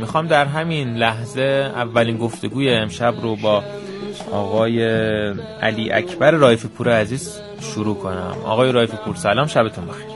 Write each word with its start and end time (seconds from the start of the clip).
می‌خوام 0.00 0.26
در 0.26 0.44
همین 0.44 0.96
لحظه 0.96 1.72
اولین 1.74 2.18
گفتگوی 2.18 2.70
امشب 2.74 3.14
رو 3.22 3.36
با 3.36 3.64
آقای 4.32 4.84
علی 5.62 5.92
اکبر 5.92 6.30
رایفی 6.30 6.68
پور 6.68 7.00
عزیز 7.00 7.40
شروع 7.60 7.96
کنم. 7.98 8.36
آقای 8.44 8.72
رایفی 8.72 8.96
پور 9.04 9.14
سلام 9.14 9.46
شبتون 9.46 9.86
بخیر. 9.86 10.06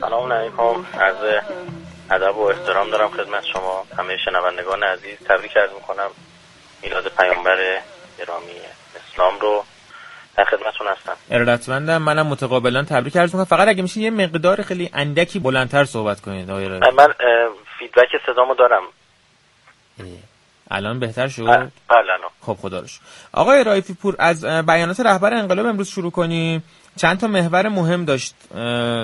سلام 0.00 0.32
علیکم. 0.32 1.00
عرض 1.00 1.42
ادب 2.10 2.36
و 2.36 2.40
احترام 2.42 2.90
دارم 2.90 3.08
خدمت 3.08 3.44
شما. 3.52 3.84
همه 3.98 4.16
شنوندگان 4.24 4.82
عزیز 4.82 5.18
تبریک 5.28 5.56
عرض 5.56 5.70
می‌کنم. 5.74 6.10
میلاد 6.82 7.12
پیامبر 7.18 7.56
گرامی 8.18 8.52
اسلام 8.96 9.34
رو 9.40 9.64
در 10.36 10.44
خدمتتون 10.44 10.86
هستم. 10.86 11.16
ارادتمندم 11.30 12.02
منم 12.02 12.26
متقابلا 12.26 12.82
تبریک 12.82 13.16
عرض 13.16 13.34
می‌کنم. 13.34 13.44
فقط 13.44 13.68
اگه 13.68 13.82
میشه 13.82 14.00
یه 14.00 14.10
مقدار 14.10 14.62
خیلی 14.62 14.90
اندکی 14.94 15.38
بلندتر 15.38 15.84
صحبت 15.84 16.20
کنید 16.20 16.50
آقای 16.50 16.68
من 16.68 17.08
فیدبک 17.78 18.08
صدامو 18.26 18.54
دارم. 18.54 18.82
الان 20.70 21.00
بهتر 21.00 21.28
شد؟ 21.28 21.44
بله 21.46 21.70
بله 21.88 22.28
خب 22.40 22.54
خدا 22.54 22.80
رو 22.80 22.86
آقای 23.32 23.64
رایفی 23.64 23.94
پور 23.94 24.16
از 24.18 24.44
بیانات 24.44 25.00
رهبر 25.00 25.34
انقلاب 25.34 25.66
امروز 25.66 25.88
شروع 25.88 26.10
کنیم. 26.10 26.64
چند 26.96 27.20
تا 27.20 27.26
محور 27.26 27.68
مهم 27.68 28.04
داشت 28.04 28.34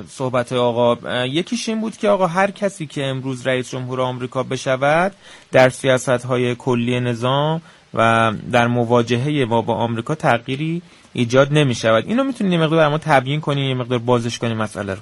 صحبت 0.08 0.52
آقا. 0.52 0.96
یکیش 1.26 1.68
این 1.68 1.80
بود 1.80 1.96
که 1.96 2.08
آقا 2.08 2.26
هر 2.26 2.50
کسی 2.50 2.86
که 2.86 3.04
امروز 3.06 3.46
رئیس 3.46 3.70
جمهور 3.70 4.00
آمریکا 4.00 4.42
بشود 4.42 5.12
در 5.52 5.68
سیاست 5.68 6.24
های 6.24 6.54
کلی 6.54 7.00
نظام 7.00 7.62
و 7.94 8.32
در 8.52 8.66
مواجهه 8.66 9.46
با 9.46 9.62
با 9.62 9.74
آمریکا 9.74 10.14
تغییری 10.14 10.82
ایجاد 11.12 11.48
نمی 11.52 11.74
شود 11.74 12.04
اینو 12.06 12.24
می‌تونید 12.24 12.52
یه 12.52 12.58
مقدار 12.58 12.88
ما 12.88 12.98
تبیین 12.98 13.40
کنیم 13.40 13.68
یه 13.68 13.74
مقدار 13.74 13.98
بازش 13.98 14.38
کنیم 14.38 14.56
مسئله 14.56 14.94
رو. 14.94 15.00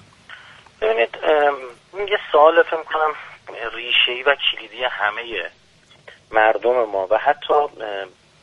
ببینید 0.81 1.09
یه 2.11 2.19
سوال 2.33 2.63
فکر 2.63 2.77
کنم 2.77 3.13
ریشه‌ای 4.07 4.23
و 4.23 4.35
کلیدی 4.35 4.85
همه 4.85 5.51
مردم 6.31 6.85
ما 6.85 7.07
و 7.11 7.19
حتی 7.19 7.55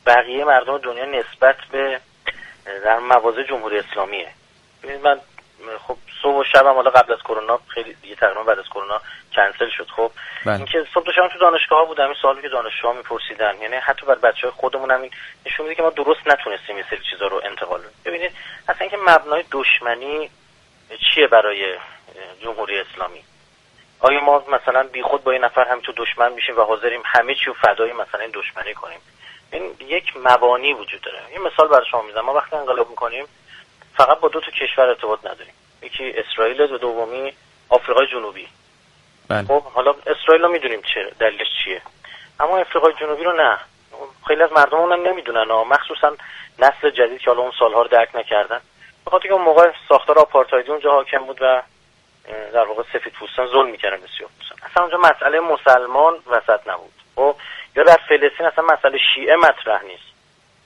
بقیه 0.06 0.46
مردم 0.46 0.78
دنیا 0.78 1.06
نسبت 1.06 1.58
به 1.72 2.00
در 2.84 3.00
مواضع 3.00 3.44
جمهوری 3.44 3.80
اسلامیه. 3.80 4.30
ببینید 4.84 5.04
من 5.04 5.20
خب 5.88 5.98
صبح 6.22 6.36
و 6.36 6.44
شبم 6.44 6.74
حالا 6.74 6.92
قبل 6.92 7.14
از 7.14 7.20
کرونا 7.20 7.60
خیلی 7.68 7.94
دیگه 7.94 8.16
تقریبا 8.16 8.44
بعد 8.44 8.60
از 8.60 8.66
کرونا 8.66 9.02
کنسل 9.36 9.70
شد. 9.78 9.88
خب 9.96 10.12
بله. 10.46 10.56
اینکه 10.56 10.86
صبح 10.94 11.10
و 11.10 11.12
شب 11.12 11.28
تو 11.28 11.40
دانشگاه 11.40 11.80
ها 11.80 11.86
بودم 11.86 12.06
این 12.06 12.16
سوالی 12.22 12.42
که 12.42 12.50
دانشجوها 12.50 12.94
میپرسیدن 12.94 13.62
یعنی 13.62 13.76
حتی 13.76 14.06
بر 14.06 14.16
بچه 14.16 14.42
های 14.42 14.52
خودمون 14.52 14.92
هم 14.92 15.10
نشون 15.46 15.66
میده 15.66 15.76
که 15.76 15.82
ما 15.82 15.90
درست 15.90 16.28
نتونستیم 16.28 16.76
این 16.76 16.86
سری 16.90 17.00
چیزا 17.12 17.28
رو 17.28 17.42
انتقال 17.46 17.80
بدیم. 17.80 17.92
ببینید 18.06 18.32
اصلا 18.70 18.82
اینکه 18.82 18.98
مبنای 18.98 19.44
دشمنی 19.52 20.30
چیه 21.14 21.28
برای 21.28 21.78
جمهوری 22.44 22.80
اسلامی؟ 22.80 23.24
آیا 24.00 24.20
ما 24.20 24.44
مثلا 24.48 24.84
بیخود 24.84 25.24
با 25.24 25.32
این 25.32 25.44
نفر 25.44 25.68
هم 25.68 25.80
تو 25.80 25.94
دشمن 25.98 26.34
میشیم 26.34 26.58
و 26.58 26.62
حاضریم 26.62 27.02
همه 27.06 27.36
چی 27.36 27.46
رو 27.46 27.54
فدای 27.54 27.94
مثلا 27.94 28.22
این 28.22 28.32
دشمنی 28.34 28.74
کنیم؟ 28.74 29.00
این 29.52 29.76
یک 29.80 30.14
مبانی 30.18 30.74
وجود 30.74 31.02
داره. 31.02 31.20
این 31.32 31.42
مثال 31.42 31.68
برای 31.68 31.86
شما 31.92 32.02
می‌زنم. 32.02 32.26
ما 32.26 32.34
وقتی 32.34 32.56
انقلاب 32.56 32.90
می‌کنیم 32.90 33.26
فقط 33.98 34.20
با 34.20 34.28
دو 34.28 34.40
تا 34.40 34.52
کشور 34.52 34.86
ارتباط 34.86 35.20
نداریم. 35.20 35.54
یکی 35.82 36.14
اسرائیل 36.18 36.62
و 36.62 36.78
دومی 36.78 37.34
آفریقای 37.70 38.08
جنوبی. 38.08 38.48
بله. 39.28 39.48
خب 39.48 39.64
حالا 39.64 39.96
اسرائیل 40.08 40.44
رو 40.44 40.52
می‌دونیم 40.52 40.82
چه 40.82 41.12
دلیلش 41.20 41.48
چیه. 41.64 41.82
اما 42.40 42.60
آفریقای 42.60 42.94
جنوبی 42.94 43.24
رو 43.24 43.34
نه. 43.34 43.58
خیلی 44.28 44.44
از 44.44 44.52
مردم 44.52 44.92
هم 44.92 45.08
نمی‌دونن 45.08 45.52
مخصوصا 45.52 46.16
نسل 46.60 46.90
جدید 46.90 47.20
که 47.20 47.30
حالا 47.30 47.42
اون 47.42 47.52
سالها 47.60 47.82
رو 47.82 47.88
درک 47.88 48.16
نکردن. 48.16 48.62
بخاطر 49.06 49.28
که 49.28 49.34
اون 49.34 49.42
موقع 49.42 49.72
ساختار 49.90 50.20
آپارتایدی 50.20 50.72
اونجا 50.72 50.92
حاکم 50.92 51.18
بود 51.18 51.38
و 51.42 51.62
در 52.54 52.66
واقع 52.66 52.84
سفید 52.94 53.14
پوستان 53.14 53.48
ظلم 53.48 53.70
می‌کردن 53.70 53.98
به 54.02 54.08
سیاه 54.18 54.30
پوستان 54.38 54.58
اصلا 54.72 54.84
اونجا 54.84 54.98
مسئله 54.98 55.40
مسلمان 55.40 56.14
وسط 56.28 56.68
نبود. 56.68 56.94
خب 57.16 57.36
یا 57.76 57.84
در 57.84 57.98
فلسطین 58.10 58.46
اصلا 58.46 58.66
مسئله 58.66 58.98
شیعه 59.16 59.36
مطرح 59.36 59.84
نیست. 59.84 60.04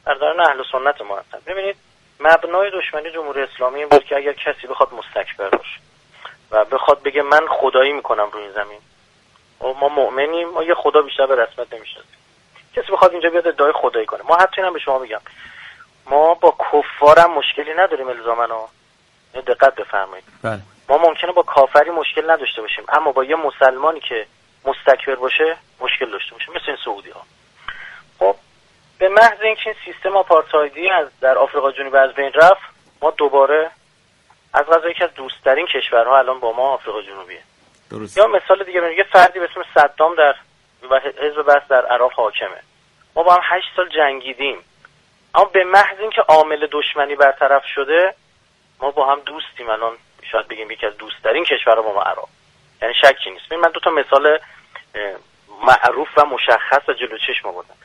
در 0.05 0.13
دارن 0.13 0.39
اهل 0.39 0.63
سنت 0.71 1.01
ما 1.01 1.17
هستن 1.17 1.39
ببینید 1.47 1.75
مبنای 2.19 2.71
دشمنی 2.71 3.11
جمهوری 3.11 3.41
اسلامی 3.41 3.79
این 3.79 3.89
بود 3.89 4.05
که 4.05 4.15
اگر 4.15 4.33
کسی 4.33 4.67
بخواد 4.67 4.89
مستکبر 4.93 5.49
باشه 5.49 5.79
و 6.51 6.65
بخواد 6.65 7.03
بگه 7.03 7.21
من 7.21 7.47
خدایی 7.47 7.93
می‌کنم 7.93 8.29
روی 8.33 8.43
این 8.43 8.51
زمین 8.51 8.79
و 9.61 9.73
ما 9.73 9.89
مؤمنیم 9.89 10.49
ما 10.49 10.63
یه 10.63 10.73
خدا 10.73 11.01
بیشتر 11.01 11.25
به 11.25 11.35
رسمت 11.35 11.73
نمی‌شناسیم. 11.73 12.17
کسی 12.75 12.91
بخواد 12.91 13.11
اینجا 13.11 13.29
بیاد 13.29 13.47
ادعای 13.47 13.73
خدایی 13.75 14.05
کنه. 14.05 14.21
ما 14.23 14.35
حتی 14.35 14.61
اینم 14.61 14.73
به 14.73 14.79
شما 14.79 14.99
میگم. 14.99 15.21
ما 16.05 16.33
با 16.33 16.55
کفارم 16.71 17.31
مشکلی 17.31 17.73
نداریم 17.73 18.07
الزامنا 18.07 18.67
دقت 19.47 19.75
بفرمایید. 19.75 20.25
بله. 20.43 20.59
ما 20.93 20.99
ممکنه 20.99 21.31
با 21.31 21.43
کافری 21.43 21.89
مشکل 21.89 22.31
نداشته 22.31 22.61
باشیم 22.61 22.85
اما 22.89 23.11
با 23.11 23.23
یه 23.23 23.35
مسلمانی 23.35 23.99
که 23.99 24.25
مستکبر 24.65 25.15
باشه 25.15 25.57
مشکل 25.79 26.11
داشته 26.11 26.31
باشیم 26.31 26.53
مثل 26.53 26.63
این 26.67 26.77
سعودی 26.85 27.09
ها 27.09 27.21
خب 28.19 28.35
به 28.97 29.09
محض 29.09 29.41
اینکه 29.41 29.61
این 29.65 29.75
سیستم 29.85 30.17
آپارتایدی 30.17 30.89
از 30.89 31.07
در 31.21 31.37
آفریقا 31.37 31.71
جنوبی 31.71 31.97
از 31.97 32.13
بین 32.13 32.31
رفت 32.33 32.61
ما 33.01 33.11
دوباره 33.11 33.71
از 34.53 34.65
غذا 34.65 34.89
یکی 34.89 35.03
از 35.03 35.13
دوستترین 35.13 35.65
کشورها 35.65 36.17
الان 36.17 36.39
با 36.39 36.53
ما 36.53 36.69
آفریقا 36.69 37.01
جنوبیه. 37.01 37.41
درست 37.91 38.17
یا 38.17 38.27
مثال 38.27 38.63
دیگه 38.63 38.95
یه 38.97 39.03
فردی 39.03 39.39
به 39.39 39.49
اسم 39.51 39.63
صدام 39.73 40.15
در 40.15 40.35
حزب 41.21 41.41
بس 41.41 41.67
در 41.69 41.85
عراق 41.85 42.11
حاکمه. 42.11 42.61
ما 43.15 43.23
با 43.23 43.33
هم 43.33 43.41
هشت 43.43 43.67
سال 43.75 43.89
جنگیدیم. 43.89 44.57
اما 45.35 45.45
به 45.45 45.63
محض 45.63 45.99
اینکه 45.99 46.21
عامل 46.21 46.67
دشمنی 46.71 47.15
برطرف 47.15 47.65
شده 47.65 48.15
ما 48.79 48.91
با 48.91 49.05
هم 49.05 49.19
دوستیم 49.19 49.69
الان. 49.69 49.97
شاید 50.33 50.47
بگیم 50.47 50.71
یکی 50.71 50.85
از 50.85 50.97
دوستترین 50.97 51.45
کشورها 51.45 51.81
با 51.81 51.93
ما 51.93 52.01
عراق. 52.01 52.29
یعنی 52.81 52.93
شکی 52.93 53.29
نیست. 53.29 53.51
من 53.51 53.69
دو 53.69 53.79
تا 53.79 53.91
مثال 53.91 54.39
معروف 55.61 56.07
و 56.17 56.25
مشخص 56.25 56.89
و 56.89 56.93
جلو 56.93 57.17
چشم 57.17 57.47
آوردم. 57.47 57.75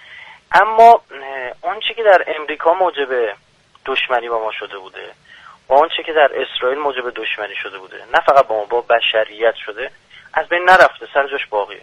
اما 0.53 1.01
آنچه 1.63 1.95
که 1.95 2.03
در 2.03 2.25
امریکا 2.27 2.75
موجب 2.75 3.35
دشمنی 3.87 4.29
با 4.29 4.39
ما 4.39 4.53
شده 4.53 4.79
بوده 4.79 5.13
و 5.69 5.75
آنچه 5.75 6.03
که 6.03 6.13
در 6.13 6.31
اسرائیل 6.43 6.79
موجب 6.79 7.11
دشمنی 7.15 7.55
شده 7.55 7.79
بوده 7.79 8.05
نه 8.15 8.21
فقط 8.21 8.47
با 8.47 8.57
ما 8.57 8.65
با 8.65 8.81
بشریت 8.81 9.55
شده 9.55 9.91
از 10.35 10.49
بین 10.49 10.65
نرفته 10.65 11.09
سر 11.15 11.29
جاش 11.29 11.47
باقیه. 11.47 11.83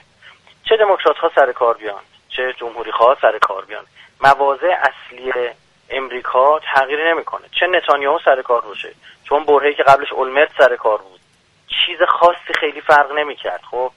چه 0.69 0.77
دموکرات 0.77 1.17
ها 1.17 1.31
سر 1.35 1.51
کار 1.51 1.77
بیان 1.77 2.01
چه 2.29 2.53
جمهوری 2.53 2.91
خواه 2.91 3.17
سر 3.21 3.37
کار 3.37 3.65
بیان. 3.65 3.85
مواضع 4.21 4.75
اصلی 4.81 5.33
امریکا 5.89 6.59
تغییری 6.59 7.03
نمی‌کنه. 7.03 7.47
چه 7.59 7.67
نتانیاهو 7.67 8.19
سر 8.25 8.41
کار 8.41 8.61
باشه. 8.61 8.93
چون 9.29 9.43
برهه‌ای 9.45 9.73
که 9.73 9.83
قبلش 9.83 10.13
اولمرت 10.13 10.49
سر 10.57 10.75
کار 10.75 10.97
بود. 10.97 11.19
چیز 11.67 11.97
خاصی 12.07 12.53
خیلی 12.59 12.81
فرق 12.81 13.11
نمی‌کرد 13.11 13.61
خب؟ 13.71 13.91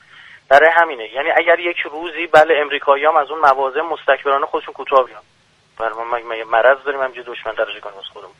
برای 0.48 0.70
همینه. 0.70 1.14
یعنی 1.14 1.30
اگر 1.30 1.58
یک 1.58 1.78
روزی 1.80 2.26
بله 2.26 2.54
امریکایی 2.58 3.04
هم 3.04 3.16
از 3.16 3.30
اون 3.30 3.40
مواضع 3.40 3.80
مستکبرانه 3.80 4.46
خودشون 4.46 4.74
کوتاه 4.74 5.04
بیان. 5.06 5.22
برای 5.78 5.92
ما 5.94 6.44
مرض 6.50 6.78
داریم 6.84 7.00
همینجوری 7.00 7.26
دشمن 7.26 7.52
درجه 7.52 7.80
کنیم 7.80 7.98
از 7.98 8.04
خودمون. 8.12 8.34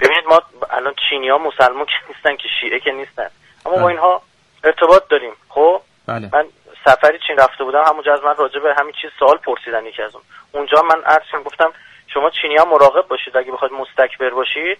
ببینید 0.00 0.26
ما 0.26 0.42
الان 0.70 0.94
چینی 1.10 1.28
ها 1.28 1.38
مسلمان 1.38 1.86
که 1.86 1.92
نیستن 2.08 2.36
که 2.36 2.48
شیعه 2.60 2.80
که 2.80 2.92
نیستن. 2.92 3.30
اما 3.66 3.76
با 3.76 3.88
اینها 3.88 4.22
ارتباط 4.64 5.08
داریم 5.08 5.32
خب؟ 5.48 5.80
بله. 6.06 6.28
من 6.32 6.46
سفری 6.84 7.18
چین 7.26 7.36
رفته 7.36 7.64
بودم 7.64 7.82
همونجا 7.84 8.14
از 8.14 8.24
من 8.24 8.36
راجع 8.36 8.60
به 8.60 8.74
همین 8.74 8.94
چیز 9.02 9.10
سوال 9.18 9.36
پرسیدن 9.36 9.86
یکی 9.86 10.02
از 10.02 10.14
اون. 10.14 10.24
اونجا 10.52 10.82
من 10.82 11.02
عرض 11.04 11.44
گفتم 11.44 11.72
شما 12.06 12.30
چینی 12.30 12.56
ها 12.56 12.64
مراقب 12.64 13.08
باشید 13.08 13.36
اگه 13.36 13.52
بخواید 13.52 13.74
مستکبر 13.74 14.30
باشید 14.30 14.78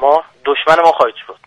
ما 0.00 0.24
دشمن 0.44 0.80
ما 0.80 0.92
خواهید 0.92 1.14
شد. 1.26 1.38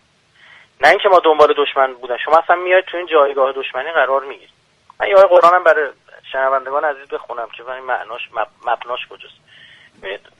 نه 0.80 0.88
اینکه 0.88 1.08
ما 1.08 1.18
دنبال 1.18 1.54
دشمن 1.56 1.94
بودن. 1.94 2.16
شما 2.16 2.38
اصلا 2.38 2.56
میاید 2.56 2.84
تو 2.84 2.96
این 2.96 3.06
جایگاه 3.06 3.52
دشمنی 3.52 3.92
قرار 3.92 4.24
می‌گیرید. 4.24 4.54
من 5.00 5.08
یه 5.08 5.14
قرآنم 5.14 5.64
برای 5.64 5.88
شنوندگان 6.32 6.84
عزیز 6.84 7.08
بخونم 7.08 7.48
که 7.56 7.68
این 7.68 7.84
معناش 7.84 8.28
مبناش 8.66 9.00
کجاست. 9.10 9.34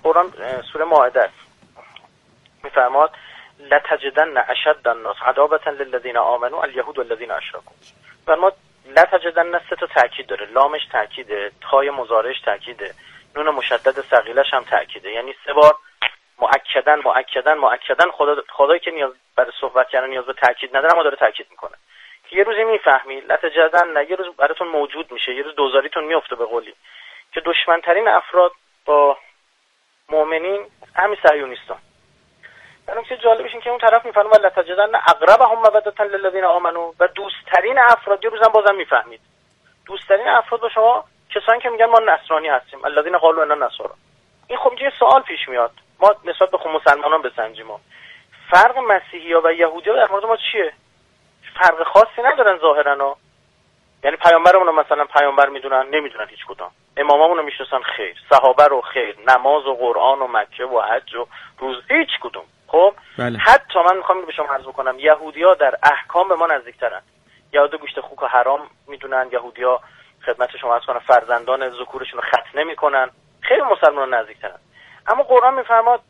قرآن 0.03 0.33
سوره 0.73 0.85
مائده 0.85 1.21
است. 1.21 1.35
میفرماد 2.65 3.11
لتجدن 3.71 4.45
اشد 4.49 4.89
الناس 4.89 5.17
عداوه 5.23 5.69
للذین 5.69 6.17
آمنوا 6.17 6.63
اليهود 6.63 6.99
والذین 6.99 7.31
اشركوا 7.31 7.73
فرماد 8.27 8.57
لتجدن 8.87 9.59
سه 9.71 9.77
تا 9.77 9.87
تاکید 9.87 10.27
داره. 10.27 10.47
لامش 10.47 10.87
تاکیده 10.93 11.53
تای 11.71 11.91
مضارعش 11.91 12.41
تاکیده 12.41 12.95
نون 13.37 13.51
مشدد 13.51 14.01
ثقیلش 14.01 14.55
هم 14.55 14.65
تاکیده 14.65 15.11
یعنی 15.11 15.35
سه 15.47 15.53
بار 15.53 15.77
مؤکدن 16.39 17.01
مؤکدن 17.05 17.55
مؤکدن 17.55 18.11
خدا 18.11 18.43
خدایی 18.51 18.81
که 18.81 18.91
نیاز 18.91 19.13
برای 19.37 19.53
صحبت 19.61 19.89
کردن 19.89 20.11
نیاز 20.11 20.25
به 20.25 20.33
تاکید 20.33 20.77
نداره 20.77 20.93
اما 20.93 21.03
داره 21.03 21.17
تاکید 21.17 21.47
می‌کنه. 21.51 21.77
که 22.29 22.37
یه 22.37 22.43
روزی 22.43 22.65
می‌فهمی 22.65 23.21
لتجدن 23.21 23.89
نه 23.89 24.11
یه 24.11 24.17
روز 24.17 24.37
براتون 24.37 24.69
موجود 24.69 25.13
میشه 25.13 25.35
یه 25.35 25.43
روز 25.43 25.55
دوزاریتون 25.55 26.05
میفته 26.05 26.37
به 26.37 26.45
قولی. 26.45 26.75
که 27.33 27.41
دشمنترین 27.41 28.09
افراد 28.09 28.53
با 28.85 29.19
مؤمنین 30.09 30.67
همین 30.97 31.19
صهیونیستان 31.29 31.79
در 32.87 32.99
نکته 32.99 33.17
جالبش 33.17 33.53
این 33.53 33.61
که 33.61 33.71
اون 33.71 33.79
طرف 33.79 34.05
می‌فهمه 34.07 34.29
و 34.29 34.47
لتجدن 34.47 34.95
اقربهم 34.95 35.59
مودتا 35.59 36.05
للذین 36.05 36.45
آمنو 36.45 36.93
و 37.01 37.09
دوستترین 37.09 37.79
افراد 37.79 38.25
یه 38.25 38.31
روزم 38.31 38.49
بازم 38.49 38.75
می‌فهمید. 38.75 39.21
دوستترین 39.87 40.29
افراد 40.29 40.61
با 40.61 40.69
شما 40.69 41.05
کسانی 41.31 41.61
که 41.61 41.69
میگن 41.69 41.87
ما 41.87 41.99
نصرانی 41.99 42.49
هستیم. 42.49 42.85
الذین 42.85 43.19
قالوا 43.19 43.43
انا 43.43 43.67
نصارا. 43.67 43.95
این 44.49 44.59
خب 44.59 44.73
یه 44.81 44.93
سوال 44.99 45.23
پیش 45.23 45.49
میاد. 45.49 45.71
ما 46.01 46.15
نسبت 46.25 46.51
به 46.51 46.59
خود 46.59 46.73
مسلمانان 46.73 47.23
بسنجیم 47.23 47.67
ما. 47.67 47.81
فرق 48.51 48.79
مسیحی 48.79 49.33
ها 49.33 49.41
و 49.45 49.53
یهودی 49.53 49.91
ها 49.91 49.97
در 49.97 50.11
مورد 50.11 50.25
ما 50.25 50.37
چیه؟ 50.37 50.73
فرق 51.61 51.83
خاصی 51.83 52.23
ندارن 52.25 52.59
ظاهرا 52.59 52.97
ها. 52.97 53.17
یعنی 54.05 54.17
پیامبرمون 54.17 54.67
رو 54.67 54.73
مثلا 54.73 55.05
پیامبر 55.05 55.49
می‌دونن 55.49 55.87
نمی‌دونن 55.91 56.27
هیچ 56.29 56.47
کدام. 56.49 56.71
امامامون 56.97 57.37
رو 57.37 57.43
می‌شناسن 57.43 57.81
خیر. 57.97 58.17
صحابه 58.31 58.65
رو 58.65 58.81
خیر. 58.81 59.17
نماز 59.29 59.67
و 59.67 59.75
قرآن 59.75 60.19
و 60.19 60.27
مکه 60.27 60.65
و 60.65 60.81
حج 60.81 61.15
و 61.15 61.27
روز 61.59 61.77
هیچ 61.89 62.09
کدوم. 62.23 62.45
خب؟ 62.67 62.95
بله. 63.19 63.39
حتی 63.39 63.79
من 63.79 63.97
می‌خوام 63.97 64.25
به 64.25 64.33
شما 64.33 64.47
عرض 64.47 64.63
بکنم. 64.63 64.99
یهودیا 64.99 65.55
در 65.55 65.75
احکام 65.83 66.29
به 66.29 66.35
ما 66.35 66.47
نزدیکترن. 66.47 67.03
یهود 67.53 67.75
گوشت 67.75 68.01
خوک 68.01 68.23
و 68.23 68.27
حرام 68.27 68.61
می‌دونن. 68.89 69.29
یهودیا 69.33 69.81
خدمت 70.27 70.57
شما 70.57 70.75
عرض 70.75 70.85
کنم 70.85 70.99
فرزندان 70.99 71.71
ذکورشون 71.71 72.21
رو 72.21 72.29
ختنه 72.29 72.65
می‌کنن. 72.65 73.11
خیلی 73.41 73.63
مسلمان 73.63 74.15
نزدیکترن. 74.15 74.59
اما 75.07 75.23
قرآن 75.23 75.55
میفرماد 75.55 76.01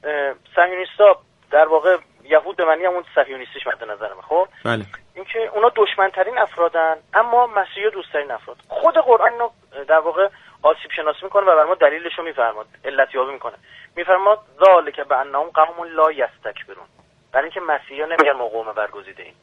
صهیونیستا 0.54 1.18
در 1.50 1.68
واقع 1.68 1.96
یهود 2.24 2.56
به 2.56 2.64
معنی 2.64 2.86
اون 2.86 3.04
صهیونیستیش 3.14 3.66
مد 3.66 3.84
نظرمه 3.84 4.22
خب؟ 4.22 4.48
بله. 4.64 4.84
اینکه 5.14 5.50
اونا 5.54 5.72
دشمنترین 5.76 6.38
افرادن 6.38 6.96
اما 7.14 7.46
مسیحی 7.46 7.90
دوستترین 7.90 8.30
افراد. 8.30 8.56
خود 8.68 8.94
قرآن 8.94 9.32
اینو 9.32 9.50
در 9.88 9.98
واقع 9.98 10.28
آسیب 10.62 10.90
شناسی 10.96 11.18
می‌کنه 11.22 11.42
و 11.42 11.56
بر 11.56 11.64
ما 11.64 11.74
دلیلش 11.74 12.18
رو 12.18 12.24
میفرماد 12.24 12.66
علت 12.84 13.14
یابی 13.14 13.32
می‌کنه. 13.32 13.54
میفرماد 13.96 14.38
ذالک 14.64 15.00
به 15.00 15.16
انهم 15.16 15.50
قوم 15.50 15.84
لا 15.84 16.12
یستکبرون. 16.12 16.86
برای 17.32 17.44
اینکه 17.44 17.60
مسیحا 17.60 18.06
نمیگن 18.06 18.32
ما 18.32 18.48
قوم 18.48 18.72
برگزیده 18.72 19.22
ایم. 19.22 19.34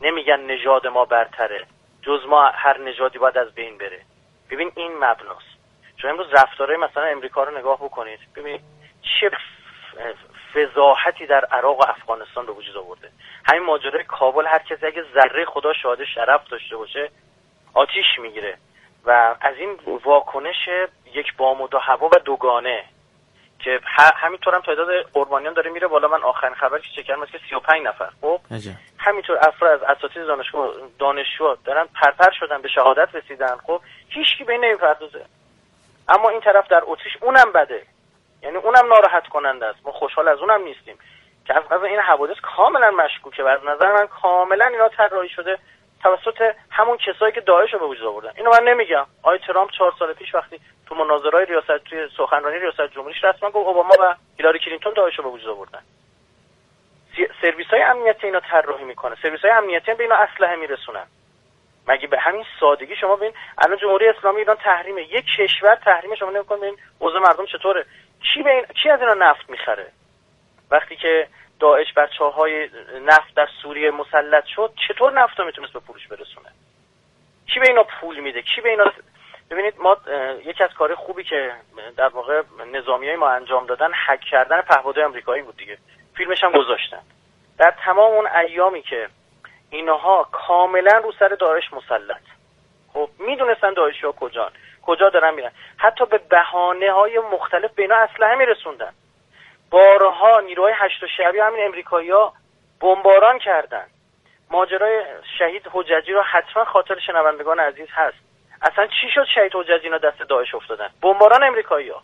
نمیگن 0.00 0.40
نژاد 0.40 0.86
ما 0.86 1.04
برتره. 1.04 1.66
جز 2.02 2.26
ما 2.26 2.48
هر 2.48 2.78
نژادی 2.78 3.18
باید 3.18 3.38
از 3.38 3.54
بین 3.54 3.78
بره. 3.78 4.00
ببین 4.50 4.72
این 4.76 4.92
مبناست. 4.94 5.58
شما 5.96 6.10
امروز 6.10 6.26
رفتارهای 6.32 6.76
مثلا 6.76 7.04
امریکا 7.04 7.44
رو 7.44 7.58
نگاه 7.58 7.78
بکنید. 7.78 8.20
ببین 8.36 8.60
چه 9.20 9.30
فضاحتی 10.54 11.26
در 11.26 11.44
عراق 11.44 11.80
و 11.80 11.84
افغانستان 11.88 12.46
به 12.46 12.52
وجود 12.52 12.76
آورده. 12.76 13.10
همین 13.44 13.62
ماجرای 13.62 14.04
کابل 14.04 14.46
هر 14.46 14.58
کسی 14.58 14.86
اگه 14.86 15.04
ذره 15.14 15.44
خدا 15.44 15.72
شاهد 15.72 16.04
شرف 16.04 16.48
داشته 16.48 16.76
باشه 16.76 17.10
آتیش 17.74 18.18
می‌گیره. 18.18 18.58
و 19.04 19.36
از 19.40 19.56
این 19.56 19.78
واکنش 20.04 20.68
یک 21.14 21.36
بامود 21.36 21.74
و 21.74 21.78
هوا 21.78 22.06
و 22.06 22.18
دوگانه 22.24 22.84
که 23.58 23.80
همینطور 24.16 24.54
هم 24.54 24.60
تعداد 24.60 24.88
قربانیان 25.12 25.54
داره 25.54 25.70
میره 25.70 25.86
بالا. 25.86 26.08
من 26.08 26.22
آخرین 26.22 26.54
خبر 26.54 26.78
که 26.78 27.02
چک 27.02 27.06
که 27.32 27.40
35 27.50 27.86
نفر. 27.86 28.10
خب؟ 28.20 28.40
همینطور 28.98 29.38
افراد 29.48 29.82
از 29.82 29.96
اساتید 29.96 30.26
دانشگاه 30.26 30.70
دانشجو 30.98 31.56
دارن 31.64 31.88
پرپر 31.94 32.30
شدن 32.30 32.62
به 32.62 32.68
شهادت 32.68 33.14
رسیدن. 33.14 33.56
خب؟ 33.66 33.80
هیچکی 34.08 34.44
به 34.44 34.52
این 34.52 34.64
نمی‌پردازه. 34.64 35.24
اما 36.08 36.28
این 36.28 36.40
طرف 36.40 36.68
در 36.68 36.82
اتریش 36.86 37.16
اونم 37.20 37.52
بده. 37.52 37.82
یعنی 38.42 38.56
اونم 38.56 38.86
ناراحت 38.88 39.26
کننده 39.28 39.66
است. 39.66 39.78
ما 39.84 39.92
خوشحال 39.92 40.28
از 40.28 40.38
اونم 40.38 40.62
نیستیم. 40.62 40.98
که 41.44 41.54
از 41.74 41.82
این 41.82 41.98
حوادث 41.98 42.36
کاملا 42.42 42.90
مشکوکه 42.90 43.42
و 43.42 43.46
از 43.46 43.60
نظر 43.64 43.92
من 43.92 44.06
کاملا 44.06 44.66
اینا 44.66 44.88
طراحی 44.88 45.28
شده 45.28 45.58
توسط 46.02 46.54
همون 46.70 46.96
کسایی 46.96 47.32
که 47.32 47.40
داعش 47.40 47.72
رو 47.72 47.78
به 47.78 47.86
وجود 47.86 48.06
آوردن. 48.06 48.32
اینو 48.36 48.50
من 48.50 48.64
نمیگم. 48.64 49.06
آقای 49.22 49.38
ترامپ 49.38 49.70
چهار 49.70 49.92
سال 49.98 50.12
پیش 50.12 50.34
وقتی 50.34 50.60
تو 50.86 50.94
مناظرهای 50.94 51.44
ریاست 51.44 51.78
توی 51.78 52.08
سخنرانی 52.16 52.58
ریاست 52.58 52.86
جمهوریش 52.86 53.24
رسما 53.24 53.50
گفت 53.50 53.66
اوباما 53.66 53.94
و 54.00 54.14
هیلاری 54.36 54.58
کلینتون 54.58 54.92
داعش 54.92 55.18
رو 55.18 55.24
به 55.24 55.30
وجود 55.30 55.48
آوردن. 55.48 55.82
سرویس 57.42 57.66
های 57.66 57.82
امنیتی 57.82 58.26
اینا 58.26 58.40
طراحی 58.40 58.84
می‌کنه. 58.84 59.16
سرویس 59.22 59.40
های 59.40 59.50
امنیتی 59.50 59.94
به 59.94 60.02
اینا 60.02 60.16
اسلحه 60.16 60.56
میرسونن. 60.56 61.06
مگه 61.88 62.06
به 62.06 62.18
همین 62.18 62.44
سادگی 62.60 62.96
شما 62.96 63.16
ببین 63.16 63.32
الان 63.58 63.78
جمهوری 63.78 64.08
اسلامی 64.08 64.38
ایران 64.38 64.56
تحریمه 64.56 65.02
یک 65.02 65.24
کشور 65.38 65.74
تحریم 65.74 66.14
شما 66.14 66.30
نمی‌کنه 66.30 66.58
ببین 66.58 66.76
اوضاع 66.98 67.20
مردم 67.20 67.46
چطوره؟ 67.46 67.84
کی 68.20 68.42
به 68.42 68.50
این... 68.50 68.64
کی 68.64 68.90
از 68.90 69.00
اینا 69.00 69.14
نفت 69.14 69.50
می‌خره؟ 69.50 69.92
وقتی 70.70 70.96
که 70.96 71.28
داعش 71.60 71.92
بر 71.92 72.08
های 72.36 72.70
نفت 73.04 73.34
در 73.34 73.48
سوریه 73.62 73.90
مسلط 73.90 74.44
شد 74.44 74.72
چطور 74.88 75.12
نفت 75.12 75.38
رو 75.38 75.46
می‌تونست 75.46 75.72
به 75.72 75.80
فروش 75.80 76.06
برسونه؟ 76.08 76.48
کی 77.46 77.60
به 77.60 77.68
اینا 77.68 77.82
پول 77.82 78.20
میده؟ 78.20 78.42
کی 78.42 78.60
به 78.60 78.68
اینا 78.68 78.92
ببینید 79.50 79.74
ما 79.78 79.96
یکی 80.44 80.64
از 80.64 80.70
کار 80.74 80.94
خوبی 80.94 81.24
که 81.24 81.52
در 81.96 82.08
واقع 82.08 82.42
نظامی 82.72 83.06
های 83.06 83.16
ما 83.16 83.28
انجام 83.28 83.66
دادن 83.66 83.90
حک 84.06 84.20
کردن 84.20 84.60
پهپادهای 84.60 85.04
امریکایی 85.04 85.42
بود 85.42 85.56
دیگه. 85.56 85.78
فیلمش 86.16 86.44
هم 86.44 86.52
گذاشتن. 86.52 87.02
در 87.58 87.74
تمام 87.84 88.12
اون 88.12 88.26
ایامی 88.26 88.82
که 88.82 89.08
اینها 89.70 90.28
کاملا 90.32 90.98
رو 90.98 91.12
سر 91.18 91.28
داعش 91.28 91.72
مسلط. 91.72 92.22
خب 92.92 93.10
می‌دونستن 93.18 93.72
داعشی 93.72 94.06
ها 94.06 94.12
کجان. 94.12 94.52
کجا 94.88 95.08
دارن 95.08 95.34
میرن. 95.34 95.50
حتی 95.76 96.04
به 96.06 96.18
بهانه 96.18 96.92
های 96.92 97.18
مختلف 97.18 97.74
به 97.74 97.82
اینا 97.82 97.96
اسلحه 97.96 98.34
میرسوندن. 98.34 98.92
بارها 99.70 100.40
نیروهای 100.40 100.74
هشت 100.76 101.02
و 101.02 101.06
شبی 101.16 101.38
همین 101.38 101.64
امریکایی 101.64 102.10
ها 102.10 102.32
بمباران 102.80 103.38
کردن. 103.38 103.86
ماجرای 104.50 105.02
شهید 105.38 105.62
حججی 105.72 106.12
رو 106.12 106.22
حتما 106.22 106.64
خاطر 106.64 106.98
شنوندگان 107.06 107.60
عزیز 107.60 107.88
هست. 107.90 108.16
اصلا 108.62 108.86
چی 108.86 109.10
شد 109.14 109.24
شهید 109.34 109.52
حججی 109.54 109.84
اینا 109.84 109.98
دست 109.98 110.18
داعش 110.18 110.54
افتادن؟ 110.54 110.88
بمباران 111.02 111.44
امریکایی 111.44 111.88
ها 111.88 112.02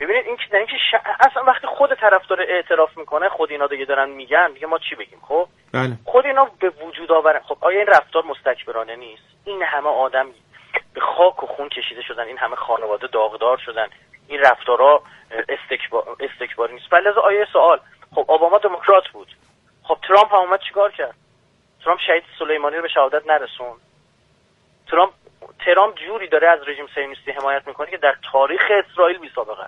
ببینید 0.00 0.26
این 0.26 0.66
که 0.66 0.76
ش... 0.90 0.94
اصلا 1.20 1.42
وقتی 1.42 1.66
خود 1.66 1.94
طرفدار 1.94 2.40
اعتراف 2.40 2.98
می‌کنه 2.98 3.28
خود 3.28 3.50
اینا 3.50 3.66
دیگه 3.66 3.84
دارن 3.84 4.10
میگن 4.10 4.52
دیگه 4.52 4.66
ما 4.66 4.78
چی 4.78 4.94
بگیم 4.94 5.18
خب؟ 5.28 5.48
بله. 5.72 5.92
خود 6.04 6.26
اینا 6.26 6.50
به 6.60 6.68
وجود 6.68 7.12
آورن. 7.12 7.40
خب 7.40 7.56
آیا 7.60 7.78
این 7.78 7.88
رفتار 7.88 8.24
مستکبرانه 8.24 8.96
نیست؟ 8.96 9.22
این 9.44 9.62
همه 9.62 9.88
آدم 9.88 10.26
به 10.94 11.00
خاک 11.00 11.42
و 11.42 11.46
خون 11.46 11.68
کشیده 11.68 12.02
شدن 12.02 12.24
این 12.24 12.38
همه 12.38 12.56
خانواده 12.56 13.06
داغدار 13.06 13.58
شدن. 13.58 13.88
این 14.28 14.40
رفتارها 14.40 15.02
استکبار 15.48 16.16
استکباری 16.20 16.74
نیست 16.74 16.90
بله 16.90 17.10
آیه 17.10 17.46
سوال 17.52 17.80
خب 18.14 18.30
اوباما 18.30 18.58
دموکرات 18.58 19.08
بود. 19.08 19.28
خب 19.82 19.98
ترامپ 20.08 20.34
هم 20.34 20.40
اومد 20.40 20.60
چیکار 20.60 20.92
کرد؟ 20.92 21.14
ترامپ 21.84 22.00
شهید 22.00 22.24
سلیمانی 22.38 22.76
رو 22.76 22.82
به 22.82 22.88
شهادت 22.88 23.26
نرسون 23.26 23.76
ترامپ 24.90 25.12
ترامپ 25.66 25.98
جوری 25.98 26.28
داره 26.28 26.48
از 26.48 26.68
رژیم 26.68 26.86
صهیونیستی 26.94 27.30
حمایت 27.30 27.66
می‌کنه 27.66 27.90
که 27.90 27.96
در 27.96 28.16
تاریخ 28.32 28.62
اسرائیل 28.70 29.18
بی 29.18 29.30
سابقه 29.34 29.66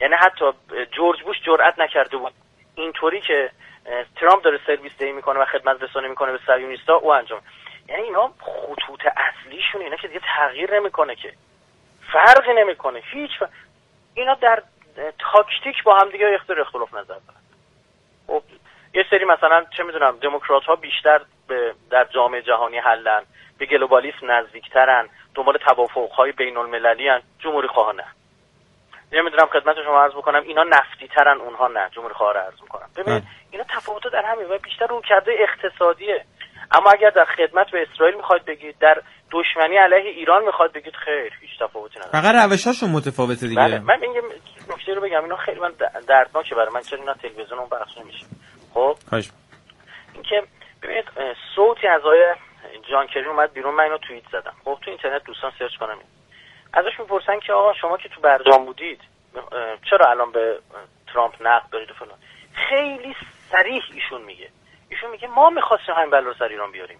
یعنی 0.00 0.14
حتی 0.14 0.44
جورج 0.92 1.22
بوش 1.22 1.36
جرئت 1.42 1.78
نکرده 1.78 2.16
بود. 2.16 2.32
اینطوری 2.74 3.20
که 3.20 3.50
ترامپ 4.16 4.42
داره 4.42 4.60
سرویس 4.66 4.92
دهی 4.98 5.12
می‌کنه 5.12 5.40
و 5.40 5.44
خدمت 5.44 5.82
رسانی 5.82 6.08
می‌کنه 6.08 6.32
به 6.32 6.38
صهیونیستا 6.46 6.94
او 6.94 7.14
انجام. 7.14 7.40
یعنی 7.88 8.02
اینا 8.02 8.32
خطوط 8.40 9.00
اصلیشون 9.16 9.82
اینا 9.82 9.96
که 9.96 10.08
دیگه 10.08 10.20
تغییر 10.36 10.80
نمی‌کنه 10.80 11.14
که. 11.14 11.32
فرقی 12.12 12.54
نمی‌کنه. 12.54 13.02
هیچ 13.12 13.30
اینا 14.14 14.34
در 14.34 14.62
تاکتیک 15.18 15.82
با 15.84 15.94
هم 15.96 16.10
دیگه 16.10 16.38
اختلاف 16.60 16.94
نظر 16.94 17.04
دارن. 17.04 17.40
خب 18.26 18.42
یه 18.94 19.04
سری 19.10 19.24
مثلا 19.24 19.64
چه 19.76 19.82
می‌دونم 19.82 20.18
دموکرات 20.18 20.64
ها 20.64 20.76
بیشتر 20.76 21.20
به 21.48 21.74
در 21.90 22.04
جامعه 22.04 22.42
جهانی 22.42 22.78
حلن 22.78 23.22
به 23.58 23.66
گلوبالیسم 23.66 24.30
نزدیکترن 24.30 25.08
دنبال 25.34 25.56
توافق 25.58 26.10
های 26.10 26.32
بین 26.32 26.56
المللی 26.56 27.08
هن. 27.08 27.22
جمهوری 27.38 27.68
خواه 27.68 27.92
نه. 27.92 28.04
نمی‌دونم 29.12 29.46
خدمت 29.46 29.76
شما 29.84 30.02
عرض 30.02 30.12
بکنم 30.12 30.42
اینا 30.42 30.62
نفتی 30.62 31.08
ترن 31.08 31.40
اونها 31.40 31.68
نه. 31.68 31.90
جمهوری 31.90 32.14
خواه 32.14 32.36
عرض 32.36 32.62
می‌کنم. 32.62 32.88
ببین 32.96 33.18
بله. 33.18 33.22
اینا 33.50 33.64
تفاوت 33.64 34.12
در 34.12 34.24
همین 34.24 34.48
و 34.48 34.58
بیشتر 34.58 34.86
رو 34.86 35.00
کرده 35.00 35.32
اقتصادیه. 35.38 36.24
اما 36.70 36.90
اگر 36.90 37.10
در 37.10 37.24
خدمت 37.24 37.70
به 37.70 37.86
اسرائیل 37.92 38.16
می‌خواد 38.16 38.44
بگید 38.44 38.78
در 38.78 39.02
دشمنی 39.30 39.76
علیه 39.76 40.10
ایران 40.10 40.44
می‌خواد 40.44 40.72
بگید 40.72 40.94
خیر 40.96 41.32
هیچ 41.40 41.58
تفاوتی 41.60 41.98
نداره. 41.98 42.22
فقط 42.22 42.34
روشاشون 42.50 42.90
متفاوته 42.90 43.46
دیگه. 43.46 43.60
بله. 43.60 43.78
من 43.78 44.02
این 44.02 44.22
نکته 44.70 44.94
رو 44.94 45.00
بگم 45.00 45.22
اینا 45.22 45.36
خیلی 45.36 45.60
من 45.60 45.72
دردناکه 46.08 46.54
برای 46.54 46.70
من 46.74 46.80
چرا 46.80 46.98
اینا 46.98 47.14
تلویزیون 47.14 47.58
اون 47.58 47.68
بخش 47.68 47.98
نمیشه 47.98 48.26
خب؟ 48.74 48.96
اینکه 50.14 50.42
ببینید 50.82 51.04
صوتی 51.56 51.86
از 51.86 52.02
آیه 52.02 52.34
جان 52.90 53.06
کری 53.06 53.24
اومد 53.24 53.52
بیرون 53.52 53.74
من 53.74 53.84
اینو 53.84 53.98
توییت 53.98 54.24
زدم. 54.32 54.54
خب 54.64 54.78
تو 54.84 54.90
اینترنت 54.90 55.24
دوستان 55.24 55.52
سرچ 55.58 55.76
کنم. 55.80 55.98
ازش 56.74 57.00
می‌پرسن 57.00 57.40
که 57.46 57.52
آقا 57.52 57.72
شما 57.80 57.96
که 57.96 58.08
تو 58.08 58.20
برجام 58.20 58.64
بودید 58.64 59.00
چرا 59.90 60.10
الان 60.10 60.32
به 60.32 60.58
ترامپ 61.12 61.34
نقد 61.40 61.70
دارید 61.70 61.90
و 61.90 61.94
فلان؟ 61.94 62.18
خیلی 62.54 63.16
صریح 63.50 63.82
ایشون 63.94 64.22
میگه. 64.22 64.48
ایشون 64.94 65.10
میگه 65.10 65.28
ما 65.28 65.50
می‌خواستیم 65.50 65.94
همین 65.94 66.10
بلا 66.10 66.34
سر 66.38 66.44
ایران 66.44 66.72
بیاریم. 66.72 66.98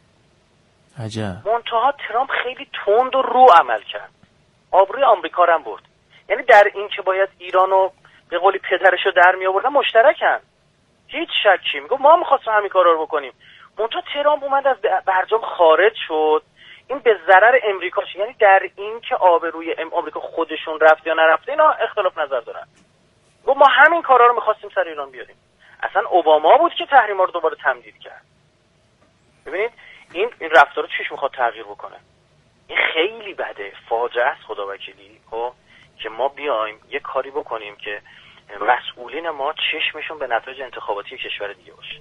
عجب. 1.05 1.49
منتها 1.49 1.95
ترامپ 2.09 2.31
خیلی 2.31 2.69
تند 2.87 3.15
و 3.15 3.23
رو 3.23 3.47
عمل 3.61 3.83
کرد. 3.83 4.11
آبروی 4.71 5.03
آمریکا 5.03 5.45
هم 5.45 5.63
برد. 5.63 5.83
یعنی 6.29 6.43
در 6.43 6.71
این 6.75 6.89
که 6.89 7.03
باید 7.03 7.29
ایرانو 7.39 7.91
به 8.29 8.39
قولی 8.39 8.59
پدرشو 8.59 9.11
در 9.11 9.35
می 9.35 9.47
آوردن 9.47 9.69
مشترکن. 9.69 10.39
هیچ 11.07 11.29
شکی. 11.43 11.81
میگه 11.81 11.97
ما 12.01 12.17
می‌خواستیم 12.17 12.53
همین 12.53 12.69
کارا 12.69 12.93
رو 12.93 13.07
بکنیم. 13.07 13.33
منتها 13.79 14.03
ترامپ 14.15 14.45
اومد 14.45 14.67
از 14.67 14.77
برجام 15.07 15.41
خارج 15.41 15.93
شد. 16.09 16.43
این 16.89 16.99
به 16.99 17.19
ضرر 17.27 17.59
امریکاش. 17.65 18.17
یعنی 18.17 18.33
در 18.33 18.61
این 18.77 19.01
که 19.01 19.15
آبروی 19.17 19.77
آمریکا 19.93 20.21
خودشون 20.21 20.81
رفت 20.81 21.07
یا 21.07 21.15
نرفته 21.15 21.53
اینا 21.53 21.71
اختلاف 21.71 22.19
نظر 22.19 22.41
دارن. 22.41 22.67
گفت 23.47 23.57
ما 23.57 23.67
همین 23.71 24.03
کارا 24.03 24.27
رو 24.27 24.35
می‌خواستیم 24.35 24.71
سر 24.75 24.85
ایران 24.85 25.11
بیاریم. 25.11 25.37
اصلا 25.85 26.09
اوباما 26.09 26.57
بود 26.57 26.75
که 26.75 26.87
تحریم 26.87 27.19
رو 27.19 27.31
دوباره 27.31 27.57
تمدید 27.57 27.99
کرد. 27.99 28.25
ببینید 29.47 29.71
این 30.13 30.31
این 30.41 30.51
رفتار 30.51 30.85
رو 30.85 30.91
چیش 30.99 31.13
می‌خواد 31.13 31.35
تغییر 31.35 31.65
بکنه؟ 31.65 31.97
این 32.69 32.79
خیلی 32.93 33.35
بده. 33.35 33.73
فاجعه 33.89 34.25
است 34.25 34.43
خدا 34.43 34.67
وکیلی 34.69 35.21
خب؟ 35.31 35.53
که 35.99 36.09
ما 36.09 36.29
بیایم 36.29 36.81
یه 36.89 37.01
کاری 37.01 37.31
بکنیم 37.31 37.77
که 37.77 38.03
مسئولین 38.61 39.31
ما 39.31 39.53
چشمشون 39.53 40.19
به 40.19 40.27
نتایج 40.27 40.61
انتخاباتی 40.61 41.19
کشور 41.19 41.53
دیگه 41.53 41.73
باشه. 41.73 42.01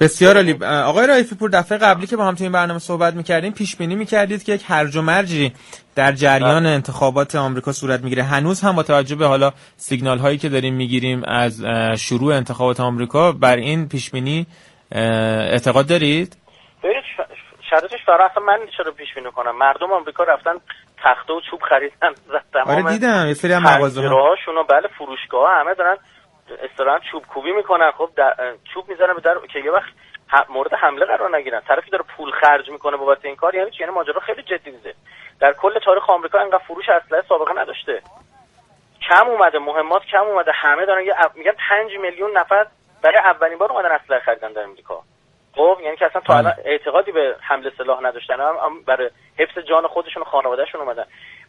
بسیار 0.00 0.36
عالی. 0.36 0.64
آقای 0.64 1.06
رایفی 1.06 1.34
پور 1.34 1.50
دفعه 1.50 1.78
قبلی 1.78 2.06
که 2.06 2.16
با 2.16 2.24
هم 2.24 2.34
تو 2.34 2.44
این 2.44 2.52
برنامه 2.52 2.78
صحبت 2.78 3.14
می‌کردیم 3.14 3.52
پیش 3.52 3.76
بینی 3.76 3.94
می‌کردید 3.94 4.44
که 4.44 4.52
یک 4.52 4.64
هرج 4.66 4.96
و 4.96 5.02
مرجی 5.02 5.52
در 5.94 6.12
جریان 6.12 6.62
بله. 6.62 6.68
انتخابات 6.68 7.34
آمریکا 7.34 7.72
صورت 7.72 8.00
می‌گیره. 8.00 8.22
هنوز 8.22 8.60
هم 8.60 8.76
با 8.76 8.82
توجه 8.82 9.16
به 9.16 9.26
حالا 9.26 9.52
سیگنال 9.76 10.18
هایی 10.18 10.38
که 10.38 10.48
داریم 10.48 10.74
می‌گیریم 10.74 11.22
از 11.24 11.62
شروع 11.98 12.34
انتخابات 12.34 12.80
آمریکا 12.80 13.32
بر 13.32 13.56
این 13.56 13.88
پیش 13.88 14.10
بینی 14.10 14.46
اعتقاد 14.92 15.86
دارید؟ 15.86 16.36
شرطش 17.70 18.04
برای 18.08 18.28
اصلا 18.30 18.42
من 18.44 18.58
چرا 18.76 18.92
پیش 18.92 19.08
بینی 19.14 19.30
کنم؟ 19.30 19.58
مردم 19.58 19.92
آمریکا 19.92 20.24
رفتن 20.24 20.52
تخته 21.04 21.32
و 21.32 21.40
چوب 21.50 21.60
خریدن 21.68 22.14
آره 22.66 22.82
دیدم 22.82 23.26
یه 23.26 23.34
سری 23.34 23.52
هم 23.52 23.62
مغازه 23.62 24.00
بله 24.68 24.88
فروشگاه 24.98 25.50
همه 25.60 25.74
دارن 25.74 25.96
استراحت 26.50 27.02
چوب 27.10 27.26
کوبی 27.26 27.52
می‌کنن 27.52 27.90
خب 27.90 28.10
چوب 28.74 28.88
می‌زنن 28.88 29.14
به 29.14 29.20
در 29.20 29.38
که 29.52 29.58
یه 29.58 29.70
وقت 29.70 29.92
مورد 30.48 30.74
حمله 30.74 31.04
قرار 31.04 31.36
نگیرن. 31.36 31.60
طرفی 31.60 31.90
داره 31.90 32.04
پول 32.16 32.30
خرج 32.30 32.70
می‌کنه 32.70 32.96
بابت 32.96 33.24
این 33.24 33.36
کار 33.36 33.54
یعنی 33.54 33.70
چی؟ 33.70 33.80
یعنی 33.80 33.92
ماجرا 33.94 34.20
خیلی 34.20 34.42
جدی 34.42 34.70
میزه 34.70 34.94
در 35.40 35.52
کل 35.52 35.78
تاریخ 35.78 36.10
آمریکا 36.10 36.38
انقدر 36.38 36.58
فروش 36.58 36.88
اسلحه 36.88 37.22
سابقه 37.28 37.60
نداشته. 37.60 38.02
کم 39.08 39.28
اومده 39.28 39.58
مهمات 39.58 40.02
کم 40.02 40.24
اومده 40.24 40.52
همه 40.52 40.86
دارن 40.86 41.04
یه 41.04 41.14
میگن 41.34 41.52
5 41.68 41.92
میلیون 41.96 42.38
نفر 42.38 42.66
برای 43.02 43.18
اولین 43.18 43.58
بار 43.58 43.72
اومدن 43.72 43.92
اسلحه 43.92 44.20
خریدن 44.20 44.52
در 44.52 44.62
امریکا 44.62 45.02
خب 45.54 45.78
یعنی 45.82 45.96
که 45.96 46.06
اصلا 46.06 46.20
تا 46.20 46.34
الان 46.34 46.52
بله. 46.52 46.62
اعتقادی 46.64 47.12
به 47.12 47.36
حمله 47.40 47.72
سلاح 47.78 48.02
نداشتن 48.02 48.40
هم 48.40 48.82
برای 48.86 49.10
حفظ 49.38 49.58
جان 49.58 49.86
خودشون 49.86 50.22
و 50.22 50.24
خانوادهشون 50.24 50.80
اومدن. 50.80 51.04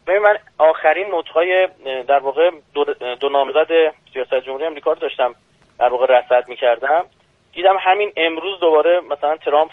ببین 0.07 0.21
من 0.21 0.37
آخرین 0.57 1.07
نطقای 1.15 1.67
در 2.07 2.19
واقع 2.19 2.51
دو, 2.73 2.83
دو 3.19 3.29
نامزد 3.29 3.93
سیاست 4.13 4.35
جمهوری 4.35 4.65
امریکا 4.65 4.93
رو 4.93 4.99
داشتم 4.99 5.35
در 5.79 5.89
واقع 5.89 6.05
رصد 6.05 6.47
می‌کردم. 6.47 7.05
دیدم 7.53 7.77
همین 7.79 8.13
امروز 8.17 8.59
دوباره 8.59 8.99
مثلا 8.99 9.37
ترامپ 9.37 9.71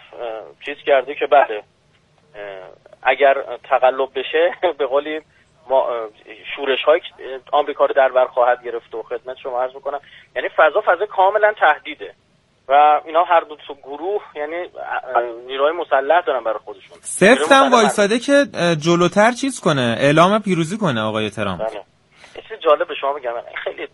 چیز 0.64 0.76
کرده 0.86 1.14
که 1.14 1.26
بله 1.26 1.62
اگر 3.02 3.42
تقلب 3.64 4.08
بشه 4.14 4.54
به 4.78 4.86
قولی 4.86 5.20
ما 5.68 6.08
شورش 6.56 6.82
های 6.84 7.00
آمریکا 7.52 7.86
رو 7.86 7.94
در 7.94 8.08
بر 8.08 8.26
خواهد 8.26 8.64
گرفت 8.64 8.94
و 8.94 9.02
خدمت 9.02 9.36
شما 9.38 9.62
عرض 9.62 9.74
می‌کنم. 9.74 10.00
یعنی 10.36 10.48
فضا 10.48 10.80
فضا 10.86 11.06
کاملا 11.06 11.52
تهدیده. 11.52 12.14
و 12.68 13.00
اینا 13.04 13.24
هر 13.24 13.40
دو 13.40 13.56
تو 13.56 13.74
گروه 13.74 14.22
یعنی 14.34 14.68
نیروهای 15.46 15.72
مسلح 15.72 16.20
دارن 16.26 16.44
برای 16.44 16.58
خودشون. 16.58 16.98
سفت 17.00 17.52
هم 17.52 17.72
وایساده 17.72 18.18
که 18.18 18.46
جلوتر 18.80 19.32
چیز 19.32 19.60
کنه 19.60 19.96
اعلام 20.00 20.42
پیروزی 20.42 20.78
کنه 20.78 21.00
آقای 21.00 21.30
ترامپ 21.30 21.66
بله. 21.66 21.82
چیز 22.48 22.58
جالب 22.58 22.88
به 22.88 22.94
شما 23.00 23.12
بگم 23.12 23.32
خیلی 23.64 23.88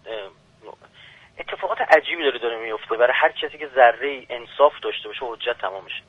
اتفاقات 1.39 1.79
عجیبی 1.81 2.23
داره 2.23 2.39
داره 2.39 2.59
میفته 2.65 2.97
برای 2.97 3.13
هر 3.17 3.33
کسی 3.33 3.59
که 3.59 3.69
ذره 3.75 4.27
انصاف 4.31 4.73
داشته 4.83 5.09
باشه 5.09 5.21
حجت 5.23 5.61
تمامشه 5.61 6.03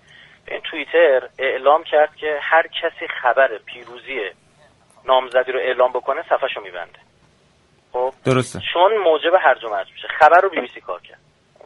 این 0.47 0.61
توییتر 0.71 1.29
اعلام 1.39 1.83
کرد 1.83 2.15
که 2.15 2.39
هر 2.41 2.67
کسی 2.67 3.07
خبر 3.21 3.57
پیروزی 3.65 4.19
نامزدی 5.05 5.51
رو 5.51 5.59
اعلام 5.59 5.91
بکنه 5.91 6.21
صفحه 6.29 6.63
میبنده. 6.63 6.99
خب؟ 7.93 8.13
درسته. 8.25 8.59
چون 8.73 8.97
موجب 8.97 9.33
هرج 9.41 9.63
و 9.63 9.69
مرج 9.69 9.91
میشه. 9.91 10.07
خبر 10.19 10.41
رو 10.41 10.49
بی 10.49 10.61
بی 10.61 10.67
سی 10.67 10.81
کار 10.81 11.01
کرد. 11.01 11.19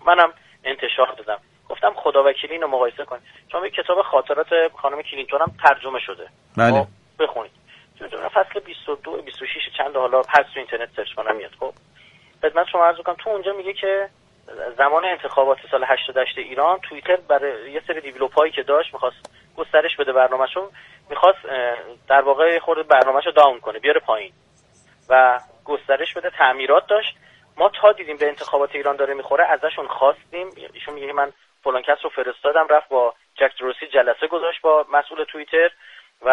منم 0.06 0.34
انتشار 0.70 1.14
دادم. 1.18 1.40
گفتم 1.70 1.94
خدا 1.96 2.24
وکیلی 2.24 2.54
اینو 2.54 2.68
مقایسه 2.68 3.06
کنید 3.06 3.22
چون 3.52 3.66
یک 3.66 3.74
کتاب 3.74 4.02
خاطرات 4.02 4.48
خانم 4.82 5.02
کلینتون 5.02 5.42
هم 5.42 5.52
ترجمه 5.64 6.00
شده. 6.00 6.28
بله. 6.58 6.72
خب، 6.72 6.88
بخونید. 7.20 7.52
فصل 8.34 8.60
22 8.60 9.22
26 9.22 9.48
چند 9.78 9.96
حالا 9.96 10.20
هست 10.20 10.54
تو 10.54 10.60
اینترنت 10.60 10.90
search 10.96 11.14
کنن 11.14 11.36
میاد. 11.36 11.52
خب 11.60 11.74
خدمت 12.42 12.68
شما 12.72 12.86
عرض 12.86 12.98
کنم 12.98 13.16
تو 13.16 13.30
اونجا 13.30 13.54
میگه 13.54 13.74
که 13.74 14.10
زمان 14.78 15.06
انتخابات 15.06 15.58
سال 15.72 15.84
88 15.84 16.38
ایران 16.38 16.80
توییتر 16.80 17.16
برای 17.16 17.72
یه 17.72 17.82
سری 17.88 18.02
دیولپایی 18.02 18.52
که 18.52 18.64
داشت 18.64 18.94
می‌خواست 18.94 19.32
گسترش 19.58 19.96
بده 19.96 20.14
برنامهشو 20.14 20.72
می‌خواست 21.10 21.38
در 22.08 22.22
واقع 22.22 22.60
خورده 22.60 22.84
برنامهشو 22.84 23.32
داون 23.32 23.60
کنه 23.60 23.80
بیاره 23.80 24.00
پایین. 24.00 24.32
و 25.10 25.40
گسترش 25.66 26.14
بده 26.14 26.30
تعمیرات 26.30 26.88
داشت. 26.88 27.18
ما 27.60 27.70
تا 27.70 27.92
دیدیم 27.92 28.18
به 28.18 28.28
انتخابات 28.28 28.76
ایران 28.76 28.96
داره 28.96 29.14
می‌خوره 29.14 29.46
ازشون 29.46 29.88
خواستیم. 29.88 30.50
ایشون 30.74 30.94
میگه 30.94 31.14
من 31.14 31.32
فلان 31.64 31.82
کس 31.82 31.98
رو 32.04 32.10
فرستادم 32.10 32.68
رفت 32.70 32.90
با 32.90 33.14
جک 33.36 33.60
دروسی 33.60 33.88
جلسه 33.88 34.28
گذاشت 34.28 34.62
با 34.62 34.86
مسئول 34.92 35.24
توییتر 35.24 35.72
و 36.22 36.30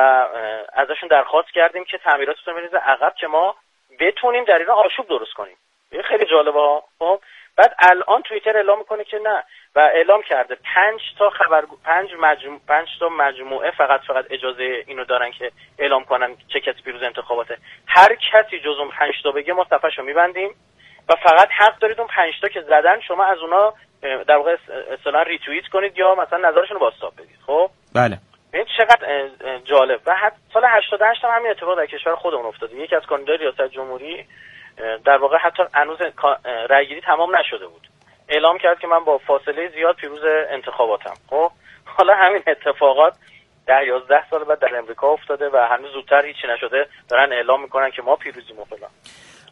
ازشون 0.72 1.08
درخواست 1.08 1.50
کردیم 1.50 1.84
که 1.84 1.98
تعمیراتتون 1.98 2.54
بریزه 2.54 2.76
عقب 2.76 3.14
که 3.20 3.26
ما 3.26 3.56
بتونیم 4.00 4.44
در 4.44 4.58
ایران 4.58 4.78
آشوب 4.78 5.08
درست 5.08 5.32
کنیم. 5.32 5.56
خیلی 6.04 6.24
جالبه 6.24 6.60
ها. 6.60 6.84
خب 6.98 7.20
بعد 7.56 7.74
الان 7.78 8.22
توییتر 8.22 8.56
اعلام 8.56 8.78
می‌کنه 8.78 9.04
که 9.04 9.18
نه 9.18 9.44
و 9.74 9.78
اعلام 9.78 10.22
کرده. 10.22 10.56
پنج 10.74 11.00
تا 11.18 11.30
خبر 11.30 11.64
پنج 11.84 12.10
مجموع 12.18 12.60
پنج 12.68 12.88
تا 13.00 13.08
مجموعه 13.08 13.70
فقط 13.70 14.00
فقط 14.00 14.24
اجازه 14.30 14.84
اینو 14.86 15.04
دارن 15.04 15.30
که 15.30 15.52
اعلام 15.78 16.04
کنن 16.04 16.36
چه 16.52 16.60
کسی 16.60 16.82
پیروز 16.82 17.02
انتخاباته. 17.02 17.58
هر 17.86 18.14
کسی 18.14 18.60
جز 18.60 18.78
اون 18.78 18.88
پنج 18.88 19.14
تا 19.22 19.30
بگه 19.30 19.52
ما 19.52 19.66
صفحهشو 19.70 20.02
میبندیم. 20.02 20.54
و 21.08 21.14
فقط 21.22 21.48
حق 21.58 21.78
دارید 21.78 22.00
اون 22.00 22.08
پنج 22.08 22.34
تا 22.42 22.48
که 22.48 22.60
زدن 22.60 23.00
شما 23.00 23.24
از 23.24 23.38
اونا 23.38 23.74
در 24.02 24.36
واقع 24.36 24.56
اصطلاحا 24.98 25.22
ریتوییت 25.22 25.66
کنید 25.72 25.98
یا 25.98 26.14
مثلا 26.14 26.50
نظرشون 26.50 26.76
رو 26.76 26.78
بازتاب 26.78 27.12
بدید 27.14 27.38
خب؟ 27.46 27.70
بله. 27.94 28.18
این 28.54 28.64
چقدر 28.78 29.28
جالب. 29.64 30.00
و 30.06 30.14
حتی 30.14 30.36
سال 30.52 30.62
88 30.64 31.24
هم 31.24 31.30
همین 31.30 31.50
اتفاق 31.50 31.76
در 31.78 31.86
کشور 31.86 32.14
خودمون 32.14 32.46
افتاده 32.46 32.76
یکی 32.76 32.96
از 32.96 33.02
کاندیدای 33.02 33.36
ریاست 33.36 33.62
جمهوری 33.62 34.26
در 35.04 35.16
واقع 35.16 35.36
حتی 35.38 35.62
هنوز 35.74 35.98
رأیگیری 36.70 37.00
تمام 37.00 37.36
نشده 37.36 37.66
بود. 37.66 37.88
اعلام 38.28 38.58
کرد 38.58 38.78
که 38.78 38.86
من 38.86 39.04
با 39.04 39.18
فاصله 39.18 39.68
زیاد 39.68 39.96
پیروز 39.96 40.20
انتخاباتم 40.50 41.14
خب؟ 41.30 41.50
حالا 41.84 42.14
همین 42.14 42.42
اتفاقات 42.46 43.16
ده 43.66 43.86
یازده 43.86 44.30
سال 44.30 44.44
بعد 44.44 44.58
در 44.58 44.78
امریکا 44.78 45.08
افتاده 45.08 45.48
و 45.48 45.56
هنوز 45.56 45.92
زودتر 45.92 46.24
هیچی 46.24 46.46
نشده. 46.48 46.86
دارن 47.08 47.32
اعلام 47.32 47.62
می‌کنن 47.62 47.90
که 47.90 48.02
ما 48.02 48.16
پیروزیم 48.16 48.58
و 48.58 48.64
فلان. 48.64 48.90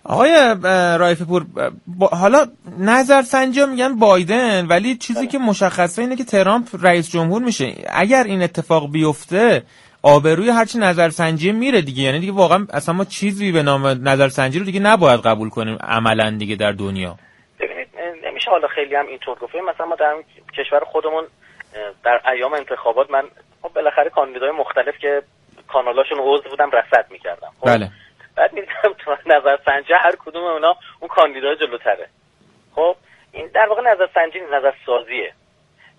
آقای 0.05 0.55
رایف 0.99 1.23
پور 1.23 1.47
حالا 2.13 2.47
نظر 2.79 3.23
سنجی 3.23 3.67
میگن 3.67 3.99
بایدن 3.99 4.67
ولی 4.67 4.97
چیزی 4.97 5.21
بله. 5.21 5.29
که 5.29 5.39
مشخصه 5.39 6.03
اینه 6.03 6.17
که 6.17 6.25
ترامپ 6.25 6.69
رئیس 6.83 7.11
جمهور 7.11 7.43
میشه. 7.43 7.75
اگر 7.89 8.25
این 8.25 8.43
اتفاق 8.43 8.93
بیفته 8.93 9.63
آبروی 10.03 10.51
هرچی 10.51 10.79
نظرسنجی 10.79 11.53
میره 11.53 11.83
دیگه. 11.83 12.03
یعنی 12.03 12.19
دیگه 12.19 12.33
واقعا 12.33 12.67
اصلا 12.73 12.95
ما 12.95 13.05
چیزی 13.05 13.53
به 13.53 13.63
نام 13.63 13.87
نظرسنجی 13.87 14.59
رو 14.59 14.65
دیگه 14.65 14.81
نباید 14.81 15.21
قبول 15.21 15.49
کنیم 15.49 15.79
عملا 15.81 16.31
دیگه 16.31 16.57
در 16.57 16.73
دنیا. 16.73 17.17
ببینید 17.61 17.89
نمیشه 18.27 18.51
حالا 18.51 18.69
خیلی 18.69 18.95
هم 18.95 19.07
اینطور 19.07 19.39
گفت. 19.39 19.55
مثلا 19.55 19.87
ما 19.87 19.97
در 19.97 20.15
کشور 20.59 20.81
خودمون 20.93 21.25
در 22.05 22.21
ایام 22.33 22.55
انتخابات 22.55 23.11
من 23.11 23.23
خب 23.63 23.73
بالاخره 23.75 24.11
کاندیدای 24.11 24.51
مختلف 24.51 24.99
که 25.01 25.23
کانالاشون 25.69 26.19
عضو 26.19 26.49
بودم 26.51 26.71
رصد 26.71 27.07
می‌کردم. 27.11 27.49
خب 27.61 27.67
بله. 27.67 27.91
بعد 28.37 28.53
می‌دیدم 28.53 28.95
تو 28.99 29.17
نظرسنجی 29.27 29.93
هر 29.93 30.17
کدوم 30.19 30.45
اونا 30.45 30.77
اون 31.01 31.09
کاندیدای 31.09 31.57
جلوتره. 31.57 32.09
خب 32.75 32.97
این 33.33 33.47
در 33.55 33.69
واقع 33.69 33.83
نظرسنجی 33.83 34.41
نظر 34.41 34.73
سازیه 34.87 35.33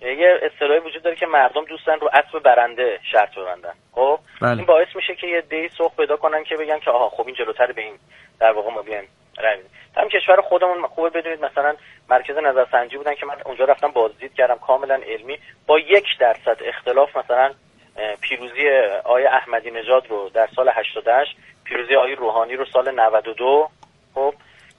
یه 0.01 0.39
اصطلاحی 0.41 0.79
وجود 0.79 1.03
داره 1.03 1.15
که 1.15 1.25
مردم 1.25 1.65
دوستن 1.65 1.99
رو 1.99 2.09
اسب 2.13 2.39
برنده 2.39 2.99
شرط 3.11 3.35
ببندن. 3.35 3.73
خب 3.91 4.19
بله. 4.41 4.57
این 4.57 4.65
باعث 4.65 4.87
میشه 4.95 5.15
که 5.15 5.27
یه 5.27 5.41
دی 5.41 5.69
سوق 5.69 5.95
پیدا 5.95 6.17
کنن 6.17 6.43
که 6.43 6.55
بگن 6.55 6.79
که 6.79 6.91
آها 6.91 7.09
خب 7.09 7.25
این 7.25 7.35
جلوتر 7.35 7.71
به 7.71 7.81
این. 7.81 7.99
در 8.39 8.51
واقع 8.51 8.71
ما 8.71 8.81
بیایم 8.81 9.07
رای 9.37 9.57
بدیم. 9.57 10.09
کشور 10.09 10.41
خودمون 10.41 10.87
خوبه. 10.87 11.09
بدونید 11.09 11.45
مثلا 11.45 11.75
مرکز 12.09 12.37
نظرسنجی 12.37 12.97
بودن 12.97 13.15
که 13.15 13.25
من 13.25 13.35
اونجا 13.45 13.65
رفتم 13.65 13.91
بازدید 13.91 14.33
کردم 14.33 14.57
کاملا 14.57 14.95
علمی. 14.95 15.39
با 15.67 15.79
یک 15.79 16.05
درصد 16.19 16.57
اختلاف 16.65 17.17
مثلا 17.17 17.53
پیروزی 18.21 18.69
آقای 19.03 19.25
احمدی 19.25 19.71
نژاد 19.71 20.07
رو 20.09 20.29
در 20.29 20.49
سال 20.55 20.69
88 20.69 21.37
پیروزی 21.65 21.95
آقای 21.95 22.15
روحانی 22.15 22.55
رو 22.55 22.65
سال 22.65 22.91
92 22.91 23.69
خب 24.15 24.33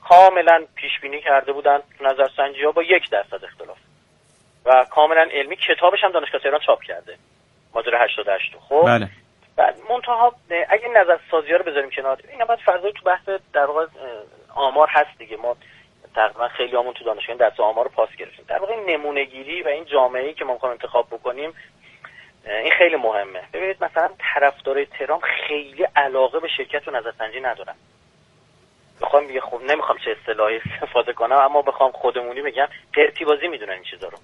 کاملا 0.08 0.64
پیش 0.74 1.00
بینی 1.02 1.20
کرده 1.20 1.52
بودن 1.52 1.78
نظرسنجی 2.00 2.64
ها 2.64 2.72
با 2.72 2.82
یک 2.82 3.10
درصد 3.10 3.44
اختلاف. 3.44 3.78
و 4.64 4.84
کاملا 4.90 5.28
علمی 5.32 5.56
کتابش 5.56 6.04
هم 6.04 6.12
دانشگاه 6.12 6.40
تهران 6.40 6.60
چاپ 6.66 6.82
کرده 6.82 7.16
ماجرا 7.74 7.98
88 7.98 8.56
خب 8.68 8.82
بله. 8.86 9.08
بعد 9.56 9.76
منتها 9.90 10.34
اگه 10.68 10.88
نظر 10.88 11.18
سازی 11.30 11.50
ها 11.50 11.56
رو 11.56 11.64
بذاریم 11.64 11.90
کنار 11.90 12.18
اینا 12.32 12.44
بعد 12.44 12.58
فضای 12.58 12.92
تو 12.92 13.02
بحث 13.04 13.28
در 13.52 13.64
واقع 13.64 13.86
آمار 14.54 14.88
هست 14.90 15.18
دیگه. 15.18 15.36
ما 15.36 15.56
تقریبا 16.14 16.48
خیلی 16.48 16.76
همون 16.76 16.92
تو 16.92 17.04
دانشگاه 17.04 17.36
دست 17.36 17.60
آمار 17.60 17.84
رو 17.84 17.90
پاس 17.90 18.08
گرفتیم. 18.18 18.44
در 18.48 18.58
واقع 18.58 18.74
نمونه 18.86 19.24
گیری 19.24 19.62
و 19.62 19.68
این 19.68 19.84
جامعه 19.84 20.26
ای 20.26 20.34
که 20.34 20.44
ما 20.44 20.52
می‌خوایم 20.52 20.72
انتخاب 20.72 21.06
بکنیم 21.10 21.52
این 22.46 22.72
خیلی 22.78 22.96
مهمه. 22.96 23.42
ببینید 23.52 23.84
مثلا 23.84 24.08
طرفدارای 24.34 24.86
ترامپ 24.86 25.22
خیلی 25.48 25.86
علاقه 25.96 26.40
به 26.40 26.48
شرکت 26.56 26.88
و 26.88 26.90
نظرسنجی 26.90 27.40
ندارن. 27.40 27.74
بخوام 29.00 29.30
یه 29.30 29.40
خوب 29.40 29.62
نمی‌خوام 29.62 29.98
چه 30.04 30.10
اصطلاحی 30.10 30.56
استفاده 30.66 31.12
کنم 31.12 31.36
اما 31.36 31.62
بخوام 31.62 31.92
خودمونی 31.92 32.42
بگم 32.42 32.66
قرتی 32.94 33.24
بازی 33.24 33.48
می‌دونن 33.48 33.72
این 33.72 33.82
چیزا 33.90 34.08
رو. 34.08 34.18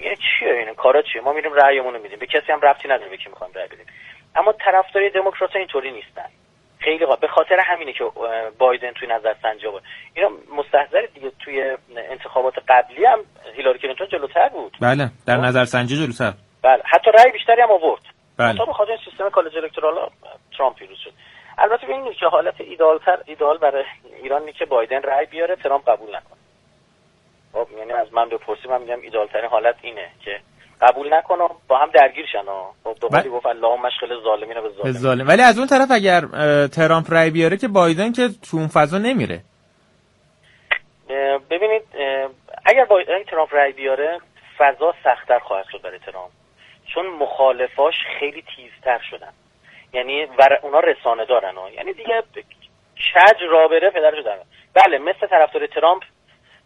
یعنی 0.00 0.16
چیه 0.16 0.52
این 0.52 0.74
کارا 0.74 1.02
چیه؟ 1.02 1.22
ما 1.22 1.32
میریم 1.32 1.52
رأیمون 1.52 1.94
رو 1.94 2.02
میدیم. 2.02 2.18
به 2.18 2.26
کسی 2.26 2.52
هم 2.52 2.60
ربطی 2.60 2.88
نداره 2.88 3.10
به 3.10 3.16
کی 3.16 3.28
می‌خوایم 3.28 3.52
رأی 3.56 3.66
بدیم. 3.66 3.86
اما 4.36 4.52
طرفدار 4.52 5.08
دموکرات 5.08 5.56
اینطوری 5.56 5.90
نیستن. 5.90 6.28
خیلی 6.78 7.06
قا... 7.06 7.16
به 7.16 7.28
خاطر 7.28 7.60
همینه 7.60 7.92
که 7.92 8.04
بایدن 8.58 8.92
توی 8.92 9.08
نظر 9.08 9.34
سنجی 9.42 9.66
بود. 9.66 9.82
اینا 10.14 10.28
مستحضر 10.56 11.06
دیگه 11.14 11.32
توی 11.44 11.76
انتخابات 12.10 12.54
قبلی 12.68 13.04
هم 13.04 13.18
هیلاری 13.56 13.78
کلینتون 13.78 14.06
جلوتر 14.08 14.48
بود. 14.48 14.76
بله 14.80 15.10
در 15.26 15.36
خب؟ 15.36 15.44
نظر 15.44 15.64
سنجی 15.64 15.96
جلوتر. 15.96 16.32
بله. 16.62 16.82
حتی 16.84 17.10
رأی 17.10 17.32
بیشتری 17.32 17.60
هم 17.60 17.70
آورد. 17.70 18.02
بله. 18.36 18.66
به 18.66 18.72
خاطر 18.72 18.98
سیستم 19.04 19.30
کالج 19.30 19.56
الکترال 19.56 20.10
ترامپ 20.58 20.76
پیروز 20.76 20.98
شد. 21.04 21.12
البته 21.58 21.86
ببینید 21.86 22.16
که 22.20 22.26
حالت 22.26 22.60
ایدالتر 22.60 23.18
ایدال 23.26 23.58
برای 23.58 23.84
ایران 24.22 24.52
که 24.52 24.64
بایدن 24.64 25.02
رأی 25.02 25.26
بیاره 25.26 25.56
ترامپ 25.56 25.90
قبول 25.90 26.08
نکنه. 26.08 26.38
خب 27.52 27.66
یعنی 27.78 27.92
از 27.92 28.12
من 28.12 28.28
بپرسی 28.28 28.68
من 28.68 28.80
میگم 28.80 29.00
ایدالترین 29.00 29.50
حالت 29.50 29.74
اینه 29.82 30.08
که 30.24 30.40
قبول 30.80 31.14
نکنه 31.14 31.48
با 31.68 31.78
هم 31.78 31.90
درگیر 31.90 32.26
شن 32.32 32.44
خب 32.84 32.96
دو 33.00 33.08
بله. 33.08 33.28
گفت 33.28 33.46
الله 33.46 33.76
مشغل 33.76 34.22
ظالمین 34.24 34.56
به 34.84 34.92
ظالم 34.92 35.28
ولی 35.28 35.42
از 35.42 35.58
اون 35.58 35.66
طرف 35.66 35.88
اگر 35.90 36.20
ترامپ 36.66 37.12
رای 37.12 37.30
بیاره 37.30 37.56
که 37.56 37.68
بایدن 37.68 38.12
که 38.12 38.28
تو 38.50 38.56
اون 38.56 38.68
فضا 38.68 38.98
نمیره. 38.98 39.40
ببینید 41.50 41.82
اگر 42.66 42.84
بایدن 42.84 43.24
ترامپ 43.24 43.54
رای 43.54 43.72
بیاره 43.72 44.18
فضا 44.58 44.94
سختتر 45.04 45.38
خواهد 45.38 45.66
شد 45.72 45.82
برای 45.82 45.98
ترامپ. 45.98 46.30
چون 46.94 47.06
مخالفاش 47.06 47.94
خیلی 48.18 48.42
تیزتر 48.56 49.00
شدن. 49.10 49.32
یعنی 49.92 50.24
ور 50.24 50.58
اونا 50.62 50.80
رسانه 50.80 51.24
دارن 51.24 51.54
ها. 51.54 51.70
یعنی 51.70 51.92
دیگه 51.92 52.22
کج 53.14 53.42
را 53.48 53.68
بره 53.68 53.90
پدرشو 53.90 54.22
در 54.22 54.38
بله 54.74 54.98
مثل 54.98 55.26
طرفدار 55.26 55.66
ترامپ 55.66 56.02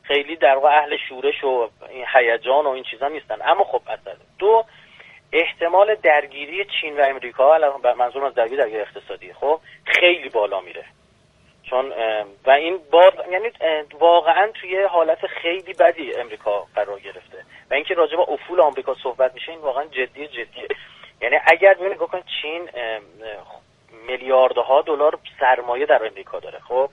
خیلی 0.03 0.37
در 0.37 0.55
واقع 0.55 0.69
اهل 0.69 0.97
شورش 1.09 1.45
و 1.45 1.69
هیجان 2.15 2.65
و 2.65 2.69
این 2.69 2.85
چیزا 2.85 3.09
نیستن. 3.09 3.39
اما 3.45 3.65
خب 3.65 3.83
اصلا 3.87 4.15
دو 4.39 4.65
احتمال 5.33 5.95
درگیری 5.95 6.65
چین 6.81 6.97
و 6.97 7.05
امریکا 7.05 7.59
منظور 7.99 8.25
از 8.25 8.35
درگیری 8.35 8.57
درگیری 8.57 8.81
اقتصادی 8.81 9.33
خب 9.33 9.61
خیلی 9.85 10.29
بالا 10.29 10.61
میره. 10.61 10.85
چون 11.73 11.93
و 12.47 12.51
این 12.51 12.79
با 12.91 13.13
یعنی 13.31 13.51
واقعا 13.99 14.49
توی 14.61 14.83
حالت 14.83 15.27
خیلی 15.27 15.73
بدی 15.73 16.15
امریکا 16.15 16.67
قرار 16.75 17.01
گرفته. 17.01 17.45
و 17.71 17.75
اینکه 17.75 17.95
راجع 17.95 18.17
به 18.17 18.23
افول 18.29 18.61
آمریکا 18.61 18.95
صحبت 19.03 19.35
میشه 19.35 19.53
این 19.53 19.61
واقعا 19.61 19.85
جدی 19.85 20.27
جدیه. 20.27 20.69
یعنی 21.21 21.37
اگر 21.47 21.75
ببینید 21.75 21.99
بکن 21.99 22.23
چین 22.41 22.69
میلیاردها 24.07 24.83
دلار 24.83 25.19
سرمایه 25.41 25.87
در 25.87 26.07
امریکا 26.07 26.41
داره. 26.41 26.59
خب 26.59 26.91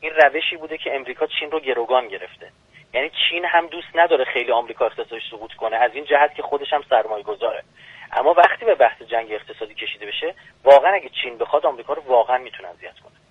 این 0.00 0.12
روشی 0.12 0.56
بوده 0.56 0.78
که 0.78 0.94
امریکا 0.94 1.26
چین 1.26 1.50
رو 1.50 1.60
گروگان 1.60 2.08
گرفته. 2.08 2.50
یعنی 2.94 3.10
چین 3.28 3.44
هم 3.44 3.66
دوست 3.66 3.88
نداره 3.94 4.24
خیلی 4.24 4.52
آمریکا 4.52 4.86
اقتصادش 4.86 5.30
سقوط 5.30 5.52
کنه 5.52 5.76
از 5.76 5.90
این 5.94 6.04
جهت 6.04 6.34
که 6.34 6.42
خودش 6.42 6.72
هم 6.72 6.82
سرمایه 6.90 7.24
گذاره 7.24 7.62
اما 8.12 8.32
وقتی 8.32 8.64
به 8.64 8.74
بحث 8.74 9.02
جنگ 9.02 9.32
اقتصادی 9.32 9.74
کشیده 9.74 10.06
بشه 10.06 10.34
واقعا 10.64 10.92
اگه 10.92 11.10
چین 11.22 11.38
بخواد 11.38 11.66
آمریکا 11.66 11.92
رو 11.92 12.02
واقعا 12.02 12.38
می‌تونه 12.38 12.68
اذیت 12.68 12.98
کنه 13.00 13.21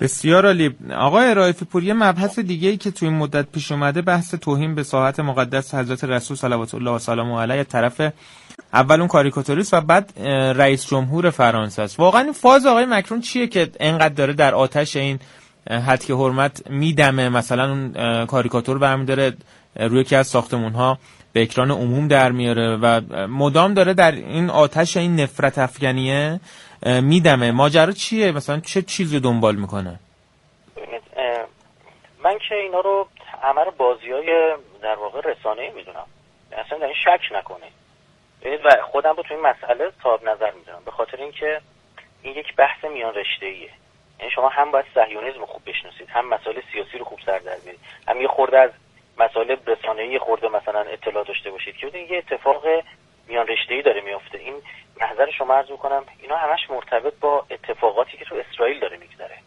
بسیار 0.00 0.46
عالی. 0.46 0.76
آقای 0.96 1.34
رایفی 1.34 1.64
پور 1.64 1.84
یه 1.84 1.94
مبحث 1.94 2.38
دیگه 2.38 2.68
ای 2.68 2.76
که 2.76 2.90
توی 2.90 3.08
مدت 3.08 3.46
پیش 3.52 3.72
اومده 3.72 4.02
بحث 4.02 4.34
توهین 4.34 4.74
به 4.74 4.82
ساحت 4.82 5.20
مقدس 5.20 5.74
حضرت 5.74 6.04
رسول 6.04 6.36
صلوات 6.36 6.74
الله 6.74 6.90
و 6.90 6.98
سلامه 6.98 7.40
علیه 7.40 7.64
طرف 7.64 8.12
اول 8.72 8.98
اون 8.98 9.08
کاریکاتوریست 9.08 9.74
و 9.74 9.80
بعد 9.80 10.12
رئیس 10.56 10.86
جمهور 10.86 11.30
فرانسه 11.30 11.82
است. 11.82 12.00
واقعا 12.00 12.20
این 12.20 12.32
فاز 12.32 12.66
آقای 12.66 12.84
مکرون 12.84 13.20
چیه 13.20 13.46
که 13.46 13.70
انقدر 13.80 14.14
داره 14.14 14.32
در 14.32 14.54
آتش 14.54 14.96
این 14.96 15.18
حد 15.70 16.04
که 16.04 16.14
حرمت 16.14 16.70
میدمه؟ 16.70 17.28
مثلا 17.28 17.70
اون 17.70 18.26
کاریکاتور 18.26 18.78
برمیداره 18.78 19.36
روی 19.76 20.00
یکی 20.00 20.16
از 20.16 20.26
ساختمون 20.26 20.72
ها 20.72 20.98
به 21.32 21.42
اکران 21.42 21.70
عموم 21.70 22.08
در 22.08 22.32
میاره 22.32 22.76
و 22.76 23.00
مدام 23.28 23.74
داره 23.74 23.94
در 23.94 24.12
این 24.12 24.50
آتش 24.50 24.96
این 24.96 25.20
نفرت 25.20 25.58
افغانیه. 25.58 26.40
میدمه. 26.86 27.52
ماجرا 27.52 27.92
چیه؟ 27.92 28.32
مثلا 28.32 28.60
چه 28.60 28.82
چیزی 28.82 29.20
دنبال 29.20 29.56
می‌کنه؟ 29.56 29.98
من 32.24 32.38
که 32.48 32.54
اینا 32.54 32.80
رو 32.80 33.08
عمر 33.42 33.70
بازی 33.70 34.10
های 34.10 34.56
در 34.82 34.94
واقع 34.94 35.20
رسانه 35.20 35.72
می‌دونم. 35.76 36.06
اصلا 36.52 36.78
در 36.78 36.86
این 36.86 36.94
شک 37.04 37.32
نکنه 37.32 37.66
و 38.64 38.70
خودم 38.92 39.16
رو 39.16 39.22
تو 39.22 39.34
این 39.34 39.42
مسئله 39.42 39.92
صاحب 40.02 40.28
نظر 40.28 40.50
می‌دونم 40.50 40.82
به 40.84 40.90
خاطر 40.90 41.16
اینکه 41.16 41.60
این 42.22 42.36
یک 42.36 42.56
بحث 42.56 42.84
میان 42.84 43.14
رشته 43.14 43.46
ایه 43.46 43.70
یعنی 44.18 44.30
شما 44.34 44.48
هم 44.48 44.70
باید 44.70 44.84
صهیونیسم 44.94 45.46
خوب 45.46 45.62
بشناسید 45.66 46.08
هم 46.08 46.28
مسائل 46.28 46.60
سیاسی 46.72 46.98
رو 46.98 47.04
خوب 47.04 47.18
سر 47.26 47.38
در 47.38 47.56
بیارید 47.64 47.80
هم 48.08 48.20
یه 48.20 48.28
خورده 48.28 48.58
از 48.58 48.70
مسائل 49.18 49.56
رسانه‌ای 49.66 50.18
خورده 50.18 50.48
مثلا 50.48 50.80
اطلاع 50.80 51.24
داشته 51.24 51.50
باشید. 51.50 51.76
که 51.76 51.98
یه 51.98 52.18
اتفاق 52.18 52.64
میان 53.28 53.46
رشته 53.46 53.82
داره 53.82 54.00
میافته. 54.00 54.38
این 54.38 54.54
نظر 55.02 55.30
شما 55.38 55.54
عرض 55.54 55.70
می‌کنم 55.70 56.04
اینا 56.22 56.36
همش 56.36 56.70
مرتبط 56.70 57.14
با 57.20 57.46
اتفاقاتی 57.50 58.16
که 58.16 58.24
تو 58.24 58.34
اسرائیل 58.34 58.80
داره 58.80 58.96
میگذره. 58.96 59.38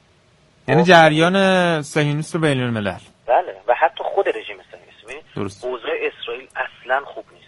یعنی 0.68 0.84
جریان 0.84 1.82
صهیونیست 1.82 2.38
بین 2.38 2.62
الملل. 2.62 3.00
بله 3.26 3.62
و 3.68 3.76
حتی 3.76 4.04
خود 4.04 4.30
رژیم 4.30 4.58
صهیونیست. 4.72 5.36
درست. 5.36 5.66
اوضاع 5.66 5.92
اسرائیل 6.02 6.48
اصلا 6.56 7.06
خوب 7.06 7.26
نیست. 7.34 7.48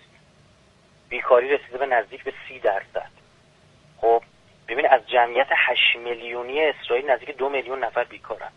بیکاری 1.09 1.49
رسیده 1.49 1.77
به 1.77 1.85
نزدیک 1.85 2.23
به 2.23 2.33
سی 2.47 2.59
درصد. 2.59 3.11
خب 4.01 4.23
ببین 4.67 4.87
از 4.89 5.01
جمعیت 5.07 5.47
8 5.51 5.95
میلیونی 5.95 6.61
اسرائیل 6.61 7.11
نزدیک 7.11 7.37
دو 7.37 7.49
میلیون 7.49 7.83
نفر 7.83 8.03
بیکارن. 8.03 8.51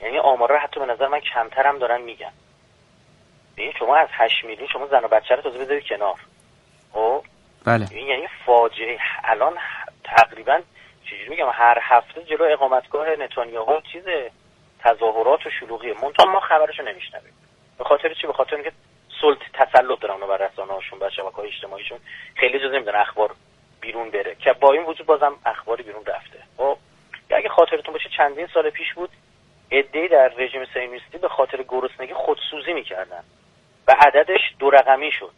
یعنی 0.00 0.18
آمارا 0.18 0.58
حتی 0.58 0.80
به 0.80 0.86
نظر 0.86 1.08
من 1.08 1.20
کمتر 1.34 1.66
هم 1.66 1.78
دارن 1.78 2.00
میگن. 2.00 2.32
ببین 3.56 3.72
شما 3.78 3.96
از 3.96 4.08
8 4.12 4.44
میلیون 4.44 4.68
شما 4.72 4.86
زن 4.86 5.04
و 5.04 5.08
بچه 5.08 5.34
رو 5.34 5.42
تازه 5.42 5.58
بذارید 5.58 5.84
کنار. 5.88 6.20
خب 6.92 7.24
بله. 7.66 7.86
این 7.90 8.06
یعنی 8.06 8.28
فاجعه. 8.46 8.98
الان 9.24 9.54
تقریبا 10.04 10.60
چجوری 11.04 11.28
میگم 11.28 11.50
هر 11.52 11.78
هفته 11.82 12.22
جلو 12.22 12.44
اقامتگاه 12.44 13.08
نتانیاهو 13.08 13.80
چیز 13.92 14.04
تظاهرات 14.80 15.46
و 15.46 15.50
شلوغیه 15.60 15.94
منتها 16.02 16.26
ما 16.26 16.40
خبرشو 16.40 16.82
نمیشنویم. 16.82 17.32
به 17.78 17.84
خاطر 17.84 18.14
چی؟ 18.14 18.26
به 18.26 18.32
خاطر 18.32 18.54
اینکه 18.54 18.72
سلط 19.20 19.38
تسلط 19.54 20.00
دارن 20.00 20.20
بر 20.20 20.36
رسانه 20.36 20.72
هاشون 20.72 20.98
بر 20.98 21.10
شبکه 21.10 21.36
های 21.36 21.48
اجتماعیشون. 21.48 21.98
خیلی 22.34 22.58
اجازه 22.58 22.74
نمیدن 22.74 22.94
اخبار 22.94 23.34
بیرون 23.80 24.10
بره. 24.10 24.34
که 24.34 24.52
با 24.52 24.72
این 24.72 24.82
وجود 24.82 25.06
بازم 25.06 25.36
اخباری 25.46 25.82
بیرون 25.82 26.04
رفته. 26.06 26.38
خب 26.56 26.78
اگه 27.30 27.48
خاطرتون 27.48 27.94
باشه 27.94 28.08
چندین 28.16 28.46
سال 28.54 28.70
پیش 28.70 28.94
بود 28.94 29.10
عده‌ای 29.72 30.08
در 30.08 30.28
رژیم 30.28 30.64
صهیونیستی 30.74 31.18
به 31.18 31.28
خاطر 31.28 31.62
گرسنگی 31.68 32.14
خودسوزی 32.14 32.72
می‌کردن. 32.72 33.24
و 33.88 33.94
عددش 34.06 34.40
دو 34.58 34.70
رقمی 34.70 35.12
شد. 35.12 35.32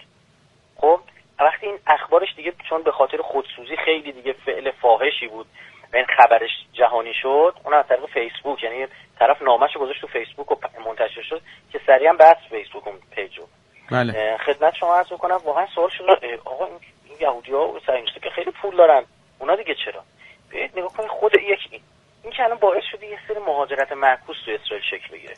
خب 0.77 1.01
وقتی 1.44 1.66
این 1.66 1.79
اخبارش 1.87 2.29
دیگه 2.37 2.53
چون 2.68 2.83
به 2.83 2.92
خاطر 2.92 3.22
خودسوزی 3.22 3.77
خیلی 3.77 4.12
دیگه 4.12 4.33
فعل 4.33 4.70
فاحشی 4.70 5.27
بود 5.29 5.46
و 5.92 5.96
این 5.96 6.07
خبرش 6.07 6.51
جهانی 6.72 7.14
شد 7.14 7.55
اون 7.64 7.74
از 7.74 7.87
طریق 7.88 8.07
فیسبوک 8.07 8.62
یعنی 8.62 8.87
طرف 9.18 9.42
نامش 9.42 9.74
رو 9.74 9.81
گذاشت 9.81 10.01
تو 10.01 10.07
فیسبوک 10.07 10.53
و 10.53 10.57
منتشر 10.87 11.22
شد 11.22 11.42
که 11.72 11.81
سریعا 11.87 12.12
بس 12.12 12.37
فیسبوک 12.51 12.87
اون 12.87 12.96
پیجو 13.11 13.42
بله. 13.90 14.37
خدمت 14.46 14.74
شما 14.74 14.94
عرض 14.96 15.09
کنم 15.09 15.40
واقعا 15.44 15.66
سوال 15.74 15.90
شد 15.98 16.05
آقا 16.44 16.66
این 16.66 17.16
یهودی 17.20 17.53
ها 17.53 17.68
و 17.68 17.81
که 18.20 18.31
خیلی 18.31 18.51
پول 18.51 18.77
دارن 18.77 19.05
اونا 19.38 19.57
دیگه 19.57 19.74
چرا؟ 19.85 20.03
بیاید 20.51 20.79
نگاه 20.79 20.92
کنید 20.92 21.09
خود 21.09 21.35
یک 21.35 21.68
این 21.70 21.81
این 22.22 22.33
که 22.33 22.44
الان 22.44 22.59
باعث 22.59 22.83
شده 22.92 23.07
یه 23.07 23.18
سری 23.29 23.38
مهاجرت 23.38 23.92
معکوس 23.92 24.37
تو 24.44 24.51
اسرائیل 24.51 24.87
شکل 24.90 25.12
بگیره. 25.12 25.35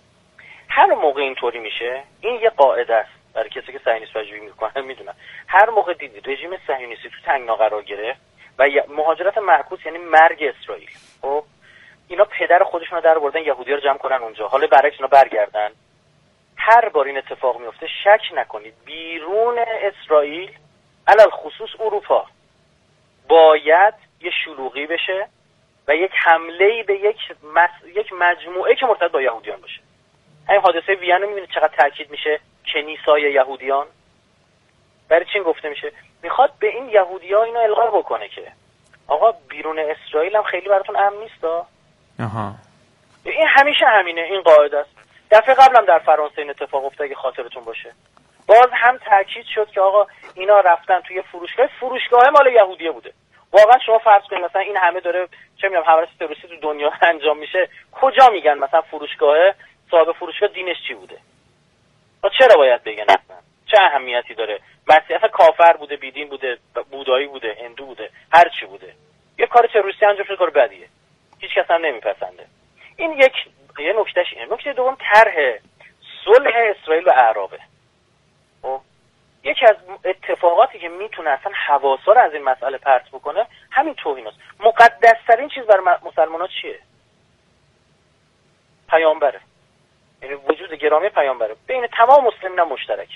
هر 0.68 0.86
موقع 0.86 1.22
اینطوری 1.22 1.58
میشه 1.58 2.02
این 2.20 2.40
یه 2.40 2.50
قاعده 2.50 2.94
است. 2.94 3.19
برای 3.35 3.49
کسی 3.51 3.73
که 3.73 3.81
صهیونیست 3.85 4.12
پژوهی 4.12 4.40
می‌کنه 4.40 4.83
می‌دونن 4.83 5.14
هر 5.49 5.71
موقع 5.71 5.95
دیدید 5.95 6.29
رژیم 6.29 6.51
صهیونیستی 6.66 7.09
تو 7.11 7.16
تنگنا 7.25 7.57
قرار 7.57 7.83
گرفت 7.83 8.21
و 8.59 8.69
مهاجرت 8.88 9.38
معکوس 9.38 9.79
یعنی 9.87 9.99
مرگ 9.99 10.45
اسرائیل. 10.45 10.90
خب؟ 11.23 11.45
اینا 12.09 12.25
پدر 12.25 12.64
خودشون 12.64 12.99
رو 12.99 13.05
در 13.05 13.19
بردن 13.19 13.40
یهودی 13.40 13.73
رو 13.73 13.81
جمع 13.81 13.99
کنن 13.99 14.16
اونجا. 14.16 14.49
حالا 14.49 14.66
برعکس 14.66 14.97
اینا 14.97 15.09
برگردن. 15.09 15.71
هر 16.57 16.88
بار 16.88 17.07
این 17.07 17.19
اتفاق 17.19 17.61
میفته 17.61 17.87
شک 18.05 18.35
نکنید 18.35 18.75
بیرون 18.85 19.59
اسرائیل 19.59 20.51
علل 21.07 21.31
خصوص 21.31 21.71
اروپا 21.81 22.27
باید 23.29 23.95
یه 24.21 24.31
شلوغی 24.45 24.87
بشه 24.87 25.29
و 25.88 25.97
یک 25.97 26.11
حمله 26.14 26.83
به 26.83 26.95
یک, 26.95 27.16
یک 27.97 28.12
مجموعه 28.12 28.75
که 28.75 28.87
مرتبط 28.87 29.11
با 29.11 29.23
یهودیان 29.23 29.61
باشه. 29.61 29.81
همین 30.49 30.61
حادثه 30.61 30.95
وین 30.95 31.25
می‌بینید 31.25 31.51
چقدر 31.51 31.77
تاکید 31.77 32.11
میشه. 32.11 32.40
کنیسای 32.74 33.33
یهودیان؟ 33.33 33.87
برای 35.09 35.24
چین 35.33 35.42
گفته 35.42 35.68
میشه؟ 35.68 35.92
می‌خواد 36.22 36.52
به 36.59 36.68
این 36.68 36.88
یهودی 36.88 37.33
ها 37.33 37.42
اینو 37.42 37.59
القا 37.59 37.98
بکنه 37.98 38.28
که. 38.28 38.52
آقا 39.06 39.33
بیرون 39.48 39.78
اسرائیل 39.78 40.37
هم 40.37 40.42
خیلی 40.42 40.68
براتون 40.68 40.96
امن 40.96 41.16
نیست 41.16 41.44
آها. 42.20 42.54
این 43.24 43.46
همیشه 43.48 43.87
همینه 43.87 44.20
این 44.20 44.40
قاعده 44.40 44.78
است. 44.78 44.90
دفعه 45.30 45.54
قبلم 45.54 45.85
در 45.85 45.98
فرانسه 45.98 46.38
این 46.38 46.50
اتفاق 46.50 46.85
افتاد 46.85 47.06
اگه 47.06 47.14
خاطرتون 47.14 47.64
باشه. 47.64 47.92
باز 48.46 48.68
هم 48.72 48.98
تاکید 48.98 49.46
شد 49.54 49.70
که 49.70 49.80
آقا 49.80 50.06
اینا 50.35 50.61
رفتن 50.61 51.00
توی 51.00 51.22
فروشگاه. 51.22 51.66
فروشگاه 51.66 52.30
مال 52.30 52.46
یهودیه 52.52 52.90
بوده. 52.90 53.12
واقعا 53.52 53.78
شما 53.87 53.98
فرض 53.98 54.22
کنید 54.30 54.44
مثلا 54.44 54.62
این 54.62 54.76
همه 54.76 55.00
داره 55.00 55.28
چه 55.56 55.68
می‌دونم 55.68 55.85
حوادث 55.85 56.09
تروریستی 56.18 56.48
تو 56.48 56.56
دنیا 56.56 56.92
انجام 57.02 57.38
میشه. 57.38 57.68
کجا 57.92 58.28
میگن 58.28 58.59
مثلا 58.59 58.80
فروشگاه؟ 58.80 59.37
صاحب 59.90 60.12
فروشگاه 60.12 60.48
دینش 60.48 60.76
چی 60.88 60.94
بوده؟ 60.94 61.16
چرا 62.28 62.56
باید 62.56 62.85
بگن 62.85 63.02
اصلا 63.02 63.37
چه 63.66 63.80
اهمیتی 63.80 64.35
داره؟ 64.35 64.61
مسیح 64.88 65.16
اصلا 65.16 65.28
کافر 65.28 65.72
بوده 65.72 65.96
بیدین 65.96 66.28
بوده 66.28 66.59
بودایی 66.90 67.26
بوده 67.26 67.56
هندو 67.64 67.87
بوده 67.87 68.11
هر 68.33 68.48
چی 68.61 68.66
بوده. 68.66 68.94
یه 69.38 69.46
کار 69.46 69.66
تروریستی 69.66 70.06
انجام 70.06 70.26
شده 70.26 70.37
کار 70.37 70.50
بدیه. 70.50 70.88
هیچ 71.38 71.54
کس 71.54 71.70
هم 71.70 71.87
نمیپسنده. 71.87 72.46
این 72.96 73.12
یک 73.12 73.33
یه 73.78 73.92
نکتهش 74.00 74.33
اینه. 74.33 74.52
نکته 74.52 74.72
دوم 74.72 74.96
طرح 75.00 75.59
صلح 76.24 76.52
اسرائیل 76.56 77.04
و 77.09 77.11
اعرابه. 77.11 77.59
خب؟ 78.62 78.80
یکی 79.44 79.66
از 79.66 79.76
اتفاقاتی 80.04 80.78
که 80.78 80.88
می‌تونه 80.88 81.30
اصلا 81.30 81.52
حواسا 81.66 82.12
رو 82.12 82.20
از 82.20 82.33
این 82.33 82.42
مسئله 82.42 82.78
پرت 82.78 83.09
بکنه 83.09 83.46
همین 83.70 83.94
توهین 83.94 84.26
است. 84.26 84.37
مقدسترین 84.61 85.48
چیز 85.48 85.64
برای 85.64 85.85
مسلمان 86.04 86.40
ها 86.40 86.46
چیه؟ 86.46 86.78
پیامبره. 88.90 89.40
یعنی 90.22 90.35
وجود 90.35 90.74
گرامی 90.74 91.09
پیامبره 91.09 91.56
بین 91.66 91.87
تمام 91.87 92.24
مسلمین 92.24 92.62
مشترک. 92.62 93.09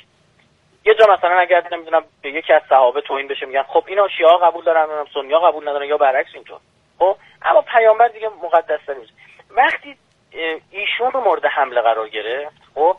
یه 0.85 0.95
جا 0.95 1.13
مثلا 1.13 1.39
اگر 1.39 1.69
نمی‌دونم 1.73 2.05
به 2.23 2.31
یکی 2.31 2.53
از 2.53 2.63
صحابه 2.69 3.01
توهین 3.01 3.29
بشه 3.29 3.47
میگن 3.47 3.63
خب 3.63 3.85
اینا 3.87 4.09
شیعه 4.09 4.39
قبول 4.43 4.65
دارن 4.65 5.07
سنی 5.15 5.39
قبول 5.39 5.69
ندارن 5.69 5.87
یا 5.87 5.97
برعکس 5.97 6.31
اینطور. 6.35 6.61
خب؟ 6.99 7.17
اما 7.43 7.63
پیامبر 7.63 8.09
دیگه 8.09 8.29
مقدس 8.29 8.89
نیست. 8.89 9.13
وقتی 9.51 9.97
ایشون 10.71 11.13
رو 11.13 11.21
مورد 11.21 11.47
حمله 11.47 11.81
قرار 11.81 12.09
گرفت 12.09 12.63
خب؟ 12.75 12.97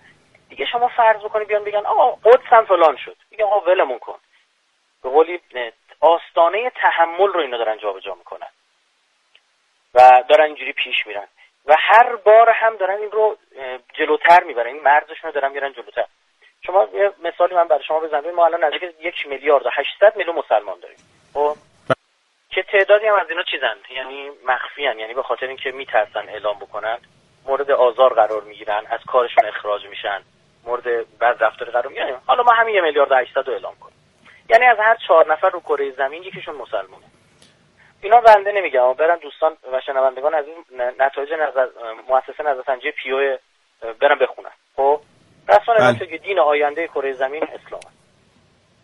دیگه 0.50 0.66
شما 0.66 0.88
فرض 0.88 1.22
بکنید 1.22 1.48
بیان 1.48 1.64
بگن 1.64 1.86
آقا 1.86 2.12
قدس 2.12 2.46
هم 2.46 2.66
فلان 2.66 2.98
شد. 2.98 3.18
دیگه 3.30 3.44
آقا 3.44 3.72
ولمون 3.72 4.00
کن. 4.00 4.20
به 5.04 5.10
قولی 5.10 5.40
آستانه 6.00 6.70
تحمل 6.70 7.28
رو 7.34 7.40
اینا 7.40 7.58
دارن 7.58 7.78
جابجا 7.78 8.16
می‌کنن. 8.16 8.48
و 9.94 10.24
دارن 10.30 10.46
اینجوری 10.46 10.74
پیش 10.74 11.08
میرن. 11.08 11.28
و 11.68 11.76
هر 11.80 12.16
بار 12.16 12.50
هم 12.50 12.76
دارن 12.76 12.98
این 12.98 13.12
رو 13.12 13.38
جلوتر 13.94 14.44
می‌برن. 14.44 14.68
این 14.68 14.84
مرزشون 14.84 15.16
رو 15.24 15.32
دارن 15.32 15.52
میرن 15.52 15.74
جلوتر. 15.74 16.06
شما 16.66 16.88
یه 16.94 17.12
مثالی 17.24 17.56
من 17.56 17.68
برای 17.68 17.84
شما 17.84 18.00
بزنم. 18.00 18.36
ما 18.36 18.46
الان 18.46 18.64
نزدیک 18.64 18.84
یک 19.00 19.28
میلیارد 19.28 19.66
و 19.66 19.70
800 19.74 20.18
میلیون 20.18 20.36
مسلمان 20.36 20.80
داریم. 20.80 20.98
خب؟ 21.34 21.56
که 22.50 22.64
تعدادی 22.64 23.08
هم 23.08 23.16
از 23.16 23.30
اینا 23.30 23.44
چیزن. 23.44 23.76
یعنی 23.90 24.32
مخفی 24.46 24.86
هن. 24.86 25.00
یعنی 25.00 25.14
به 25.14 25.24
خاطر 25.24 25.48
اینکه 25.48 25.72
میترسن 25.72 26.30
اعلام 26.30 26.60
بکنن 26.60 26.98
مورد 27.46 27.72
آزار 27.72 28.14
قرار 28.14 28.42
می‌گیرن 28.42 28.84
از 28.90 29.00
کارشون 29.08 29.46
اخراج 29.46 29.86
میشن 29.86 30.22
مورد 30.64 31.18
بعد 31.20 31.44
رفتاری 31.44 31.72
قرار 31.72 31.88
می‌گیرن. 31.88 32.22
حالا 32.28 32.44
ما 32.44 32.52
همین 32.52 32.76
یه 32.76 32.82
میلیارد 32.82 33.12
و 33.12 33.16
800 33.16 33.48
رو 33.48 33.54
اعلام 33.54 33.76
کنیم. 33.76 33.96
یعنی 34.50 34.66
از 34.66 34.78
هر 34.80 34.98
چهار 35.08 35.34
نفر 35.34 35.50
رو 35.50 35.60
کره 35.60 35.92
زمین 35.92 36.24
یکیشون 36.24 36.56
مسلمونه 36.56 37.06
اینا 38.02 38.22
بنده 38.22 38.52
نمیگم 38.52 38.94
برن 38.94 39.18
دوستان 39.18 39.58
و 39.72 39.82
شنوندگان 39.82 40.36
از 40.36 40.46
این 40.46 40.92
نتایج 41.00 41.30
نظر 41.34 41.68
مؤسسه 42.10 42.44
نظرسنجی 42.44 42.92
پیو 42.92 43.38
برن 44.00 44.20
بخونن. 44.20 44.52
خب؟ 44.76 45.02
رسما 45.50 45.76
بله. 45.76 46.06
که 46.06 46.18
دین 46.18 46.40
آینده 46.40 46.88
کره 46.88 47.14
زمین 47.14 47.44
اسلام 47.44 47.82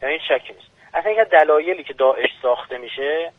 یعنی 0.01 0.19
شکی 0.19 0.53
نیست. 0.53 0.71
اصلا 0.93 1.11
اینکه 1.11 1.23
دلایلی 1.23 1.83
که 1.83 1.93
داعش 1.93 2.29
ساخته 2.41 2.77
میشه 2.77 3.31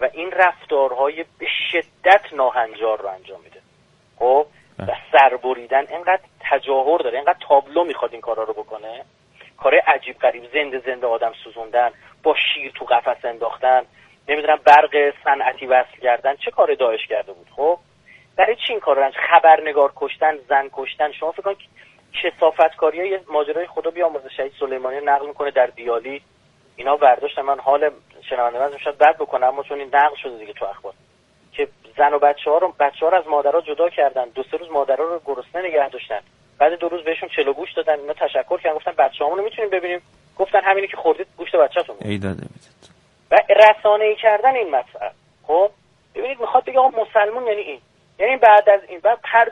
و 0.00 0.08
این 0.12 0.30
رفتارهای 0.30 1.24
به 1.38 1.46
شدت 1.72 2.32
ناهنجار 2.32 3.00
رو 3.00 3.08
انجام 3.08 3.40
میده. 3.40 3.60
خب؟ 4.18 4.46
و 4.78 4.84
بله. 4.84 4.96
سربریدن 5.12 5.86
اینقدر 5.90 6.22
تجاهر 6.40 6.98
داره 6.98 7.18
اینقدر 7.18 7.38
تابلو 7.48 7.84
می‌خواد 7.84 8.12
این 8.12 8.20
کارا 8.20 8.42
رو 8.42 8.52
بکنه. 8.52 9.04
کار 9.56 9.74
عجیب 9.74 10.18
غریب 10.18 10.52
زنده 10.52 10.78
زنده 10.78 11.06
آدم 11.06 11.32
سوزوندن 11.44 11.90
با 12.22 12.34
شیر 12.54 12.72
تو 12.72 12.84
قفس 12.84 13.24
انداختن. 13.24 13.82
نمی‌دونم 14.28 14.58
برق 14.64 15.14
صنعتی 15.24 15.66
وصل 15.66 15.98
کردن 16.02 16.36
چه 16.36 16.50
کار 16.50 16.74
داعش 16.74 17.06
کرده 17.06 17.32
بود 17.32 17.46
خب؟ 17.56 17.78
برای 18.36 18.56
چی 18.56 18.72
این 18.72 18.80
کار 18.80 19.10
خبرنگار 19.10 19.92
کشتن 19.96 20.36
زن 20.48 20.70
کشتن؟ 20.72 21.12
شما 21.12 21.32
فکر 21.32 21.42
کنید 21.42 21.58
کسافتکاری 22.22 23.00
های 23.00 23.20
ماجرای 23.28 23.66
خدا 23.66 23.90
بیامرزه. 23.90 24.28
شهید 24.36 24.52
سلیمانی 24.60 25.00
نقل 25.04 25.26
می‌کنه 25.26 25.50
در 25.50 25.66
دیالی. 25.66 26.22
اینا 26.76 26.96
برداشتن. 26.96 27.42
من 27.42 27.58
حال 27.60 27.90
شنونده 28.30 28.58
من 28.58 28.78
شاید 28.84 28.98
بد 28.98 29.16
بکنم 29.16 29.46
اما 29.46 29.62
چون 29.62 29.78
این 29.78 29.88
نقل 29.92 30.16
شده 30.22 30.38
دیگه 30.38 30.52
تو 30.52 30.64
اخبار. 30.64 30.92
که 31.52 31.68
زن 31.96 32.12
و 32.12 32.18
بچه 32.18 32.50
ها 32.50 32.58
رو 32.58 32.74
بچه 32.80 33.06
ها 33.06 33.08
رو 33.08 33.18
از 33.18 33.26
مادرها 33.26 33.60
جدا 33.60 33.88
کردن. 33.88 34.28
دو 34.28 34.42
سه 34.42 34.56
روز 34.56 34.70
مادرها 34.70 35.04
رو 35.04 35.20
گرسنه 35.24 35.68
نگه 35.68 35.88
داشتن. 35.88 36.20
بعد 36.58 36.72
دو 36.72 36.88
روز 36.88 37.04
بهشون 37.04 37.28
چلو 37.36 37.52
گوش 37.52 37.72
دادن. 37.72 38.00
اینا 38.00 38.12
تشکر 38.12 38.58
کردن. 38.58 38.76
گفتن 38.76 38.92
بچه 38.92 39.24
رو 39.24 39.42
می‌تونیم 39.42 39.70
ببینیم. 39.70 40.02
گفتن 40.38 40.60
همینی 40.64 40.86
که 40.86 40.96
خوردید 40.96 41.26
گوشت 41.36 41.56
بچه‌تون 41.56 41.96
ای 42.00 42.18
داده 42.18 42.46
و 43.30 43.36
رسانه 43.48 44.04
ای 44.04 44.16
کردن 44.16 44.56
این 44.56 44.70
مسئله. 44.70 45.10
خب؟ 45.46 45.70
ببینید 46.14 46.40
می‌خواد 46.40 46.64
بگه 46.64 46.78
آقا 46.78 46.88
مسلمون 46.88 47.46
یعنی 47.46 47.60
این. 47.60 47.80
یعنی 48.18 48.36
بعد 48.36 48.70
از 48.70 48.80
این 48.88 49.00
بعد 49.00 49.18
پر... 49.32 49.50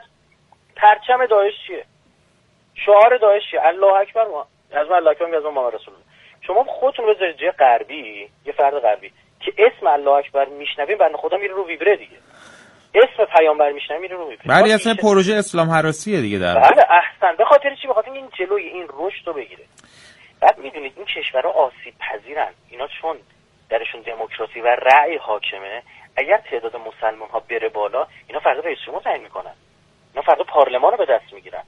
پرچم 0.75 1.25
داعش 1.25 1.53
چیه؟ 1.67 1.85
شعار 2.85 3.17
داعش 3.17 3.43
چیه؟ 3.51 3.65
الله 3.65 3.93
اکبر 3.93 4.27
ما 4.27 4.47
از 4.71 4.91
الله 4.91 5.11
اکبر 5.11 5.35
از 5.35 5.43
ما 5.43 5.69
رسول 5.69 5.93
شما 6.41 6.63
خودتون 6.63 7.05
بذارید 7.13 7.37
جای 7.37 7.51
غربی 7.51 8.29
یه 8.45 8.53
فرد 8.53 8.73
غربی 8.73 9.11
که 9.39 9.53
اسم 9.57 9.87
الله 9.87 10.11
اکبر 10.11 10.45
میشنویم 10.45 10.97
بنده 10.97 11.17
خدا 11.17 11.37
میره 11.37 11.53
رو 11.53 11.67
ویبره 11.67 11.97
دیگه. 11.97 12.17
اسم 12.95 13.25
پیامبر 13.37 13.71
میشنویم 13.71 14.01
میره 14.01 14.15
رو 14.15 14.29
ویبره. 14.29 14.47
ولی 14.47 14.73
اصلا 14.73 14.93
پروژه 15.01 15.33
اسلام 15.33 15.69
حراسیه 15.69 16.21
دیگه 16.21 16.37
در 16.39 16.53
بله 16.53 16.83
احسن. 16.91 17.35
به 17.37 17.45
خاطر 17.45 17.75
چی؟ 17.81 17.87
بخاطر 17.87 18.11
این 18.11 18.29
جلوی 18.39 18.63
این 18.63 18.87
رشد 18.93 19.27
رو 19.27 19.33
بگیره. 19.33 19.63
بعد 20.41 20.57
می‌دونید 20.57 20.93
این 20.95 21.05
کشورها 21.05 21.51
آسیب 21.51 21.93
پذیرن. 21.99 22.53
اینا 22.69 22.87
چون 23.01 23.17
درشون 23.69 24.01
دموکراسی 24.01 24.61
و 24.61 24.67
رأی 24.67 25.17
حاکمه 25.17 25.81
اگر 26.17 26.37
تعداد 26.51 26.75
مسلمان 26.75 27.29
ها 27.29 27.39
بره 27.39 27.69
بالا 27.69 28.07
اینا 28.27 28.39
فردا 28.39 28.59
رئیس 28.59 28.77
جمهور 28.85 29.01
تعیین 29.01 29.23
می‌کنن. 29.23 29.53
اینا 30.13 30.25
فردا 30.25 30.43
پارلمان 30.43 30.91
رو 30.91 30.97
به 30.97 31.05
دست 31.05 31.33
می‌گیرن. 31.33 31.63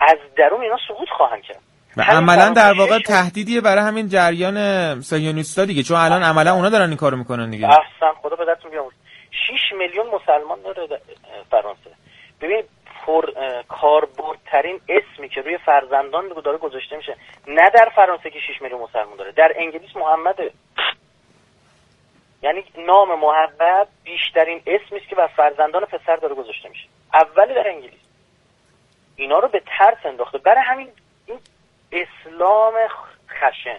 از 0.00 0.18
درون 0.36 0.62
اینا 0.62 0.76
سقوط 0.88 1.08
خواهند 1.16 1.42
کرد. 1.42 1.60
و 1.96 2.02
عملا 2.02 2.48
در 2.48 2.72
واقع 2.78 2.98
تهدیدیه 2.98 3.60
برای 3.60 3.84
همین 3.84 4.08
جریان 4.08 5.00
سیونیستا 5.00 5.64
دیگه 5.64 5.82
چون 5.82 5.96
الان 5.96 6.22
عملا 6.22 6.54
اونا 6.54 6.68
دارن 6.68 6.88
این 6.88 6.96
کارو 6.96 7.16
می‌کنن 7.16 7.50
دیگه. 7.50 7.66
احسن 7.66 8.12
خدا 8.22 8.36
به 8.36 8.44
دستتون 8.44 8.70
بیامرز 8.70 8.92
6 9.30 9.72
میلیون 9.78 10.06
مسلمان 10.06 10.62
داره 10.62 11.00
فرانسه. 11.50 11.90
ببین 12.40 12.62
پر 13.06 13.22
کاربردترین 13.68 14.80
اسمی 14.88 15.28
که 15.28 15.40
روی 15.40 15.58
فرزندان 15.58 16.28
داره 16.44 16.58
گذاشته 16.58 16.96
میشه. 16.96 17.16
نه 17.46 17.70
در 17.74 17.88
فرانسه 17.96 18.30
که 18.30 18.38
6 18.38 18.62
میلیون 18.62 18.80
مسلمان 18.80 19.16
داره 19.16 19.32
در 19.32 19.52
انگلیس 19.56 19.96
محمد 19.96 20.36
یعنی 22.42 22.64
نام 22.78 23.18
محبب 23.18 23.88
بیشترین 24.04 24.62
اسمی 24.66 24.98
است 24.98 25.08
که 25.08 25.16
بر 25.16 25.26
فرزندان 25.26 25.84
پسر 25.84 26.16
داره 26.16 26.34
گذاشته 26.34 26.68
میشه. 26.68 26.88
اولی 27.14 27.54
در 27.54 27.68
انگلیس. 27.68 28.00
اینا 29.16 29.38
رو 29.38 29.48
به 29.48 29.62
ترس 29.78 29.98
انداخته. 30.04 30.38
برای 30.38 30.62
همین 30.64 30.88
این 31.26 31.38
اسلام 31.92 32.74
خشن 33.28 33.78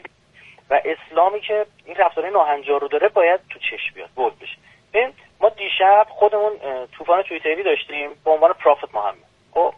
و 0.70 0.82
اسلامی 0.86 1.42
که 1.42 1.66
این 1.86 1.96
رفتار 1.96 2.30
ناهنجار 2.30 2.82
رو 2.82 2.88
داره 2.88 3.08
باید 3.08 3.40
تو 3.50 3.60
چشم 3.60 3.94
بیاد 3.96 4.10
بود 4.10 4.40
بشه. 4.40 4.58
ببین 4.94 5.14
ما 5.40 5.50
دیشب 5.50 6.08
خودمون 6.10 6.52
طوفان 6.98 7.22
توییتری 7.22 7.64
داشتیم 7.64 8.10
به 8.26 8.32
عنوان 8.32 8.54
پرافت 8.54 8.96
محمد. 8.96 9.32
خب؟ 9.54 9.74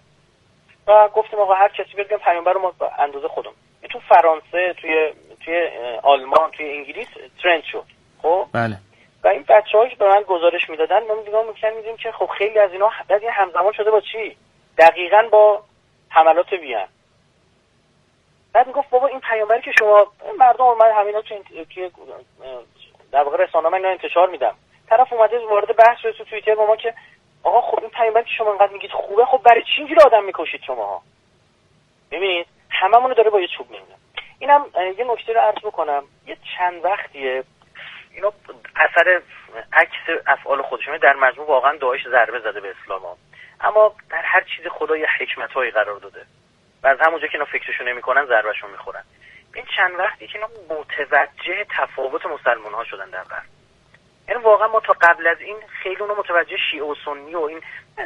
و 0.87 1.07
گفتیم 1.07 1.39
آقا 1.39 1.53
هر 1.53 1.67
کسی 1.67 1.93
بیاد 1.95 2.07
پیامبر 2.07 2.53
رو 2.53 2.61
ما 2.61 2.73
اندازه 2.99 3.27
خودم 3.27 3.53
تو 3.93 3.99
فرانسه 3.99 4.73
توی 4.73 5.13
توی 5.45 5.69
آلمان 6.03 6.51
توی 6.51 6.71
انگلیس 6.71 7.07
ترند 7.43 7.63
شد. 7.63 7.83
خب؟ 8.23 8.47
بله. 8.53 8.77
و 9.23 9.27
این 9.27 9.45
بچه 9.49 9.89
که 9.89 9.95
به 9.95 10.09
من 10.09 10.21
گزارش 10.21 10.69
می‌دادن 10.69 10.99
ما 11.07 11.13
نگاه 11.27 11.45
می‌کنیم 11.47 11.75
میدیم 11.75 11.97
که 11.97 12.11
خب 12.11 12.29
خیلی 12.37 12.59
از 12.59 12.71
اینا 12.71 12.91
این 13.09 13.29
همزمان 13.29 13.73
شده 13.73 13.91
با 13.91 14.01
چی؟ 14.01 14.37
دقیقا 14.77 15.23
با 15.31 15.63
حملات 16.09 16.53
بیان 16.53 16.87
بعد 18.53 18.67
می‌گفت 18.67 18.89
بابا 18.89 19.07
این 19.07 19.19
پیامبری 19.19 19.61
که 19.61 19.71
شما 19.79 20.07
مردم 20.37 20.77
من 20.79 20.91
همینا 20.91 21.21
توی 21.21 21.91
در 23.11 23.23
واقع 23.23 23.37
رسانه 23.37 23.69
من 23.69 23.85
انتشار 23.85 24.29
میدم. 24.29 24.55
طرف 24.89 25.13
اومده 25.13 25.39
وارد 25.39 25.75
بحث 25.75 25.97
شده 25.97 26.11
تو 26.11 26.23
توییتر 26.23 26.55
با 26.55 26.65
ما 26.65 26.75
که 26.75 26.93
آقا 27.43 27.61
خب 27.61 27.79
این 27.79 27.89
پیامبری 27.89 28.23
که 28.23 28.31
شما 28.37 28.51
انقدر 28.51 28.73
میگید 28.73 28.91
خوبه 28.91 29.25
خب 29.25 29.41
برای 29.43 29.61
چی 29.61 29.81
اینجوری 29.81 30.01
آدم 30.01 30.23
می‌کشید 30.23 30.61
شماها؟ 30.67 31.01
ببینید 32.11 32.47
هممون 32.69 33.13
داره 33.13 33.29
با 33.29 33.41
یه 33.41 33.47
چوب 33.57 33.71
میمونه 33.71 33.95
اینم 34.39 34.65
یه 34.97 35.05
نکته 35.11 35.33
رو 35.33 35.39
عرض 35.39 35.57
بکنم. 35.63 36.03
یه 36.27 36.37
چند 36.57 36.85
وقتیه 36.85 37.43
اینا 38.13 38.33
اثر 38.75 39.21
عکس 39.73 40.23
افعال 40.27 40.61
خودشونه 40.61 40.97
در 40.97 41.13
مجموع 41.13 41.47
واقعا 41.47 41.77
داعش 41.77 42.07
ضربه 42.07 42.39
زده 42.39 42.59
به 42.61 42.75
اسلام 42.83 43.01
ها. 43.01 43.17
اما 43.61 43.95
در 44.09 44.21
هر 44.21 44.41
چیز 44.41 44.67
خدا 44.67 44.97
یه 44.97 45.07
حکمت 45.19 45.51
هایی 45.51 45.71
قرار 45.71 45.99
داده. 45.99 46.25
و 46.83 46.87
از 46.87 46.97
همونجا 47.01 47.27
که 47.27 47.33
اینا 47.33 47.45
فکرشو 47.45 47.83
نمی‌کنن 47.83 48.25
ضربهشون 48.25 48.71
می‌خورن. 48.71 49.03
این 49.55 49.65
چند 49.75 49.99
وقتی 49.99 50.27
که 50.27 50.35
اینا 50.35 50.49
متوجه 50.69 51.65
تفاوت 51.77 52.25
مسلمان 52.25 52.73
ها 52.73 52.83
شدن 52.83 53.09
در 53.09 53.23
غرب. 53.23 53.43
یعنی 54.27 54.41
واقعا 54.41 54.67
ما 54.67 54.79
تا 54.79 54.93
قبل 55.01 55.27
از 55.27 55.41
این 55.41 55.57
خیلی 55.83 55.95
اونو 55.95 56.15
متوجه 56.15 56.57
شیعه 56.71 56.83
و 56.83 56.95
سنی 57.05 57.35
و 57.35 57.39
این 57.39 57.61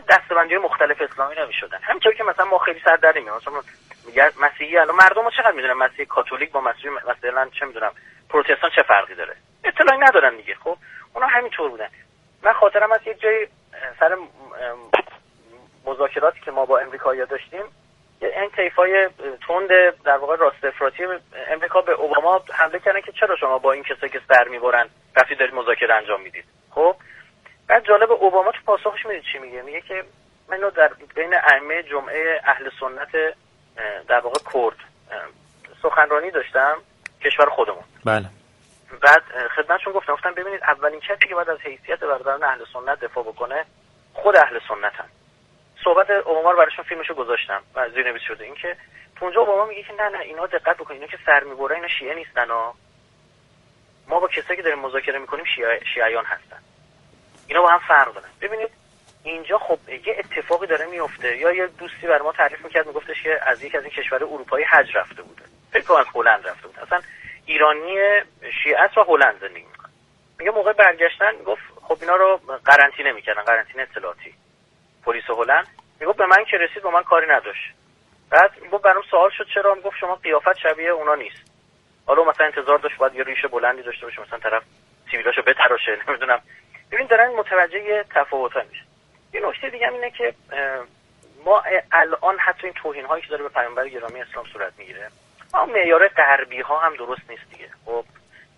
دستبندی 0.10 0.58
مختلف 0.58 1.02
اسلامی 1.02 1.36
نمی‌شدن. 1.36 1.80
همینطور 1.82 2.14
که 2.14 2.24
مثلا 2.24 2.46
ما 2.46 2.58
خیلی 2.58 2.82
سر 2.86 2.96
در 2.96 3.20
مثلا 3.20 3.62
میگه 4.06 4.32
مسیحی 4.42 4.78
الان 4.78 4.96
مردم 4.96 5.24
ها 5.24 5.32
چقدر 5.32 5.52
می‌دونن؟ 5.52 5.74
مسیحی 5.74 6.06
کاتولیک 6.06 6.52
با 6.52 6.62
مسیحی 6.62 6.90
مثلا 6.90 7.50
چه 7.60 7.66
می‌دونم 7.66 7.92
پروتستان 8.30 8.70
چه 8.76 8.84
فرقی 8.84 9.16
داره؟ 9.16 9.36
اطلاعی 9.68 10.00
ندارن 10.00 10.38
دیگه 10.38 10.56
خب؟ 10.56 10.78
اونا 11.14 11.28
همینطور 11.28 11.70
بودن. 11.70 11.88
من 12.44 12.54
خاطرم 12.54 12.92
از 12.92 13.00
یک 13.06 13.20
جای 13.20 13.48
سر 14.00 14.18
مذاکراتی 15.86 16.40
که 16.40 16.52
ما 16.52 16.66
با 16.66 16.80
امریکایی 16.80 17.26
داشتیم 17.26 17.64
این 18.22 18.50
طیفای 18.56 19.10
تند 19.48 19.70
در 20.04 20.18
واقع 20.18 20.36
راست 20.36 20.66
افراطی 20.66 21.04
امریکا 21.48 21.82
به 21.82 21.92
اوباما 21.92 22.42
حمله 22.54 22.80
کردن 22.80 23.02
که 23.02 23.12
چرا 23.12 23.36
شما 23.36 23.58
با 23.58 23.72
این 23.72 23.84
کسایی 23.84 24.12
که 24.12 24.22
سر 24.28 24.48
می‌برن 24.48 24.90
رفتی 25.16 25.36
دارید 25.36 25.54
مذاکره 25.54 25.94
انجام 25.94 26.22
می‌دید؟ 26.22 26.46
خب؟ 26.72 26.96
بعد 27.68 27.86
جالب 27.86 28.12
اوباما 28.12 28.52
تو 28.52 28.60
پاسخش 28.66 29.06
می‌دید 29.06 29.24
چی 29.32 29.40
میگه؟ 29.40 29.62
میگه 29.62 29.82
که 29.82 30.04
منو 30.50 30.70
در 30.70 30.92
بین 31.16 31.34
ائمه 31.34 31.84
جمعه 31.84 32.42
اهل 32.44 32.70
سنت 32.80 33.36
در 34.08 34.20
واقع 34.20 34.40
کرد 34.54 34.78
سخنرانی 35.82 36.32
داشتم 36.32 36.78
کشور 37.22 37.50
خودمون. 37.50 37.84
بله. 38.06 38.26
بعد 39.02 39.24
خدمتشون 39.56 39.94
گفتم 39.94 40.14
گفتم 40.14 40.34
ببینید 40.34 40.64
اولین 40.64 41.00
کسی 41.00 41.28
که 41.28 41.36
باید 41.36 41.50
از 41.50 41.60
حیثیت 41.60 42.00
برادران 42.00 42.44
اهل 42.44 42.66
سنت 42.74 43.00
دفاع 43.00 43.24
بکنه 43.24 43.66
خود 44.14 44.36
اهل 44.36 44.60
سنتن. 44.68 45.10
صحبت 45.84 46.10
رو 46.10 46.58
براشون 46.58 46.86
فیلمشو 46.86 47.14
گذاشتم 47.14 47.64
و 47.76 47.90
زیرنویس 47.90 48.22
شده. 48.22 48.46
اینکه 48.46 48.78
اونجا 49.22 49.40
اوباما 49.40 49.66
میگه 49.66 49.84
که 49.84 49.94
نه 49.94 50.10
نه 50.10 50.20
اینا 50.20 50.46
دقت 50.46 50.78
بکنید. 50.78 51.02
اینا 51.02 51.12
که 51.12 51.20
سر 51.26 51.44
می‌بره 51.44 51.76
اینا 51.76 51.88
شیعه 51.88 52.16
نیستن 52.16 52.50
ها. 52.50 52.76
ما 54.08 54.20
با 54.20 54.28
کسایی 54.28 54.58
که 54.58 54.64
داریم 54.64 54.80
مذاکره 54.80 55.20
می‌کنیم 55.20 55.46
شیعیان 55.94 56.26
هستن. 56.26 56.58
اینا 57.48 57.62
با 57.62 57.70
هم 57.70 57.80
فرق 57.88 58.14
دارن. 58.14 58.30
ببینید 58.42 58.70
اینجا 59.24 59.58
خب 59.58 59.80
یه 59.90 60.16
اتفاقی 60.20 60.68
داره 60.68 60.86
میفته 60.86 61.38
یا 61.38 61.52
یه 61.52 61.68
دوستی 61.68 62.08
بر 62.08 62.22
ما 62.22 62.32
تعریف 62.32 62.66
می‌کرد 62.66 62.88
میگفتش 62.88 63.24
که 63.24 63.40
از 63.42 63.64
یک 63.64 63.76
از 63.76 63.84
این 63.84 63.92
کشور 63.92 64.24
اروپایی 64.24 64.66
حج 64.66 64.98
رفته 64.98 65.22
بوده. 65.22 65.44
فکر 65.72 65.84
کنم 65.84 65.98
از 65.98 66.06
هلند 66.16 66.48
رفته 66.48 66.68
بود 66.68 66.80
اصلا 66.80 67.02
ایرانی 67.48 67.98
شیعه 68.64 68.80
است 68.80 68.98
و 68.98 69.04
هلند 69.04 69.40
زندگی 69.42 69.66
می‌کنه. 69.66 69.90
میگه 70.40 70.52
موقع 70.52 70.74
برگشتن 70.74 71.32
گفت 71.46 71.62
خب 71.82 71.98
اینا 72.02 72.16
رو 72.16 72.40
قرنطینه 72.66 73.12
می‌کردن 73.12 73.42
قرنطینه 73.42 73.84
اطلاعاتی. 73.84 74.34
پلیس 75.06 75.24
هلند 75.30 75.68
می‌گفت 76.00 76.18
به 76.18 76.26
من 76.26 76.46
که 76.52 76.58
رسید 76.58 76.84
با 76.84 76.92
من 76.92 77.04
کاری 77.04 77.28
نداشت. 77.28 77.74
بعد 78.30 78.52
می‌گفت 78.62 78.84
برام 78.84 79.04
سوال 79.12 79.30
شد 79.30 79.48
چرا؟ 79.54 79.76
می‌گفت 79.76 79.98
شما 80.00 80.16
قیافت 80.16 80.58
شبیه 80.58 80.90
اونا 80.90 81.16
نیست. 81.16 81.52
حالا 82.06 82.24
مثلا 82.24 82.46
انتظار 82.46 82.78
داشت 82.78 82.98
باید 82.98 83.16
یه 83.16 83.24
ریش 83.24 83.46
بلندی 83.46 83.82
داشته 83.82 84.06
باشه 84.06 84.22
مثلا 84.22 84.40
طرف 84.40 84.64
سیویلاشو 85.12 85.42
بتراشه 85.42 85.98
نمی‌دونم. 86.08 86.42
ببین 86.92 87.08
دارن 87.08 87.30
متوجه 87.30 88.06
تفاوت‌ها 88.16 88.62
میشه 88.70 88.84
یه 89.34 89.42
نکته 89.48 89.70
دیگه 89.70 89.90
اینه 89.92 90.12
که 90.12 90.34
ما 91.46 91.64
الان 91.92 92.38
حتی 92.40 92.68
این 92.68 92.74
توهین 92.74 93.06
هایی 93.06 93.24
که 93.24 93.30
داره 93.30 93.44
به 93.44 93.50
پیامبر 93.50 93.88
گرامی 93.88 94.22
اسلام 94.22 94.46
صورت 94.46 94.74
می‌گیره 94.78 95.10
ما 95.54 95.66
معیار 95.66 96.08
غربی 96.08 96.62
ها 96.62 96.80
هم 96.80 96.96
درست 96.96 97.30
نیست 97.30 97.52
دیگه. 97.52 97.70
خب 97.86 98.06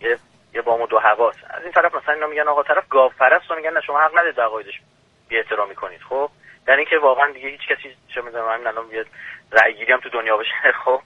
یه 0.01 0.19
یه 0.53 0.61
بام 0.61 0.81
و 0.81 0.87
دو 0.87 0.99
حواس 0.99 1.35
از 1.49 1.63
این 1.63 1.71
طرف 1.71 1.95
مثلا 1.95 2.13
اینا 2.13 2.27
میگن 2.27 2.47
آقا 2.47 2.63
طرف 2.63 2.87
گاو 2.89 3.11
پرست 3.19 3.51
میگن 3.51 3.73
نه 3.73 3.81
شما 3.81 3.99
حق 3.99 4.19
ندید 4.19 4.39
عقایدش 4.39 4.81
بی 5.27 5.37
احترامی 5.37 5.75
کنید. 5.75 6.01
خب 6.01 6.29
در 6.65 6.75
اینکه 6.75 6.97
واقعا 6.97 7.31
دیگه 7.31 7.49
هیچ 7.49 7.67
کسی 7.67 7.95
چه 8.15 8.21
می‌دونم 8.21 8.49
همین 8.49 8.67
الان 8.67 8.91
یه 8.91 9.05
رأی 9.51 9.73
گیری 9.73 9.93
هم 9.93 9.99
تو 9.99 10.09
دنیا 10.09 10.37
بشه 10.37 10.71
خب 10.85 11.01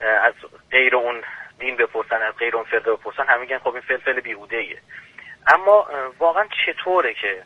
از 0.00 0.34
غیر 0.70 0.96
اون 0.96 1.22
دین 1.58 1.76
بپرسن 1.76 2.22
از 2.22 2.36
غیر 2.36 2.56
اون 2.56 2.64
فرد 2.64 2.84
بپرسن 2.84 3.26
همه 3.26 3.40
میگن 3.40 3.58
خب 3.58 3.72
این 3.72 3.80
فلفل 3.80 4.20
بیهوده 4.20 4.56
ایه 4.56 4.78
اما 5.46 5.88
واقعا 6.18 6.48
چطوره 6.66 7.14
که 7.14 7.42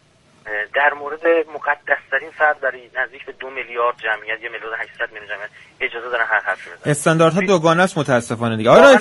در 0.74 0.92
مورد 1.00 1.20
مقدسترین 1.54 2.30
فرد 2.38 2.61
در 2.61 2.72
نزدیک 3.02 3.26
به 3.26 3.32
دو 3.40 3.50
میلیارد 3.50 3.96
جمعیت 3.96 4.42
یه 4.42 4.48
میلیارد 4.48 4.80
800 4.80 5.12
میلیون 5.12 5.28
جمعیت 5.28 5.50
اجازه 5.80 6.08
دارن 6.11 6.24
هر 6.28 6.40
حرفی 6.46 6.70
بزنن. 6.70 6.90
استانداردها 6.90 7.40
دوگانه 7.40 7.82
است 7.82 7.98
متاسفانه 7.98 8.56
دیگه. 8.56 8.70
آره 8.70 8.98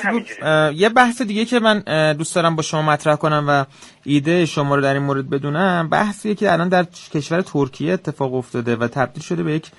یه 0.75 0.89
بحث 0.89 1.21
دیگه 1.21 1.45
که 1.45 1.59
من 1.59 1.83
دوست 2.13 2.35
دارم 2.35 2.55
با 2.55 2.61
شما 2.61 2.81
مطرح 2.81 3.15
کنم 3.15 3.45
و 3.47 3.65
ایده 4.05 4.45
شما 4.45 4.75
رو 4.75 4.81
در 4.81 4.93
این 4.93 5.03
مورد 5.03 5.29
بدونم. 5.29 5.89
بحثیه 5.89 6.35
که 6.35 6.51
الان 6.51 6.69
در 6.69 6.85
کشور 7.13 7.41
ترکیه 7.41 7.93
اتفاق 7.93 8.33
افتاده 8.33 8.75
و 8.75 8.87
تبدیل 8.87 9.23
شده 9.23 9.43
به 9.43 9.51
یک 9.51 9.71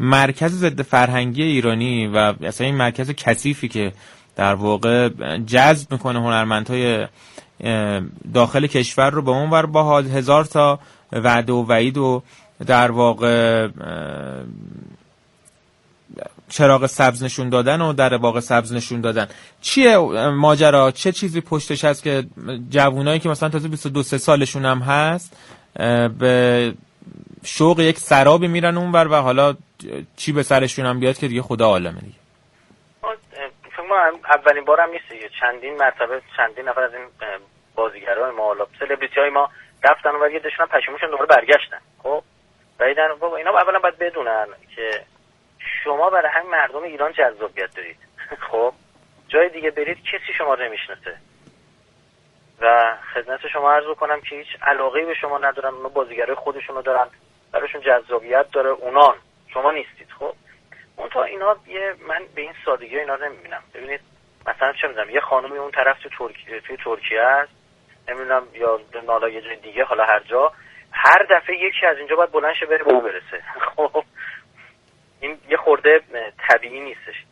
مرکز 0.00 0.52
ضد 0.52 0.82
فرهنگی 0.82 1.42
ایرانی 1.42 2.06
و 2.06 2.34
اصلا 2.42 2.66
این 2.66 2.76
مرکز 2.76 3.10
کثیفی 3.10 3.68
که 3.68 3.92
در 4.36 4.54
واقع 4.54 5.08
جذب 5.46 5.92
می‌کنه 5.92 6.20
هنرمندهای 6.20 7.06
داخل 8.34 8.66
کشور 8.66 9.10
رو. 9.10 9.22
به 9.22 9.30
اون 9.30 9.50
ور 9.50 9.66
با 9.66 10.00
هزار 10.00 10.44
تا 10.44 10.78
وعده 11.12 11.52
و 11.52 11.66
وعید 11.66 11.98
و 11.98 12.22
در 12.66 12.90
واقع 12.90 13.68
چراغ 16.48 16.86
سبز 16.86 17.22
نشون 17.22 17.48
دادن 17.48 17.80
و 17.80 17.92
در 17.92 18.14
واقع 18.14 18.40
سبز 18.40 18.72
نشون 18.72 19.00
دادن. 19.00 19.28
چیه 19.60 19.98
ماجرا؟ 20.28 20.90
چه 20.90 21.12
چیزی 21.12 21.40
پشتش 21.40 21.84
هست 21.84 22.02
که 22.02 22.24
جوونایی 22.70 23.20
که 23.20 23.28
مثلا 23.28 23.48
تازه 23.48 23.68
22 23.68 24.02
سه 24.02 24.18
سالشون 24.18 24.64
هم 24.64 24.78
هست 24.78 25.36
به 26.18 26.74
شوق 27.44 27.80
یک 27.80 27.98
سرابی 27.98 28.48
میرن 28.48 28.76
اونور 28.76 29.08
و 29.08 29.14
حالا 29.14 29.54
چی 30.16 30.32
به 30.32 30.42
سرشون 30.42 30.86
هم 30.86 31.00
بیاد 31.00 31.18
که 31.18 31.28
دیگه 31.28 31.42
خدا 31.42 31.66
عالمه 31.66 32.00
دیگه. 32.00 32.26
ما 33.88 33.96
اولین 34.28 34.64
بارم 34.64 34.90
نیست 34.90 35.04
چندین 35.40 35.76
مرتبه 35.76 36.22
چندین 36.36 36.68
نفر 36.68 36.80
از 36.80 36.94
این 36.94 37.04
بازیگرای 37.74 38.32
ما 38.36 38.44
حالا 38.44 38.66
سلبریتی 38.78 39.30
ما 39.32 39.50
رفتن 39.86 40.10
و 40.10 40.30
یه 40.30 40.38
دشمن 40.38 40.66
پشیمونشون 40.66 41.10
دوباره 41.10 41.26
برگشتن. 41.26 41.80
خب؟ 42.02 42.22
بعیدن 42.78 43.08
بابا 43.20 43.36
اینا 43.36 43.50
اولا 43.50 43.78
باید 43.78 43.98
بدونن 43.98 44.46
که 44.76 45.02
شما 45.84 46.10
برای 46.10 46.30
همین 46.32 46.50
مردم 46.50 46.82
ایران 46.82 47.12
جذابیت 47.12 47.74
دارید. 47.76 47.96
خب؟ 48.50 48.72
جای 49.28 49.48
دیگه 49.48 49.70
برید 49.70 50.02
کسی 50.02 50.32
شما 50.38 50.54
رو 50.54 50.64
نمی‌شناسه. 50.64 51.16
و 52.60 52.96
خدمت 53.14 53.46
شما 53.52 53.72
عرض 53.72 53.96
کنم 53.96 54.20
که 54.20 54.36
هیچ 54.36 54.48
علاقه 54.62 55.04
به 55.04 55.14
شما 55.14 55.38
ندارن 55.38 55.74
اونا 55.74 55.88
بازیگرای 55.88 56.34
خودشونو 56.34 56.82
دارن 56.82 57.06
براشون 57.52 57.80
جذابیت 57.80 58.50
داره 58.50 58.70
اونان. 58.70 59.14
شما 59.48 59.72
نیستید 59.72 60.08
خب؟ 60.18 60.32
اون 60.96 61.08
تا 61.08 61.22
اینا 61.22 61.56
یه 61.66 61.94
من 62.08 62.22
به 62.34 62.42
این 62.42 62.54
سادگی 62.64 62.98
اینا 62.98 63.16
نمی‌بینم. 63.16 63.62
ببینید 63.74 64.00
مثلا 64.46 64.72
چه 64.72 64.88
می‌دونم 64.88 65.10
یه 65.10 65.20
خانمی 65.20 65.58
اون 65.58 65.70
طرف 65.70 66.02
تو 66.02 66.08
ترکیه 66.08 66.60
توی 66.60 66.76
ترکیه 66.76 67.20
است 67.20 67.52
نمی‌دونم 68.08 68.42
یا 68.54 68.80
نالا 69.06 69.28
یه 69.28 69.40
جای 69.40 69.56
دیگه 69.56 69.84
حالا 69.84 70.04
هر 70.04 70.20
جا. 70.20 70.52
هر 70.92 71.26
دفعه 71.30 71.56
یکی 71.56 71.86
از 71.86 71.98
اینجا 71.98 72.16
باید 72.16 72.32
بلند 72.32 72.54
شه 72.54 72.66
بره 72.66 72.84
به 72.84 73.00
برسه. 73.00 73.42
خب. 73.76 74.04
این 75.20 75.38
یه 75.48 75.56
خورده 75.56 76.00
طبیعی 76.48 76.80
نیستش. 76.80 77.24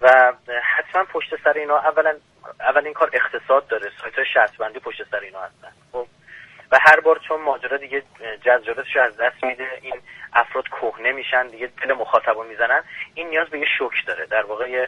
و 0.00 0.32
حتما 0.62 1.04
پشت 1.04 1.42
سر 1.44 1.52
اینا 1.52 1.78
اولا 1.78 2.14
اول 2.60 2.84
این 2.84 2.94
کار 2.94 3.10
اقتصاد 3.12 3.66
داره. 3.66 3.90
سایت 4.02 4.14
های 4.14 4.26
شرط 4.34 4.56
پشت 4.56 5.10
سر 5.10 5.20
اینا 5.20 5.40
هستن. 5.40 5.72
خب. 5.92 6.06
و 6.72 6.78
هر 6.80 7.00
بار 7.00 7.20
چون 7.28 7.40
ماجرا 7.40 7.76
دیگه 7.76 8.02
جذابیتش 8.44 8.96
از 8.96 9.16
دست 9.16 9.44
میده 9.44 9.68
این 9.82 9.94
افراد 10.32 10.68
کهنه 10.68 11.12
میشن 11.12 11.46
دیگه 11.46 11.70
دل 11.82 11.92
مخاطبو 11.92 12.42
می‌زنن. 12.42 12.82
این 13.14 13.28
نیاز 13.28 13.48
به 13.48 13.58
یه 13.58 13.66
شوک 13.78 14.06
داره. 14.06 14.26
در 14.26 14.42
واقع 14.42 14.86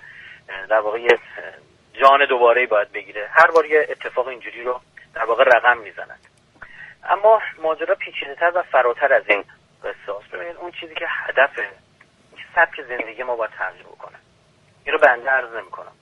در 0.69 0.81
واقع 0.81 0.99
جان 1.93 2.27
دوباره 2.29 2.67
باید 2.67 2.93
بگیره. 2.93 3.29
هر 3.33 3.51
بار 3.51 3.67
یه 3.67 3.87
اتفاق 3.91 4.29
اینجوری 4.29 4.63
رو 4.63 4.81
در 5.15 5.25
واقع 5.25 5.45
رقم 5.45 5.79
می‌زنند 5.79 6.27
اما 7.05 7.43
ماجرا 7.63 7.95
پیچیده‌تر 7.95 8.53
و 8.55 8.63
فراتر 8.63 9.13
از 9.13 9.23
این 9.27 9.45
قصه 9.85 10.17
است. 10.17 10.31
ببینید 10.31 10.57
اون 10.57 10.71
چیزی 10.71 10.95
که 10.95 11.07
هدفه 11.09 11.69
سبک 12.55 12.83
زندگی 12.89 13.23
ما 13.23 13.37
باید 13.37 13.51
تغییر 13.51 13.83
بکنه. 13.83 14.17
این 14.85 14.95
رو 14.95 15.01
بنده 15.01 15.31
عرض 15.31 15.55
نمی‌کنم. 15.55 15.93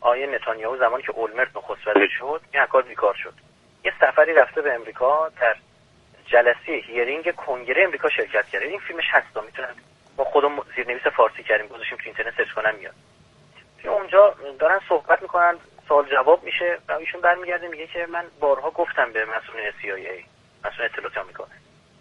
آقای 0.00 0.26
نتانیاهو 0.26 0.76
زمانی 0.76 1.02
که 1.02 1.12
اولمرت 1.12 1.56
نخست 1.56 1.88
وزیر 1.88 2.08
شد 2.18 2.40
این 2.52 2.66
کار 2.66 2.82
بیکار 2.82 3.14
شد. 3.14 3.34
یه 3.84 3.92
سفری 4.00 4.34
رفته 4.34 4.62
به 4.62 4.74
امریکا 4.74 5.28
در 5.40 5.56
جلسه 6.26 6.72
hearing 6.72 7.34
کنگره 7.34 7.84
امریکا 7.84 8.08
شرکت 8.08 8.46
کرده. 8.46 8.66
این 8.66 8.80
فیلمش 8.80 9.04
هست 9.10 9.36
می‌تونن 9.36 9.74
ما 10.18 10.24
خودم 10.24 10.62
زیرنویس 10.76 11.06
فارسی 11.06 11.42
کردیم 11.42 11.66
گذاشتیم 11.66 11.98
تو 11.98 12.04
اینترنت 12.04 12.36
search 12.36 12.50
کنن 12.50 12.74
میاد. 12.74 12.94
اونجا 13.84 14.34
دارن 14.58 14.80
صحبت 14.88 15.22
می‌کنن 15.22 15.58
سوال 15.88 16.08
جواب 16.08 16.44
میشه 16.44 16.78
و 16.88 16.92
ایشون 16.92 17.20
برمیگرده 17.20 17.68
میگه 17.68 17.86
که 17.86 18.06
من 18.06 18.24
بارها 18.40 18.70
گفتم 18.70 19.12
به 19.12 19.24
مسئولین 19.24 19.70
CIA 19.70 20.24
مسئول 20.64 20.84
اطلاعات 20.84 21.18
آمریکا 21.18 21.46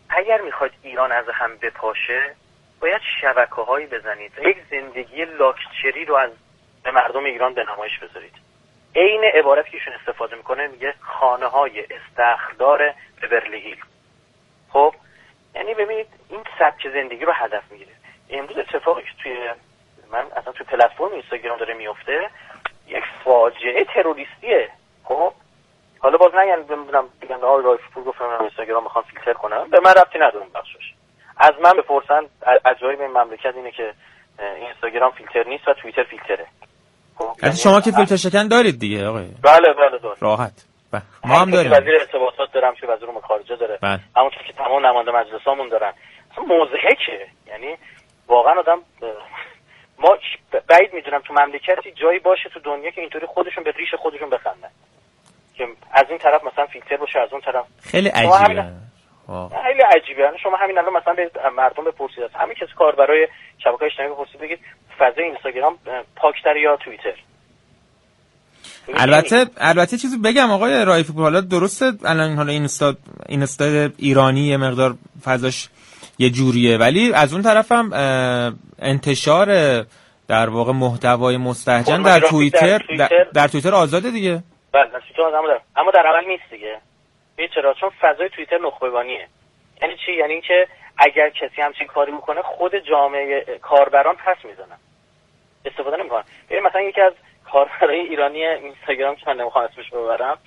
اگر 0.09 0.41
می‌خواید 0.41 0.73
ایران 0.81 1.11
از 1.11 1.25
هم 1.29 1.57
بپاشه 1.57 2.35
باید 2.79 3.01
شبکه 3.21 3.61
هایی 3.61 3.87
بزنید. 3.87 4.31
یک 4.43 4.57
زندگی 4.71 5.25
لاکچری 5.25 6.05
رو 6.05 6.15
از 6.15 6.31
به 6.83 6.91
مردم 6.91 7.23
ایران 7.23 7.53
به 7.53 7.63
نمایش 7.63 7.99
بذارید. 7.99 8.33
عین 8.95 9.23
عبارتی 9.23 9.69
که 9.69 9.77
ایشون 9.77 9.93
استفاده 9.93 10.35
می‌کنه 10.35 10.67
میگه 10.67 10.93
خانه 11.01 11.45
های 11.45 11.85
استخدار 11.93 12.93
ببرلی 13.21 13.77
خب 14.69 14.95
یعنی 15.55 15.73
ببینید 15.73 16.07
این 16.29 16.43
سبک 16.59 16.87
زندگی 16.93 17.25
رو 17.25 17.31
هدف 17.31 17.71
می‌گیره. 17.71 17.91
امروز 18.29 18.57
اتفاقی 18.57 19.01
که 19.01 19.23
توی 19.23 19.49
من 20.11 20.25
اصلا 20.35 20.53
توی 20.53 20.65
پلتفرم 20.65 21.11
اینستاگرام 21.11 21.57
داره 21.57 21.73
میفته 21.73 22.29
یک 22.87 23.03
فاجعه 23.23 23.85
تروریستیه. 23.93 24.69
خب؟ 25.03 25.33
حالا 25.99 26.17
باز 26.17 26.31
نگن 26.35 26.63
ببینم 26.63 27.05
بگن 27.21 27.35
آقای 27.35 27.63
رایف 27.63 27.81
پور 27.93 28.03
گفتم 28.03 28.25
من 28.25 28.41
اینستاگرام 28.41 28.83
می‌خوام 28.83 29.05
فیلتر 29.13 29.33
کنم. 29.33 29.69
به 29.69 29.79
من 29.79 29.91
ربطی 29.91 30.19
ندارم 30.19 30.47
بخشش. 30.55 30.93
از 31.37 31.51
من 31.63 31.71
بپرسن 31.71 32.21
عجایب 32.65 33.01
این 33.01 33.11
مملکت 33.11 33.55
اینه 33.55 33.71
که 33.71 33.93
اینستاگرام 34.39 35.11
فیلتر 35.11 35.49
نیست 35.49 35.67
و 35.67 35.73
توییتر 35.73 36.03
فیلتره. 36.03 36.47
خب؟ 37.17 37.51
شما 37.63 37.81
که 37.81 37.91
فیلتر 37.91 38.15
شکن 38.15 38.47
دارید 38.47 38.79
دیگه 38.79 39.07
آقای. 39.07 39.27
بله 39.43 39.73
بله 39.73 39.97
دارم. 40.03 40.17
راحت. 40.21 40.65
بله. 40.91 41.01
ما 41.25 41.39
هم 41.39 41.51
داریم. 41.51 41.71
وزیر 41.71 41.95
ارتباطات 41.99 42.51
دارم 42.53 42.75
که 42.75 42.87
وزیر 42.87 43.09
امور 43.09 43.21
خارجه 43.21 43.55
داره. 43.55 43.79
بله. 43.81 43.99
همونطور 44.17 44.43
که 44.43 44.53
تمام 44.53 44.85
نماینده 44.85 45.11
مجلسامون 45.11 45.69
دارن. 45.69 45.93
موضحکه 46.47 47.27
یعنی 47.47 47.77
واقعا 48.27 48.59
آدم 48.59 48.79
ما 49.99 50.17
بعید 50.67 50.93
می‌دونم 50.93 51.19
تو 51.19 51.33
مملکتی 51.33 51.91
جایی 51.91 52.19
باشه 52.19 52.49
تو 52.49 52.59
دنیا 52.59 52.91
که 52.91 53.01
اینطوری 53.01 53.25
خودشون 53.25 53.63
به 53.63 53.71
ریش 53.71 53.93
خودشون 53.93 54.29
بخندن. 54.29 54.69
که 55.55 55.67
از 55.91 56.05
این 56.09 56.17
طرف 56.17 56.43
مثلا 56.43 56.65
فیلتر 56.65 56.97
باشه 56.97 57.19
از 57.19 57.29
اون 57.31 57.41
طرف. 57.41 57.65
خیلی 57.83 58.09
عجیبه. 58.09 58.65
آه. 59.27 59.51
خیلی 59.63 59.81
عجیبه. 59.81 60.21
یعنی 60.21 60.37
شما 60.43 60.57
همین 60.57 60.77
الان 60.77 60.93
مثلا 60.93 61.13
به 61.13 61.31
مردم 61.57 61.83
بپرسید. 61.83 62.23
از 62.23 62.29
همین 62.33 62.55
کسی 62.55 62.71
کار 62.77 62.95
برای 62.95 63.27
شبکه 63.63 63.85
اجتماعی 63.85 64.11
بپرسید 64.11 64.41
بگید 64.41 64.59
فضای 64.99 65.23
اینستاگرام 65.23 65.77
پاکتر 66.15 66.57
یا 66.57 66.77
توییتر؟ 66.77 67.13
البته 68.93 69.45
البته 69.57 69.97
چیزی 69.97 70.17
بگم 70.17 70.51
آقای 70.51 70.85
رایفی 70.85 71.13
پور 71.13 71.23
حالا 71.23 71.41
درسته 71.41 71.91
الان 72.05 72.35
حالا 72.35 72.51
اینستا 72.51 72.95
اینستا 73.29 73.89
ایرانی 73.97 74.41
یه 74.41 74.57
مقدار 74.57 74.95
فضاش 75.23 75.69
یه 76.19 76.29
جوریه. 76.29 76.77
ولی 76.77 77.13
از 77.13 77.33
اون 77.33 77.41
طرف 77.41 77.71
هم 77.71 77.93
اه، 77.93 78.53
انتشار 78.79 79.47
در 80.27 80.49
واقع 80.49 80.71
محتوای 80.71 81.37
مستهجن 81.37 82.01
در 82.01 82.19
توییتر 82.19 82.77
در 82.77 83.07
توییتر- 83.07 83.23
در, 83.33 83.47
توییتر 83.47 83.75
آزاده 83.75 84.11
دیگه. 84.11 84.43
بله 84.73 84.89
اما 85.75 85.91
در 85.91 86.03
عمل 86.07 86.27
نیست 86.27 86.43
دیگه. 86.51 86.77
چرا؟ 87.55 87.73
چون 87.73 87.89
فضای 88.01 88.29
توییتر 88.29 88.57
نخبگانیه. 88.57 89.27
یعنی 89.81 89.93
چی؟ 90.05 90.13
یعنی 90.19 90.33
اینکه 90.33 90.67
اگر 90.97 91.29
کسی 91.29 91.61
همچین 91.61 91.87
کاری 91.87 92.11
می‌کنه 92.11 92.41
خود 92.41 92.71
جامعه 92.89 93.45
کاربران 93.61 94.15
پس 94.15 94.45
می‌زنن. 94.45 94.77
استفاده 95.65 95.97
نمی‌کنن. 95.97 96.23
ببین 96.49 96.63
مثلا 96.63 96.81
یکی 96.81 97.01
از 97.01 97.13
کاربرای 97.51 97.99
ایرانی 97.99 98.45
اینستاگرام 98.45 99.15
که 99.15 99.23
من 99.27 99.37
نمی‌خوام 99.37 99.65
اسمش 99.65 99.89
ببرم 99.89 100.37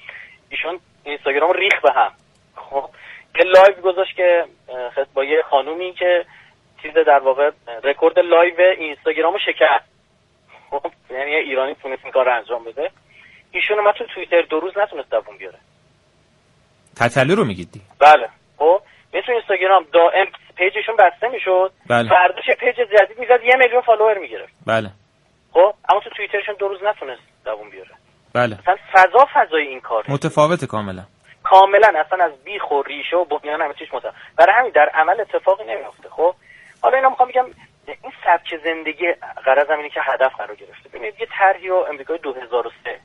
ایشون 0.48 0.78
اینستاگرام 1.04 1.52
ریخت 1.52 1.80
به 1.82 1.92
هم. 1.92 2.12
خب 2.56 2.90
یه 3.38 3.44
live 3.44 3.80
گذاشت 3.82 4.16
که 4.16 4.44
با 5.14 5.24
یه 5.24 5.42
خانومی 5.50 5.92
که 5.92 6.24
چیز 6.82 6.92
در 7.06 7.18
واقع 7.18 7.50
رکورد 7.84 8.18
live 8.18 8.60
اینستاگرامو 8.60 9.38
شکست. 9.46 9.90
خب 10.70 10.90
یعنی 11.10 11.34
ایرانی 11.34 11.74
تونست 11.74 12.04
این 12.04 12.12
کار 12.12 12.24
رو 12.24 12.36
انجام 12.36 12.64
بده. 12.64 12.90
ایشون 13.52 13.78
اومد 13.78 13.94
تو 13.94 14.04
توییتر 14.14 14.42
دو 14.42 14.60
روز 14.60 14.72
نتونست 14.78 15.10
دووم 15.10 15.36
بیاره. 15.38 15.58
تتلو 16.96 17.34
رو 17.34 17.44
میگید 17.44 17.72
دیگه؟ 17.72 17.84
بله. 17.98 18.28
خب 18.58 18.80
مثل 19.14 19.32
اینستاگرام 19.32 19.86
دائم 19.92 20.26
page 20.56 20.76
شون 20.76 20.96
بسته 20.96 21.28
می‌شد. 21.28 21.72
بله. 21.88 22.08
فرداش 22.08 22.44
page 22.60 22.76
جدید 22.76 23.18
می‌زد 23.18 23.44
یه 23.44 23.56
میلیون 23.58 23.82
follower 23.82 24.18
می‌گرفت. 24.18 24.52
بله. 24.66 24.90
خب 25.52 25.74
اما 25.88 26.00
تو 26.04 26.10
توییترشون 26.16 26.54
دو 26.58 26.68
روز 26.68 26.80
نتونست 26.82 27.22
دووم 27.44 27.70
بیاره. 27.70 27.90
بله. 28.34 28.58
مثلا 28.60 28.76
فضا 28.92 29.28
فضای 29.34 29.66
این 29.66 29.80
کار 29.80 30.04
متفاوته 30.08 30.66
کاملا. 30.66 31.02
کاملا 31.50 31.92
اصلا 32.00 32.24
از 32.24 32.44
بیخ 32.44 32.70
و 32.70 32.82
ریشه 32.82 33.16
و 33.16 33.24
بنیان 33.24 33.62
همه 33.62 33.74
چیز 33.74 33.88
متفاوت 33.92 34.14
برای 34.36 34.54
همین 34.58 34.72
در 34.74 34.88
عمل 34.88 35.20
اتفاقی 35.20 35.64
نمیفته 35.64 36.08
خب؟ 36.08 36.34
حالا 36.82 36.96
اینا 36.96 37.08
می‌خوام 37.08 37.28
بگم 37.28 37.46
این 37.86 38.12
سبک 38.24 38.60
زندگی 38.64 39.12
غرض 39.46 39.70
اینه 39.70 39.88
که 39.88 40.00
هدف 40.02 40.34
قرار 40.34 40.54
گرفته. 40.54 40.88
ببینید 40.88 41.20
یه 41.20 41.26
طرحی 41.38 41.68
رو 41.68 41.86
امریکای 41.88 42.18
2003 42.18 43.00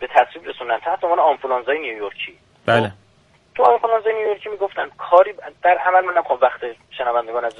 به 0.00 0.06
تصویب 0.06 0.48
رسوندن. 0.48 0.78
تحت 0.78 1.04
عنوان 1.04 1.18
آنفولانزای 1.18 1.78
نیویورکی. 1.78 2.38
بله. 2.66 2.92
تو 3.54 3.62
آنفولانزای 3.62 4.14
نیویورکی 4.14 4.48
می‌گفتن 4.48 4.90
کاری 4.98 5.34
در 5.62 5.78
عمل 5.78 6.04
من 6.04 6.14
نمی‌خوام 6.14 6.38
وقت 6.42 6.60
شنوندگان 6.98 7.44
از 7.44 7.54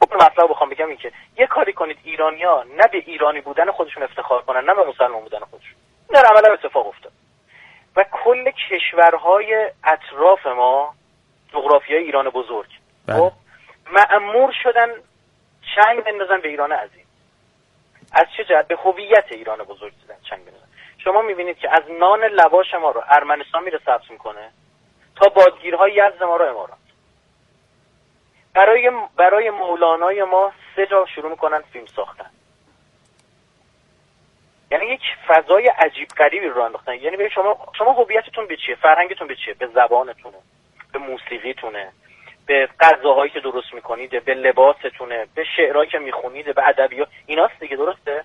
خب 0.00 0.14
مطلب 0.14 0.50
بخوام 0.50 0.70
بگم 0.70 0.86
این 0.88 0.96
که 0.96 1.12
یه 1.38 1.46
کاری 1.46 1.72
کنید 1.72 1.98
ایرانیا 2.04 2.64
نه 2.76 2.86
به 2.92 2.98
ایرانی 3.06 3.40
بودن 3.40 3.70
خودشون 3.70 4.02
افتخار 4.02 4.42
کنن 4.42 4.64
نه 4.64 4.74
به 4.74 4.88
مسلمان 4.88 5.22
بودن 5.22 5.38
خودشون. 5.38 5.74
در 6.14 6.24
عمل 6.24 6.52
اتفاق 6.52 6.86
افتاد. 6.86 7.12
و 7.98 8.04
کل 8.12 8.50
کشورهای 8.50 9.70
اطراف 9.84 10.46
ما 10.46 10.94
جغرافیای 11.52 12.04
ایران 12.04 12.28
بزرگ. 12.30 12.68
بله. 13.06 13.16
خب 13.16 13.32
معمور 13.92 14.54
شدن 14.62 14.88
چنگ 15.74 16.04
بندازن 16.04 16.40
به 16.40 16.48
ایران 16.48 16.72
عظیم. 16.72 17.06
از 18.12 18.26
چه 18.36 18.44
جهت؟ 18.44 18.68
به 18.68 18.76
هویت 18.76 19.24
ایران 19.30 19.58
بزرگ 19.58 19.92
زدن 20.04 20.16
چنگ 20.30 20.44
بندازن. 20.44 20.66
شما 20.98 21.22
می‌بینید 21.22 21.58
که 21.58 21.68
از 21.72 21.82
نان 22.00 22.24
لواش 22.24 22.74
ما 22.74 22.90
رو 22.90 23.02
ارمنستان 23.08 23.64
میره 23.64 23.80
ثبت 23.86 24.10
می‌کنه 24.10 24.50
تا 25.16 25.28
بادگیرهای 25.28 25.92
یزد 25.92 26.22
ما 26.22 26.36
رو 26.36 26.44
امارات. 26.44 26.78
برای 28.54 28.90
برای 29.16 29.50
مولانای 29.50 30.24
ما 30.24 30.52
سه 30.76 30.86
جا 30.86 31.06
شروع 31.14 31.30
می‌کنن 31.30 31.60
فیلم 31.72 31.86
ساختن. 31.86 32.30
یعنی 34.70 34.86
یک 34.86 35.00
فضای 35.28 35.66
عجیب 35.78 36.08
غریبی 36.08 36.46
رو 36.46 36.62
انداختن. 36.62 36.94
یعنی 36.94 37.16
ببین 37.16 37.28
شما 37.28 37.58
شما 37.78 37.92
هویتتون 37.92 38.46
به 38.46 38.56
چیه؟ 38.56 38.74
فرهنگتون 38.74 39.28
به 39.28 39.36
چیه؟ 39.44 39.54
به 39.54 39.66
زبانتونه. 39.66 40.36
به 40.92 40.98
موسیقیتونه. 40.98 41.92
به 42.46 42.68
غذاهایی 42.80 43.30
که 43.30 43.40
درست 43.40 43.74
می‌کنید 43.74 44.24
به 44.24 44.34
لباستونه 44.34 45.26
به 45.34 45.44
شعرهایی 45.56 45.90
که 45.90 45.98
می‌خونید 45.98 46.54
به 46.54 46.68
ادبیات. 46.68 47.08
ایناست 47.26 47.60
دیگه 47.60 47.76
درسته؟ 47.76 48.24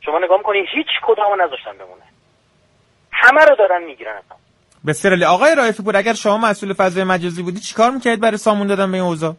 شما 0.00 0.18
نگاه 0.18 0.38
می‌کنید 0.38 0.66
هیچ 0.74 0.86
کدامو 1.02 1.36
نذاشتن 1.36 1.72
بمونه. 1.72 2.02
همه 3.12 3.44
رو 3.44 3.56
دارن 3.56 3.84
می‌گیرن 3.84 4.16
اصلا 4.16 4.36
بسیار 4.86 5.14
عالی. 5.14 5.24
آقای 5.24 5.54
رایفی 5.54 5.82
پور 5.82 5.96
اگر 5.96 6.12
شما 6.12 6.38
مسئول 6.38 6.72
فضای 6.72 7.04
مجازی 7.04 7.42
بودی 7.42 7.60
چیکار 7.60 7.90
می‌کردید 7.90 8.20
برای 8.20 8.36
سامون 8.36 8.66
دادن 8.66 8.90
به 8.90 8.96
این 8.96 9.06
اوضاع؟ 9.06 9.34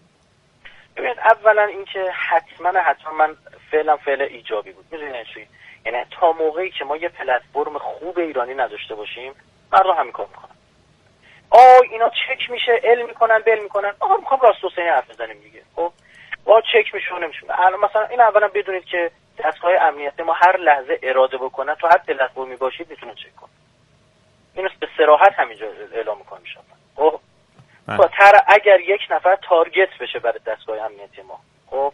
ببینید 0.98 1.18
اولا 1.20 1.64
اینکه 1.64 2.00
حتما 2.30 2.70
حتما 2.86 3.14
من 3.14 3.36
فعلا 3.72 3.98
فعل 3.98 4.22
ایجابی 4.22 4.72
بود. 4.72 4.86
می‌دونید 4.92 5.26
چی؟ 5.34 5.48
یعنی 5.86 6.06
تا 6.12 6.32
موقعی 6.32 6.72
که 6.72 6.86
ما 6.86 6.98
یه 6.98 7.10
پلتفرم 7.10 7.78
خوب 7.78 8.20
ایرانی 8.20 8.54
نداشته 8.54 8.96
باشیم 8.96 9.34
مردم 9.74 9.92
همین 9.92 10.12
کار 10.12 10.28
می‌کنن 10.28 10.56
آ 11.50 11.82
اینا 11.92 12.10
چک 12.10 12.52
میشه 12.52 12.82
ال 12.84 13.02
می‌کنن 13.02 13.40
بل 13.40 13.60
می‌کنن. 13.64 13.94
آقا 14.00 14.18
می‌خوام 14.18 14.40
راست 14.40 14.58
حسینی 14.64 14.88
حرف 14.88 15.10
بزنیم 15.10 15.40
دیگه. 15.40 15.62
خب؟ 15.76 15.92
با 16.46 16.62
چک 16.62 16.96
میشه 16.96 17.14
الان 17.50 17.80
مثلا 17.80 18.06
این 18.06 18.22
اولا 18.22 18.48
بدونید 18.48 18.86
که 18.86 19.12
دستگاه 19.40 19.72
امنیتی 19.82 20.24
ما 20.24 20.34
هر 20.34 20.58
لحظه 20.58 21.00
اراده 21.04 21.38
بکنن 21.38 21.76
تو 21.76 21.88
هر 21.88 21.98
پلتفرمی 21.98 22.56
باشید 22.56 22.90
می‌تونن 22.90 23.16
چک 23.16 23.36
کنن 23.36 23.50
اینو 24.56 24.70
به 24.80 24.88
صراحت 24.98 25.34
همینجا 25.40 25.66
اعلام 25.94 26.18
می‌کنم 26.18 26.42
خب؟ 26.96 27.20
بله. 27.88 28.42
اگر 28.48 28.80
یک 28.80 29.02
نفر 29.10 29.36
تارگت 29.36 29.98
بشه 30.00 30.20
برای 30.20 30.40
دستگاه 30.46 30.78
امنیتی 30.78 31.22
ما. 31.22 31.40
خب؟ 31.70 31.94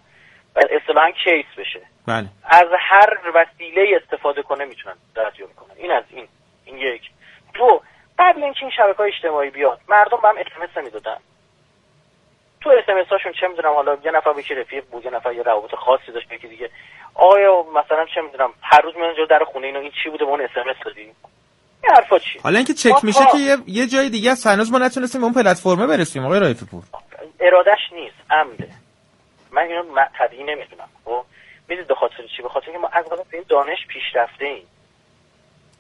اصطلاحا 0.55 1.12
کیس 1.12 1.45
بشه. 1.57 1.81
بله. 2.07 2.27
از 2.43 2.67
هر 2.79 3.17
وسیله 3.35 3.99
استفاده 4.03 4.41
کنه 4.41 4.65
می‌تونن 4.65 4.95
دستیابی 5.15 5.53
کنن. 5.53 5.75
این 5.77 5.91
از 5.91 6.03
این. 6.09 6.27
این 6.65 6.77
یک. 6.77 7.01
دو 7.53 7.81
قبل 8.19 8.43
اینکه 8.43 8.59
این 8.62 8.71
شبکه 8.77 8.97
های 8.97 9.12
اجتماعی 9.15 9.49
بیاد 9.49 9.79
مردم 9.89 10.17
به 10.21 10.27
هم 10.27 10.35
اسمس 10.38 10.83
می‌دادن. 10.83 11.17
تو 12.62 12.69
اسمس 12.69 13.07
هاشون 13.07 13.31
چه 13.41 13.47
می‌دونم 13.47 13.73
حالا 13.73 13.97
یه 14.05 14.12
نفر 14.12 14.33
به 14.33 14.62
رفیق 14.62 14.83
بود 14.91 15.05
یه 15.05 15.12
نفر 15.12 15.33
یه 15.33 15.43
روابط 15.43 15.75
خاصی 15.75 16.12
داشت 16.12 16.31
یکی 16.31 16.47
دیگه. 16.47 16.69
آیا 17.13 17.63
مثلا 17.63 18.05
چه 18.15 18.21
می‌دونم 18.21 18.49
هر 18.62 18.81
روز 18.81 18.95
میان 18.95 19.13
در 19.29 19.43
خونه 19.43 19.67
اینو 19.67 19.79
این 19.79 19.91
چی 20.03 20.09
بوده؟ 20.09 20.25
به 20.25 20.31
اون 20.31 20.41
اسمس 20.41 20.75
دادی 20.85 21.01
این 21.01 21.13
حرفا 21.95 22.19
چی؟ 22.19 22.39
حالا 22.39 22.57
اینکه 22.57 22.73
چک 22.73 23.03
میشه 23.03 23.25
که 23.31 23.38
یه, 23.38 23.57
یه 23.67 23.88
جای 23.88 24.09
دیگه 24.09 24.31
است 24.31 24.47
هنوز 24.47 24.71
ما 24.71 24.77
نتونستیم 24.77 25.23
اون 25.23 25.33
پلتفرمه 25.33 25.88
برسیم 25.88 26.25
آقای 26.25 26.39
رایفی 26.39 26.65
پور. 26.65 26.83
ارادش 27.39 27.79
نیست 27.91 28.15
عمده. 28.31 28.69
من 29.51 29.62
اینو 29.62 30.05
طبیعی 30.17 30.43
نمی‌دونم. 30.43 30.89
خب؟ 31.05 31.23
می‌دید 31.67 31.88
به 31.88 31.95
خاطر 31.95 32.27
چی؟ 32.38 32.41
به 32.41 32.49
خاطر 32.49 32.65
اینکه 32.65 32.81
ما 32.81 32.89
از 32.93 33.05
به 33.09 33.38
این 33.38 33.45
دانش 33.49 33.88
پیشرفته 33.88 34.45
ایم 34.45 34.67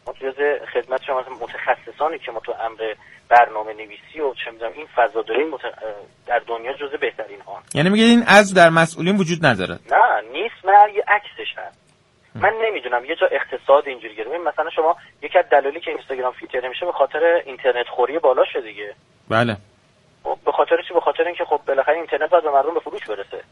ما 0.07 0.13
جز 0.13 0.35
خدمت 0.73 1.03
شما 1.03 1.23
متخصصانی 1.41 2.19
که 2.19 2.31
ما 2.31 2.39
تو 2.39 2.51
امر 2.51 2.93
برنامه 3.29 3.73
نویسی 3.73 4.19
و 4.19 4.33
چه 4.33 4.51
می‌دونم 4.51 4.71
این 4.75 4.87
فضا 4.95 5.21
داریم 5.21 5.49
مت... 5.49 5.61
در 6.27 6.41
دنیا 6.47 6.73
جز 6.73 6.91
بهترین 7.01 7.41
ها 7.41 7.63
یعنی 7.73 7.89
میگه 7.89 8.03
این 8.03 8.23
از 8.27 8.53
در 8.53 8.69
مسئولین 8.69 9.17
وجود 9.17 9.45
نداره. 9.45 9.73
نه 9.91 10.31
نیست 10.31 10.65
نه 10.65 10.93
یه 10.95 11.03
عکسش 11.07 11.53
هست. 11.57 11.79
من 12.35 12.53
نمی‌دونم 12.61 13.05
یه 13.05 13.15
جا 13.15 13.27
اقتصاد 13.31 13.87
اینجوری 13.87 14.23
ببین 14.23 14.41
مثلا 14.41 14.69
شما 14.69 14.95
یکی 15.21 15.39
از 15.39 15.45
دلایلی 15.51 15.79
که 15.79 15.91
اینستاگرام 15.91 16.33
فیلتر 16.33 16.65
نمیشه 16.65 16.85
به 16.85 16.91
خاطر 16.91 17.41
اینترنت 17.45 17.87
خوری 17.87 18.19
بالا 18.19 18.43
شده 18.53 18.61
دیگه. 18.61 18.95
بله. 19.29 19.57
خب 20.23 20.37
به 20.45 20.51
خاطر 20.51 20.75
چی؟ 20.87 20.93
به 20.93 20.99
خاطر 21.01 21.23
اینکه 21.23 21.45
خب 21.45 21.59
بالاخره 21.67 21.95
اینترنت 21.95 22.29
باید 22.29 22.43
به 22.43 22.51
مردم 22.51 22.73
به 22.73 22.79
فروش 22.79 23.05
برسه. 23.07 23.43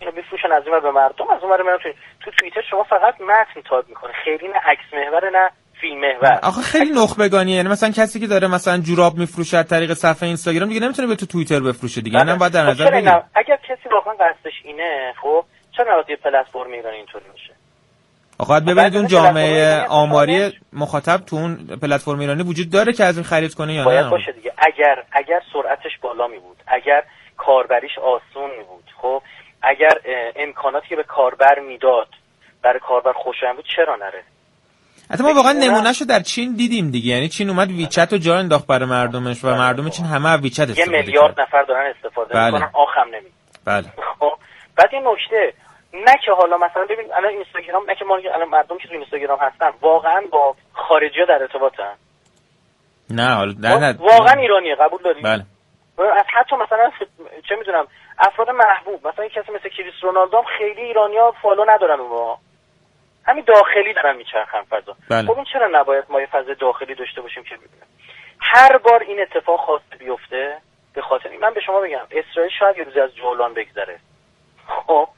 اینو 0.00 0.12
بفروشن 0.12 0.52
از 0.52 0.62
این 0.66 0.74
ور 0.74 0.80
به 0.80 0.90
مردم 0.90 1.30
از 1.30 1.42
اون 1.42 1.62
میرن 1.62 1.78
تو 1.82 1.88
تو 2.24 2.30
توییتر 2.38 2.62
شما 2.70 2.82
فقط 2.82 3.20
متن 3.20 3.60
تایپ 3.68 3.88
می‌کنه. 3.88 4.12
خیلی 4.24 4.48
نه 4.48 4.58
عکس 4.58 4.94
محور 4.94 5.30
نه 5.30 5.50
فیلم 5.80 6.00
محور. 6.00 6.38
آخه 6.42 6.62
خیلی 6.62 6.90
نخبگانیه. 6.90 7.56
یعنی 7.56 7.68
مثلا 7.68 7.90
کسی 7.90 8.20
که 8.20 8.26
داره 8.26 8.48
مثلا 8.48 8.78
جوراب 8.78 9.14
میفروشه 9.18 9.56
از 9.56 9.68
طریق 9.68 9.92
صفحه 9.92 10.26
اینستاگرام 10.26 10.68
دیگه 10.68 10.80
نمی‌تونه 10.80 11.08
به 11.08 11.16
تو 11.16 11.26
توییتر 11.26 11.60
بفروشه 11.60 12.00
دیگه. 12.00 12.18
اینم 12.18 12.38
باید 12.38 12.52
در 12.52 12.64
خب 12.64 12.70
نظر 12.70 12.84
بگیریم 12.84 13.08
نه؟ 13.08 13.22
اگر 13.34 13.56
کسی 13.56 13.88
واقعا 13.92 14.14
قصدش 14.14 14.52
اینه 14.64 15.14
خب 15.22 15.44
چرا 15.76 15.92
نباید 15.92 16.10
یه 16.10 16.16
پلتفرم 16.16 16.72
ایرانی 16.72 16.96
اینطوری 16.96 17.24
باشه؟ 17.30 17.53
آقا 18.38 18.52
باید 18.60 18.64
ببینید 18.64 18.96
اون 18.96 19.06
جامعه 19.06 19.80
آماری 19.88 20.52
مخاطب 20.72 21.16
تو 21.16 21.36
اون 21.36 21.56
پلتفرم 21.82 22.18
ایرانی 22.18 22.42
وجود 22.42 22.70
داره 22.70 22.92
که 22.92 23.04
از 23.04 23.16
این 23.16 23.24
خرید 23.24 23.54
کنه 23.54 23.74
یا 23.74 23.84
باید 23.84 24.04
نه؟ 24.04 24.10
باشه 24.10 24.32
دیگه. 24.32 24.52
اگر 24.58 25.02
اگر 25.12 25.40
سرعتش 25.52 25.98
بالا 26.02 26.26
می 26.26 26.38
بود 26.38 26.56
اگر 26.66 27.02
کاربریش 27.36 27.98
آسون 27.98 28.50
می 28.58 28.64
بود 28.64 28.84
خب 29.02 29.22
اگر 29.62 29.98
امکاناتی 30.36 30.88
که 30.88 30.96
به 30.96 31.02
کاربر 31.02 31.58
می‌داد 31.68 32.08
برای 32.62 32.80
کاربر 32.80 33.12
خوشایند 33.12 33.56
بود 33.56 33.64
چرا 33.76 33.96
نره؟ 33.96 34.22
حتی 35.10 35.22
ما 35.22 35.34
واقعا 35.34 35.52
فکر 35.52 35.70
نمونهشو 35.70 36.04
در 36.04 36.20
چین 36.20 36.56
دیدیم 36.56 36.90
دیگه. 36.90 37.08
یعنی 37.08 37.28
چین 37.28 37.50
اومد 37.50 37.70
ویچت 37.70 38.12
رو 38.12 38.18
جا 38.18 38.38
انداخت 38.38 38.66
برای 38.66 38.88
مردمش 38.88 39.44
و 39.44 39.48
مردم 39.48 39.88
چین 39.88 40.06
همه 40.06 40.28
از 40.28 40.40
ویچت 40.40 40.58
یه 40.58 40.70
استفاده 40.70 41.00
میلیارد 41.00 41.36
کردن. 41.36 41.42
نفر 41.42 41.62
دارن 41.62 41.92
استفاده 41.96 42.34
بله. 42.34 42.44
می‌کنن 42.50 42.70
آخم 42.74 43.08
نمی 43.14 43.30
بله. 43.64 43.92
خب 44.18 44.32
بعد 44.76 44.90
یه 44.92 45.00
نکته. 45.00 45.54
نه 45.94 46.14
که 46.24 46.32
حالا 46.32 46.56
مثلا 46.56 46.84
ببین 46.84 47.14
الان 47.14 47.30
اینستاگرام 47.30 47.84
نه 47.86 47.94
که 47.94 48.04
ما 48.04 48.16
الان 48.16 48.48
مردم 48.48 48.78
که 48.78 48.88
تو 48.88 48.94
اینستاگرام 48.94 49.38
هستن 49.38 49.70
واقعا 49.80 50.22
با 50.30 50.56
خارجی 50.72 51.20
ها 51.20 51.26
در 51.26 51.42
ارتباطن. 51.42 51.94
نه 53.10 53.34
حالا 53.34 53.52
نه 53.52 53.96
واقعا 53.98 54.40
ایرانیه 54.40 54.74
قبول 54.74 55.02
داری؟ 55.02 55.22
بله. 55.22 55.44
از 55.98 56.26
حتی 56.26 56.56
مثلا 56.56 56.90
چه 57.48 57.56
می‌دونم 57.56 57.86
افراد 58.18 58.50
محبوب 58.50 59.08
مثلا 59.08 59.28
کسی 59.28 59.52
مثل 59.52 59.68
کریس 59.68 59.94
رونالدو 60.02 60.36
هم 60.36 60.44
خیلی 60.58 60.80
ایرانیا 60.80 61.34
فالو 61.42 61.64
ندارن 61.68 62.00
اونها 62.00 62.38
همین 63.26 63.44
داخلی 63.46 63.92
دارن 63.94 64.16
میچرخن 64.16 64.62
فضا. 64.62 64.96
بله. 65.10 65.26
خب 65.26 65.36
این 65.36 65.44
چرا 65.52 65.68
نباید 65.72 66.04
ما 66.08 66.20
یه 66.20 66.26
فضا 66.26 66.54
داخلی 66.54 66.94
داشته 66.94 67.20
باشیم 67.20 67.42
که 67.42 67.56
ببینیم؟ 67.56 67.86
هر 68.40 68.78
بار 68.78 69.02
این 69.02 69.20
اتفاق 69.20 69.60
خواست 69.60 69.94
بیفته 69.98 70.58
به 70.94 71.02
خاطر 71.02 71.30
من 71.40 71.54
به 71.54 71.60
شما 71.60 71.80
بگم 71.80 72.06
اسرائیل 72.10 72.52
شاید 72.58 72.78
یه 72.78 72.84
روزی 72.84 73.00
از 73.00 73.14
جولان 73.14 73.54
بگذره. 73.54 73.98
خب 74.66 75.08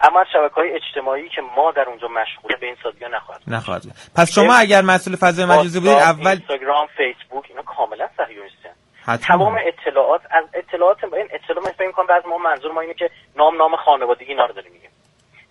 اما 0.00 0.20
از 0.20 0.26
شبکه 0.32 0.54
های 0.54 0.70
اجتماعی 0.74 1.28
که 1.28 1.42
ما 1.56 1.72
در 1.72 1.82
اونجا 1.82 2.08
مشغوله 2.08 2.56
به 2.56 2.66
این 2.66 2.76
سادگی 2.82 3.04
نخواهد 3.04 3.40
نخواهد. 3.46 3.82
پس 4.16 4.32
شما 4.34 4.54
اگر 4.54 4.82
مسئول 4.82 5.16
فضای 5.16 5.44
مجازی 5.44 5.80
بودید 5.80 5.94
واتساپ، 5.94 6.18
اول 6.18 6.30
اینستاگرام 6.30 6.86
فیسبوک 6.96 7.44
اینا 7.48 7.62
کاملا 7.62 8.08
صهیونیستن 8.16 8.74
تمام 9.16 9.58
اطلاعات 9.66 10.20
از 10.30 10.44
اطلاعات 10.54 11.04
این 11.04 11.28
اطلاع 11.30 11.64
من 11.64 11.70
فکر 11.70 11.86
می‌کنم 11.86 12.06
بعضی 12.06 12.28
ما 12.28 12.38
منظور 12.38 12.72
ما 12.72 12.80
اینه 12.80 12.94
که 12.94 13.10
نام 13.36 13.56
نام 13.56 13.76
خانوادگی 13.76 14.24
اینا 14.24 14.46
رو 14.46 14.52
داریم 14.52 14.72
میگیم. 14.72 14.90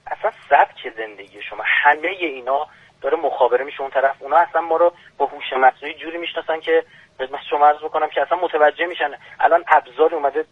اصلا 0.07 0.31
سبک 0.49 0.93
زندگی 0.97 1.41
شما؟ 1.49 1.63
همه 1.83 2.07
اینا 2.07 2.67
داره 3.01 3.17
مخابره 3.17 3.65
میشه 3.65 3.81
اون 3.81 3.89
طرف. 3.89 4.15
اونا 4.19 4.37
اصلا 4.37 4.61
ما 4.61 4.77
رو 4.77 4.93
با 5.17 5.25
هوش 5.25 5.53
مصنوعی 5.53 5.95
جوری 5.95 6.17
می‌شناسن 6.17 6.59
که 6.59 6.83
خدمت 7.17 7.39
شما 7.49 7.67
عرض 7.67 7.77
بکنم 7.77 8.09
که 8.09 8.21
اصلا 8.21 8.37
متوجه 8.37 8.85
میشن. 8.85 9.11
الان 9.39 9.63
ابزار 9.67 10.15
اومده 10.15 10.45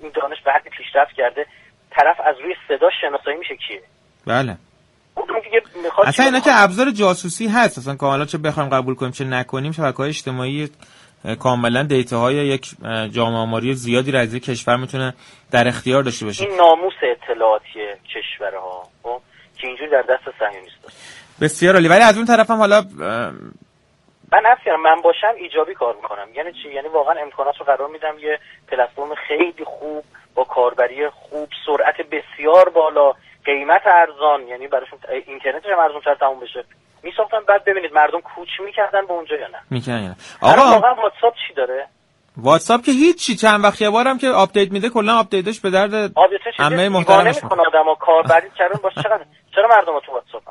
این 0.00 0.12
دانش 0.14 0.42
به 0.44 0.52
حدی 0.52 0.70
پیشرفت 0.70 1.12
کرده. 1.12 1.46
طرف 2.00 2.20
از 2.26 2.36
روی 2.42 2.54
صدا 2.68 2.88
شناسایی 3.00 3.36
میشه 3.38 3.56
کیه. 3.68 3.82
بله. 4.26 4.56
اصلا 6.06 6.24
اینا 6.26 6.40
که 6.40 6.50
ابزار 6.52 6.90
جاسوسی 6.90 7.46
هست. 7.48 7.78
اصلا 7.78 7.94
کاملا 7.94 8.24
چه 8.24 8.38
بخوایم 8.38 8.68
قبول 8.68 8.94
کنیم 8.94 9.12
چه 9.12 9.24
نکنیم 9.24 9.72
شبکه 9.72 9.96
های 9.96 10.08
اجتماعی 10.08 10.70
کاملا 11.38 11.82
دیتاهای 11.82 12.34
یک 12.34 12.70
اه، 12.84 13.08
جامعه 13.08 13.38
آماری 13.38 13.74
زیادی 13.74 14.10
را 14.10 14.20
از 14.20 14.34
یک 14.34 14.44
کشور 14.44 14.76
می‌تونه 14.76 15.14
در 15.50 15.68
اختیار 15.68 16.02
داشته 16.02 16.26
باشه. 16.26 16.44
این 16.44 16.56
ناموس 16.56 16.92
اطلاعاتی 17.02 17.80
کشورها 18.14 18.88
خب 19.02 19.20
که 19.56 19.66
اینجوری 19.66 19.90
در 19.90 20.02
دست 20.02 20.24
صهیونیست‌ها 20.38 20.88
بسیار 21.40 21.74
عالی. 21.74 21.88
ولی 21.88 22.02
از 22.02 22.16
اون 22.16 22.26
طرف 22.26 22.50
هم 22.50 22.56
حالا 22.58 22.84
من 24.32 24.42
کردم 24.64 24.80
من 24.82 25.00
باشم 25.04 25.34
ایجابی 25.36 25.74
کار 25.74 25.96
می‌کنم. 25.96 26.26
یعنی 26.34 26.52
چی؟ 26.52 26.74
یعنی 26.74 26.88
واقعا 26.88 27.14
امکانات 27.22 27.54
رو 27.58 27.66
قرار 27.66 27.88
میدم 27.88 28.18
یه 28.18 28.38
پلتفرم 28.68 29.14
خیلی 29.28 29.64
خوب 29.64 30.04
با 30.34 30.44
کاربری 30.44 31.08
خوب 31.08 31.48
سرعت 31.66 31.96
بسیار 31.96 32.68
بالا 32.68 33.12
قیمت 33.44 33.82
ارزان 33.86 34.48
یعنی 34.48 34.68
براشون 34.68 34.98
اینترنتش 35.26 35.66
هم 35.66 35.78
ارزون 35.78 36.00
تر 36.00 36.14
تموم 36.14 36.40
بشه. 36.40 36.64
میساختن 37.02 37.38
بعد 37.48 37.64
ببینید 37.64 37.92
مردم 37.92 38.20
کوچ 38.20 38.48
می‌کردن 38.64 39.06
به 39.06 39.12
اونجا 39.12 39.36
یا 39.36 39.48
نه. 39.48 40.16
الان 40.42 40.58
آقا 40.58 40.70
واقعا 40.70 40.94
واتساپ 40.94 41.34
چی 41.48 41.54
داره؟ 41.54 41.86
واتساپ 42.36 42.82
که 42.82 42.92
هیچی 42.92 43.36
چند 43.36 43.64
وقت 43.64 43.82
یه 43.82 43.90
بارم 43.90 44.18
که 44.18 44.28
آپدیت 44.28 44.72
میده 44.72 44.88
کلا 44.88 45.18
آپدیتش 45.18 45.60
به 45.60 45.70
درد 45.70 45.90
دیوانه 45.90 46.88
محترمش 46.88 47.44
می‌کنه 47.44 47.62
آدم 47.62 47.94
کاربری 48.00 48.50
کردن 48.58 48.78
باشه. 48.82 49.02
چقدر؟ 49.02 49.24
چرا 49.54 49.68
مردم 49.68 50.00
تو 50.06 50.12
واتساپ؟ 50.12 50.42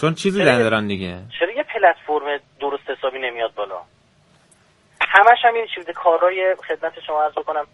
چون 0.00 0.14
چیزی 0.14 0.44
ندارن 0.44 0.86
دیگه. 0.86 1.18
چرا 1.38 1.52
یه 1.52 1.62
پلتفرم 1.62 2.40
درست 2.60 2.90
حسابی 2.90 3.18
نمیاد 3.18 3.54
بالا؟ 3.54 3.80
همش 5.00 5.38
هم 5.44 5.54
این 5.54 5.66
چیزه 5.74 5.92
کارهای 5.92 6.56
خدمت 6.68 6.92
شما 7.06 7.22
عرض 7.22 7.32
بکنم. 7.32 7.66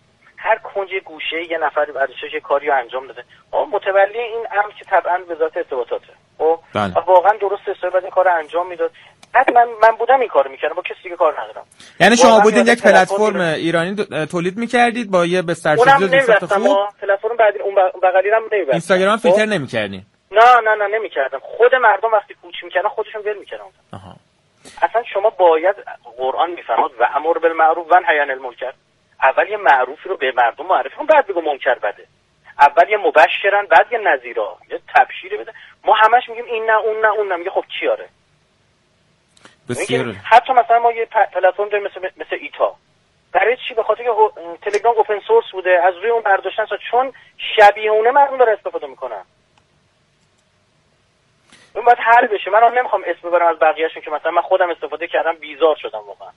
هر 0.43 0.59
کنج 0.59 0.88
گوشه 1.05 1.51
یه 1.51 1.59
نفر 1.59 1.86
ارزشش 2.01 2.34
یه 2.34 2.40
کاری 2.40 2.66
رو 2.66 2.74
انجام 2.76 3.07
داده. 3.07 3.24
آقا 3.53 3.64
متولی 3.64 4.18
این 4.18 4.47
امر 4.53 4.72
که 4.78 4.84
طبعا 4.84 5.18
وزارت 5.28 5.57
ارتباطاته. 5.57 6.12
خب 6.38 6.59
بله. 6.74 6.95
واقعا 7.07 7.32
درست 7.40 7.84
این 7.84 8.11
کار 8.11 8.28
انجام 8.28 8.68
می‌داد. 8.68 8.90
حتی 9.34 9.53
من 9.53 9.66
من 9.82 9.97
بودم 9.99 10.20
این 10.20 10.28
کارو 10.28 10.51
می‌کردم. 10.51 10.74
با 10.74 10.82
کسی 10.82 11.03
دیگه 11.03 11.16
کار 11.16 11.32
ندارم. 11.32 11.66
یعنی 12.01 12.16
شما 12.16 12.40
بودین 12.40 12.66
یک 12.66 12.82
پلتفرم 12.82 13.40
ایرانی. 13.40 13.95
دو- 13.95 14.26
تولید 14.26 14.57
می‌کردید 14.57 15.11
با 15.11 15.26
یه 15.26 15.43
بستر 15.43 15.76
سازی 15.76 16.09
دوست 16.09 16.45
خوب 16.47 16.76
پلتفرم 17.01 17.36
بعدی 17.36 17.59
اون 17.59 17.74
بغلی 18.03 18.30
هم 18.30 18.43
نمیبستم 18.53 18.72
اینستاگرام؟ 18.72 19.16
فیلتر 19.16 19.47
نمی‌کردین؟ 19.47 20.03
نه 20.32 20.61
نه 20.64 20.74
نه 20.74 20.99
نمی‌کردم. 20.99 21.38
خود 21.43 21.74
مردم 21.74 22.12
وقتی 22.12 22.34
کوچ 22.43 22.55
می‌کردن 22.64 22.88
خودشون 22.88 23.22
ول 23.22 23.38
می‌کردن. 23.38 23.64
آها. 23.93 24.16
اصلا 24.82 25.03
شما 25.14 25.30
باید 25.30 25.76
قرآن 26.18 26.51
میفرماد 26.51 26.90
و 27.01 27.09
امر 27.14 27.38
بالمعروف 27.38 27.86
و 27.90 28.01
نهی 28.01 28.18
عن 28.18 28.30
المنکر. 28.30 28.72
اول 29.22 29.48
یه 29.48 29.56
معروفی 29.56 30.08
رو 30.08 30.16
به 30.16 30.32
مردم 30.36 30.66
معرفی 30.66 30.96
کن 30.96 31.06
بعد 31.06 31.26
بگو 31.26 31.40
منکر 31.40 31.74
بده. 31.74 32.06
اول 32.58 32.88
یه 32.88 32.96
مبشرن 32.96 33.66
بعد 33.66 33.92
یه 33.92 33.98
نذیرا 33.98 34.58
یه 34.70 34.80
تبشیری 34.94 35.36
بده. 35.36 35.52
ما 35.84 35.94
همش 35.94 36.28
میگیم 36.28 36.44
این 36.44 36.70
نه 36.70 36.76
اون 36.78 37.00
نه 37.00 37.12
اون 37.12 37.28
نه. 37.28 37.36
میگه 37.36 37.50
خب 37.50 37.64
چیاره 37.80 38.08
بسیار. 39.68 40.12
حتی 40.24 40.52
مثلا 40.52 40.78
ما 40.78 40.92
یه 40.92 41.04
پلتفرم 41.04 41.68
داریم 41.68 41.86
مثل 41.86 42.00
مثل 42.00 42.36
ایتا. 42.40 42.76
برای 43.32 43.56
چی؟ 43.68 43.74
به 43.74 43.82
خاطر 43.82 44.04
که 44.04 44.10
تلگرام 44.62 44.96
اوپن 44.96 45.20
سورس 45.20 45.44
بوده. 45.52 45.80
از 45.84 45.94
روی 45.96 46.10
اون 46.10 46.22
برداشتن 46.22 46.66
چون 46.90 47.12
شبیه 47.56 47.90
اونه 47.90 48.10
مردم 48.10 48.36
داره 48.36 48.52
استفاده 48.52 48.86
می‌کنن. 48.86 49.24
اون 51.74 51.84
باید 51.84 51.98
حل 51.98 52.26
بشه. 52.26 52.50
من 52.50 52.78
نمی‌خوام 52.78 53.02
اسم 53.06 53.28
ببرم 53.28 53.46
از 53.46 53.58
بقیه‌شون 53.58 54.02
که 54.02 54.10
مثلا 54.10 54.30
من 54.30 54.42
خودم 54.42 54.70
استفاده 54.70 55.06
کردم 55.06 55.36
بیزار 55.36 55.76
شدم 55.76 55.98
واقعا. 55.98 56.30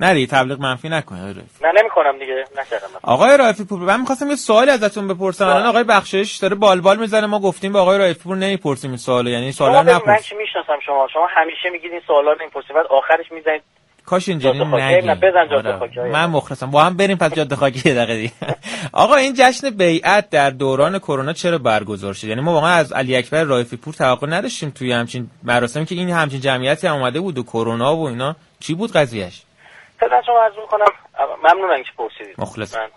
دیگه 0.00 0.26
تبلیغ 0.26 0.60
منفی 0.60 0.88
نکنید. 0.88 1.20
آقای 1.22 1.34
رایفی. 1.34 1.64
نه 1.64 1.72
نمی‌کنم 1.80 2.18
دیگه. 2.18 2.44
نکردم. 2.58 2.86
آقای 3.02 3.36
رایفی 3.36 3.64
پور 3.64 3.80
من 3.80 4.00
می‌خواستم 4.00 4.30
یه 4.30 4.36
سوالی 4.36 4.70
ازتون 4.70 5.08
بپرسم. 5.08 5.46
الان 5.46 5.66
آقای 5.66 5.84
بخشش 5.84 6.36
داره 6.36 6.54
بالبال 6.54 6.98
می‌زنه 6.98 7.26
ما 7.26 7.40
گفتیم 7.40 7.72
به 7.72 7.78
آقای 7.78 7.98
رایفی 7.98 8.20
پور 8.20 8.36
نمی‌پرسیم 8.36 8.90
این 8.90 8.98
سوالو. 8.98 9.30
یعنی 9.30 9.42
این 9.42 9.52
سوالا 9.52 9.82
ببین، 9.82 9.94
من 9.94 10.00
نپرس. 10.00 10.28
که 10.28 10.36
می‌شناسم 10.36 10.80
شما؟ 10.86 11.08
شما 11.12 11.26
همیشه 11.30 11.70
میگید 11.72 11.92
این 11.92 12.00
سوالا 12.06 12.32
رو 12.32 12.38
نمی‌پرسید 12.40 12.76
بعد 12.76 12.86
آخرش 12.86 13.32
می‌زنید 13.32 13.62
کاش 14.06 14.28
اینجوری. 14.28 14.64
نگی. 14.64 15.08
آره. 15.10 16.08
من 16.12 16.26
مخلصم. 16.26 16.70
با 16.70 16.82
هم 16.82 16.96
بریم 16.96 17.16
پس 17.18 17.34
جاده 17.34 17.56
خاکی 17.56 17.88
یه 17.88 17.94
دقیقه 17.94 18.32
آقا 18.92 19.14
این 19.14 19.34
جشن 19.36 19.70
بیعت 19.70 20.30
در 20.30 20.50
دوران 20.50 20.98
کرونا 20.98 21.32
چرا 21.32 21.58
برگزار 21.58 22.12
شد؟ 22.14 22.24
یعنی 22.28 22.40
ما 22.40 22.52
واقعا 22.52 22.72
از 22.72 22.92
علی 22.92 23.16
اکبر 23.16 23.44
رایفی 23.44 23.76
پور 23.76 23.94
توقع 23.94 24.26
نداشتیم 24.26 24.70
توی 24.70 24.92
همچین 24.92 25.30
مراسمی 25.42 25.86
که 25.86 25.94
این 25.94 26.10
همچین 26.10 26.40
جمعیتی 26.40 26.86
هم 26.86 26.94
اومده 26.94 27.20
بود 27.20 27.38
و 27.38 27.42
کرونا 27.42 27.96
و 27.96 28.06
اینا. 28.08 28.36
چی 28.60 28.74
بود 28.74 28.92
قضیهش 28.92 29.42
خدمت 30.00 30.24
شما 30.24 30.40
عرض 30.42 30.56
می‌کنم 30.56 30.86
ممنونم 31.44 31.82
که 31.82 31.90
پرسیدید 31.98 32.34
مخلص. 32.40 32.76
من 32.76 32.88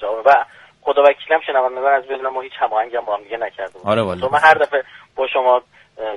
جواب 0.00 0.26
و 0.26 0.44
خدا 0.82 1.02
وکیلم 1.02 1.40
شنوندگان 1.46 1.92
از 1.92 2.04
بدونم 2.04 2.32
ما 2.32 2.40
هیچ 2.40 2.52
هماهنگی 2.58 2.96
هم 2.96 3.04
با 3.04 3.16
هم 3.16 3.22
دیگه 3.22 3.36
نکردیم 3.36 3.82
آره 3.84 4.02
والا. 4.02 4.28
من 4.28 4.38
هر 4.38 4.54
دفعه 4.54 4.82
با 5.16 5.26
شما 5.32 5.62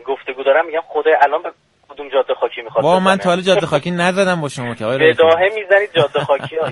گفتگو 0.05 0.43
دارم 0.43 0.65
میگم 0.65 0.81
خدای 0.87 1.15
الان 1.21 1.41
به 1.43 1.51
کدوم 1.89 2.09
جاده 2.09 2.33
خاکی 2.33 2.61
می‌خواد 2.61 2.83
با 2.83 2.99
من؟ 2.99 3.17
تا 3.17 3.29
حالا 3.29 3.41
جاده 3.41 3.65
خاکی 3.65 3.91
نزدم 3.91 4.41
با 4.41 4.49
شما 4.49 4.75
که 4.75 4.85
آقای 4.85 4.97
پور. 4.97 5.13
بداهه 5.13 5.49
می‌زنید 5.55 5.93
جاده 5.93 6.19
خاکی 6.19 6.55
ها 6.55 6.65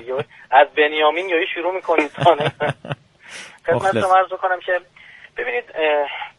از 0.50 0.68
بنیامین 0.76 1.28
یا 1.28 1.36
شروع 1.54 1.74
می‌کنید 1.74 2.10
تانه 2.24 2.52
خدمت. 3.66 4.00
شما 4.00 4.16
عرض 4.16 4.28
کنم 4.42 4.60
که 4.66 4.80
ببینید 5.36 5.64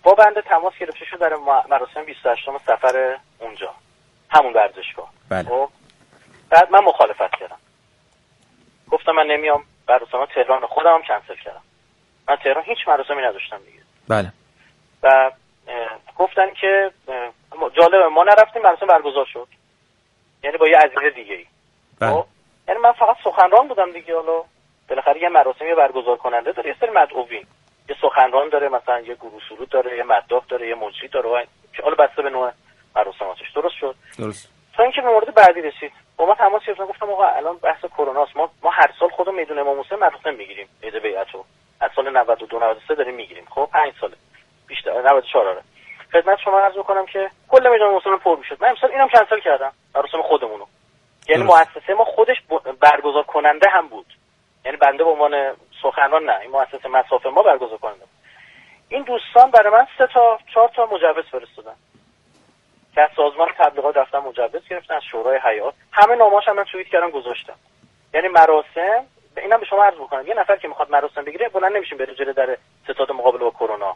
با 0.04 0.14
بنده 0.14 0.42
تماس 0.42 0.74
گرفته 0.80 1.06
شد 1.12 1.20
در 1.20 1.32
مراسم 1.70 2.06
28 2.06 2.42
سفر 2.66 3.18
اونجا 3.40 3.74
همون 4.30 4.54
ورزشگاه 4.54 5.10
بله. 5.30 5.50
بعد 6.52 6.72
من 6.72 6.80
مخالفت 6.84 7.36
کردم. 7.39 7.58
گفتم 8.91 9.12
من 9.12 9.26
نمیام 9.28 9.66
مراسم 9.89 10.26
تهران 10.26 10.66
خودم 10.66 10.93
هم 10.93 11.02
کنسل 11.02 11.41
کردم. 11.41 11.62
من 12.30 12.36
تهران 12.36 12.64
هیچ 12.64 12.88
مراسمی 12.88 13.22
نداشتم 13.22 13.58
دیگه. 13.58 13.80
بله. 14.08 14.34
و 15.04 15.32
گفتن 16.18 16.54
که 16.62 16.91
جالبه 17.74 18.08
ما 18.08 18.24
نرفتیم 18.24 18.62
مراسم 18.62 18.88
برگزار 18.88 19.26
شد. 19.34 19.47
یعنی 20.43 20.58
با 20.58 20.68
یه 20.68 20.78
عزیز 20.78 21.14
دیگه 21.16 21.36
ای 21.36 21.45
بله. 21.99 22.12
خب؟ 22.12 22.26
یعنی 22.68 22.80
من 22.80 22.91
فقط 22.91 23.16
سخنران 23.24 23.68
بودم 23.68 23.91
دیگه 23.91 24.16
حالا 24.16 24.43
بالاخره 24.89 25.22
یه 25.22 25.30
مراسمی 25.30 25.76
برگزار 25.76 26.18
کننده 26.18 26.52
داره 26.52 26.70
یه 26.70 26.76
سری 26.80 26.89
مدعوین. 26.89 27.45
یه 27.89 27.95
سخنران 28.02 28.49
داره 28.49 28.70
مثلا 28.70 28.99
یه 28.99 29.16
گروه 29.16 29.41
سرود 29.49 29.70
داره 29.70 29.97
یه 29.97 30.04
مداح 30.04 30.43
داره 30.49 30.68
یه 30.68 30.76
مجری 30.76 31.08
داره 31.08 31.47
که 31.74 31.84
حالا 31.84 31.95
بسته 31.95 32.22
به 32.22 32.30
نوع 32.30 32.52
مراسماتش. 32.95 33.52
درست 33.56 33.76
شد؟ 33.80 33.95
درست. 34.20 34.49
تا 34.74 34.84
اینکه 34.84 35.02
به 35.02 35.08
مورد 35.08 35.34
بعدی 35.34 35.62
رسید. 35.62 35.91
با 36.22 36.28
ما 36.28 36.36
تماس 36.36 36.62
گرفتن 36.64 36.86
گفتم 36.86 37.10
آقا 37.10 37.26
الان 37.26 37.58
بحث 37.58 37.86
کرونا 37.86 38.24
است. 38.24 38.38
ما 38.38 38.50
ما 38.64 38.70
هر 38.70 38.92
سال 39.00 39.10
خودمون 39.10 39.40
میدون 39.40 39.60
امام 39.60 39.80
حسین 39.80 39.98
مراسم 40.00 40.34
می‌گیریم. 40.34 40.68
عید 40.84 40.96
بیعت 40.96 41.32
رو 41.32 41.46
از 41.80 41.92
سال 41.96 42.18
92 42.18 42.60
93 42.60 42.96
داریم 42.96 43.16
می‌گیریم. 43.16 43.46
خب 43.50 43.70
5 43.74 43.94
ساله. 44.02 44.16
بیشتر 44.68 45.02
94 45.02 45.48
آره. 45.48 45.62
خدمت 46.14 46.40
شما 46.40 46.60
عرض 46.60 46.78
می‌کنم 46.78 47.06
که 47.06 47.30
کل 47.50 47.70
میدان 47.70 47.94
حسین 47.94 48.18
پر 48.18 48.36
می‌شد. 48.36 48.58
من 48.62 48.70
امسال 48.70 48.92
اینم 48.92 49.08
کنسل 49.08 49.40
کردم. 49.40 49.72
مراسم 49.96 50.22
خودمونو. 50.22 50.66
یعنی. 51.30 51.44
مؤسسه 51.44 51.94
ما 51.94 52.06
خودش 52.06 52.38
برگزار 52.80 53.24
کننده 53.24 53.70
هم 53.70 53.88
بود. 53.88 54.06
یعنی 54.66 54.78
بنده 54.78 55.04
به 55.04 55.10
عنوان 55.10 55.54
سخنران 55.84 56.24
نه 56.24 56.40
این 56.40 56.52
مؤسسه 56.52 56.90
مسافه 56.90 57.30
ما 57.30 57.44
برگزار 57.44 57.78
کننده 57.78 58.00
بود. 58.00 58.22
این 58.90 59.04
دوستان 59.04 59.52
برای 59.52 59.74
من 59.74 59.88
سه 59.98 60.08
تا 60.14 60.40
چهار 60.54 60.70
تا 60.76 60.86
مجوز 60.86 61.26
فرستادن. 61.32 61.76
از 63.02 63.10
سازمان 63.16 63.47
تبلیغات 63.58 63.97
رفتن 63.97 64.18
مجوز 64.18 64.68
گرفتن 64.70 64.95
از 64.95 65.04
شورای 65.12 65.39
حیات. 65.43 65.74
همه 65.91 66.16
ناماش 66.16 66.47
هم 66.47 66.56
من 66.56 66.64
توییت 66.64 66.88
کردم 66.88 67.10
گذاشتم. 67.10 67.56
یعنی 68.14 68.28
مراسم 68.28 69.06
اینم 69.38 69.60
به 69.60 69.66
شما 69.66 69.84
عرض 69.84 69.95
بکنم 69.95 70.28
یه 70.28 70.34
نفر 70.34 70.56
که 70.56 70.68
می‌خواد 70.68 70.91
مراسم 70.91 71.24
بگیره 71.24 71.49
بلند 71.49 71.76
نمیشیم 71.76 71.97
بره 71.97 72.16
جلوی 72.16 72.34
در 72.34 72.58
ستاد 72.84 73.12
مقابل 73.12 73.38
با 73.38 73.49
کرونا. 73.49 73.95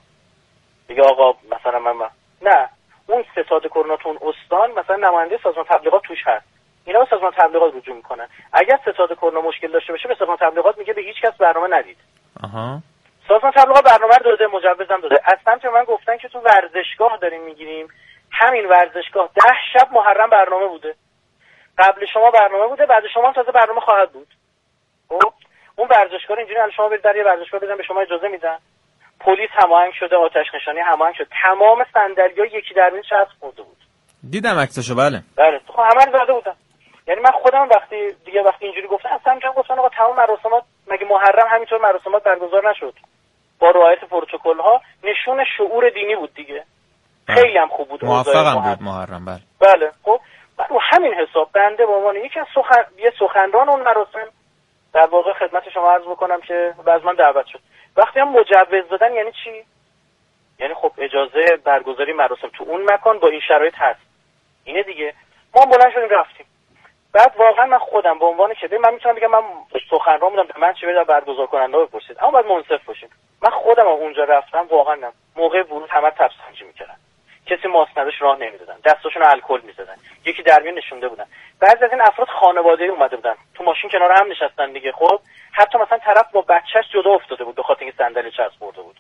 میگه 0.90 1.02
آقا 1.02 1.38
مثلا 1.52 1.80
من, 1.80 1.92
من 1.92 2.10
نه. 2.42 2.70
اون 3.08 3.26
ستاد 3.32 3.68
کرونا 3.68 3.98
تو 3.98 4.10
اون 4.10 4.20
استان 4.22 4.72
مثلا 4.72 4.96
نماینده 4.96 5.40
سازمان 5.44 5.66
تبلیغات 5.66 6.02
توش 6.02 6.20
هست. 6.26 6.46
اینا 6.86 7.00
به 7.00 7.08
سازمان 7.10 7.32
تبلیغات 7.32 7.76
رجوع 7.76 7.96
می‌کنن. 7.96 8.28
اگر 8.54 8.80
ستاد 8.82 9.14
کرونا 9.14 9.42
مشکل 9.42 9.72
داشته 9.72 9.94
باشه 9.94 10.08
به 10.08 10.16
سازمان 10.16 10.38
تبلیغات 10.38 10.78
میگه 10.78 10.94
به 10.94 11.02
هیچ 11.02 11.22
کس 11.22 11.34
برنامه 11.34 11.78
ندید. 11.78 11.98
آها. 12.44 12.82
سازمان 13.28 13.52
تبلیغات 13.52 13.84
برنامه 13.84 14.16
رو 14.16 14.24
داده 14.24 14.48
مجوزم 14.48 15.02
داده. 15.02 15.20
از 15.24 15.38
سمت 15.46 15.66
من 15.66 15.84
گفتن 15.84 16.18
که 16.18 16.28
تو 16.28 16.40
ورزشگاه 16.40 17.18
داریم 17.18 17.42
می‌گیریم. 17.42 17.88
همین 18.36 18.66
ورزشگاه 18.66 19.30
ده 19.36 19.54
شب 19.74 19.88
محرم 19.92 20.30
برنامه 20.30 20.68
بوده. 20.68 20.96
قبل 21.78 22.06
شما 22.14 22.32
برنامه 22.32 22.68
بوده 22.68 22.86
بعد 22.86 23.04
شما 23.14 23.34
تازه 23.34 23.52
برنامه 23.52 23.82
خواهد 23.82 24.12
بود. 24.12 24.28
خب 25.10 25.34
اون 25.76 25.88
ورزشگاه 25.88 26.38
اینجوری 26.38 26.60
الان 26.60 26.72
شما 26.72 26.90
برید 26.90 27.02
در 27.02 27.16
یه 27.16 27.24
ورزشگاه 27.24 27.60
بزن 27.60 27.78
به 27.78 27.84
شما 27.84 28.02
اجازه 28.02 28.28
میدن. 28.28 28.58
پلیس 29.20 29.50
هماهنگ 29.54 29.94
شده 30.00 30.16
آتش 30.16 30.46
نشانی 30.56 30.80
هماهنگ 30.80 31.16
شده. 31.16 31.28
تمام 31.44 31.86
صندلی‌ها 31.94 32.46
یکی 32.46 32.74
در 32.74 32.90
میز 32.90 33.04
چسب 33.06 33.40
خورده 33.40 33.62
بود. 33.62 33.78
دیدم 34.30 34.60
عکسشو 34.60 34.96
بله. 34.96 35.22
بله 35.36 35.60
خب 35.68 35.82
رو 35.82 36.24
زده 36.24 36.34
بودن. 36.34 36.56
یعنی 37.08 37.22
من 37.22 37.32
خودم 37.32 37.70
وقتی 37.76 38.12
دیگه 38.26 38.42
وقتی 38.42 38.66
اینجوری 38.66 38.88
گفتن 38.88 39.10
اصلا 39.10 39.34
میگم 39.34 39.52
گفتن 39.52 39.80
آقا 39.80 39.90
تمام 39.90 40.16
مراسمات 40.16 40.64
مگه 40.88 41.06
محرم 41.06 41.48
همینطور 41.50 41.82
مراسمات 41.82 42.24
برگزار 42.24 42.70
نشد؟ 42.70 42.94
با 43.60 43.70
رعایت 43.70 44.00
پروتکل 44.00 44.60
ها 44.60 44.82
نشون 45.04 45.44
شعور 45.58 45.90
دینی 45.90 46.16
بود 46.16 46.34
دیگه. 46.34 46.64
خیلی 47.28 47.58
هم 47.58 47.68
خوب 47.68 47.90
بود. 47.90 48.06
موفقم. 48.06 48.60
بود 48.60 48.82
محرم 48.82 49.26
بله. 49.26 49.40
بله. 49.60 49.92
خب 50.04 50.20
رو 50.70 50.80
همین 50.82 51.14
حساب 51.14 51.50
بنده 51.54 51.86
به 51.86 51.92
عنوان 51.92 52.16
یکی 52.16 52.40
از 52.40 52.46
سخن... 52.56 52.84
یه 52.98 53.14
سخنران 53.20 53.70
اون 53.70 53.82
مراسم 53.82 54.28
در 54.94 55.08
واقع 55.08 55.34
خدمت 55.34 55.70
شما 55.70 55.92
عرض 55.92 56.04
بکنم 56.04 56.42
که 56.42 56.74
از 56.88 57.04
من 57.04 57.14
دعوت 57.14 57.46
شد. 57.46 57.60
وقتی 57.98 58.20
هم 58.20 58.30
مجوز 58.30 58.90
دادن 58.90 59.14
یعنی 59.14 59.32
چی؟ 59.44 59.64
یعنی 60.60 60.74
خب 60.74 60.92
اجازه 60.98 61.46
برگزاری 61.64 62.14
مراسم 62.14 62.48
تو 62.58 62.64
اون 62.64 62.94
مکان 62.94 63.20
با 63.20 63.28
این 63.28 63.42
شرایط 63.48 63.74
هست. 63.78 64.00
اینه 64.64 64.84
دیگه. 64.84 65.14
ما 65.56 65.66
بلند 65.66 65.92
شدیم 65.94 66.10
رفتیم. 66.10 66.46
بعد 67.14 67.34
واقعا 67.38 67.66
من 67.66 67.78
خودم 67.78 68.20
به 68.20 68.26
عنوان 68.26 68.54
ببین 68.64 68.82
من 68.82 68.94
می‌تونم 68.94 69.16
بگم 69.16 69.32
من 69.32 69.42
سخنران 69.90 70.30
بودم 70.30 70.44
به 70.44 70.60
من 70.60 70.74
چه 70.74 70.88
بده 70.88 71.04
برگزار 71.04 71.48
کننده 71.48 71.78
بپرسید. 71.78 72.18
اما 72.22 72.32
باید 72.32 72.46
منصف 72.46 72.86
باشیم. 72.86 73.10
من 73.42 73.50
خودم 73.50 73.88
اونجا 73.88 74.24
رفتم 74.24 74.68
واقعا. 74.70 75.12
موقع 75.36 75.64
ورود 75.64 75.90
همه 75.90 76.10
تبسنجی 76.10 76.64
می‌کردن 76.68 76.96
کسی 77.50 77.68
ماسک 77.68 77.98
نداشت 77.98 78.22
راه 78.22 78.38
نمی‌دادن. 78.40 78.76
دستاشون 78.86 79.24
الکل 79.24 79.62
می‌زدن. 79.66 79.96
یکی 80.26 80.44
در 80.44 80.62
میون 80.62 80.78
نشونده 80.78 81.08
بودن. 81.08 81.26
بعضی 81.60 81.86
از 81.86 81.92
این 81.92 82.02
افراد 82.02 82.28
خانواده 82.42 82.84
اومده 82.84 83.16
بودن. 83.16 83.36
تو 83.56 83.64
ماشین 83.64 83.90
کنار 83.90 84.12
هم 84.12 84.28
نشستن 84.32 84.74
دیگه 84.74 84.92
خب؟ 84.92 85.20
حتی 85.52 85.78
مثلا 85.78 85.98
طرف 85.98 86.32
با 86.32 86.42
بچهش 86.42 86.86
جدا 86.94 87.10
افتاده 87.16 87.44
بود 87.44 87.56
به 87.56 87.64
خاطر 87.64 87.82
اینکه 87.82 87.98
صندلی 87.98 88.32
چسب 88.32 88.60
برده 88.60 88.82
بود. 88.82 88.96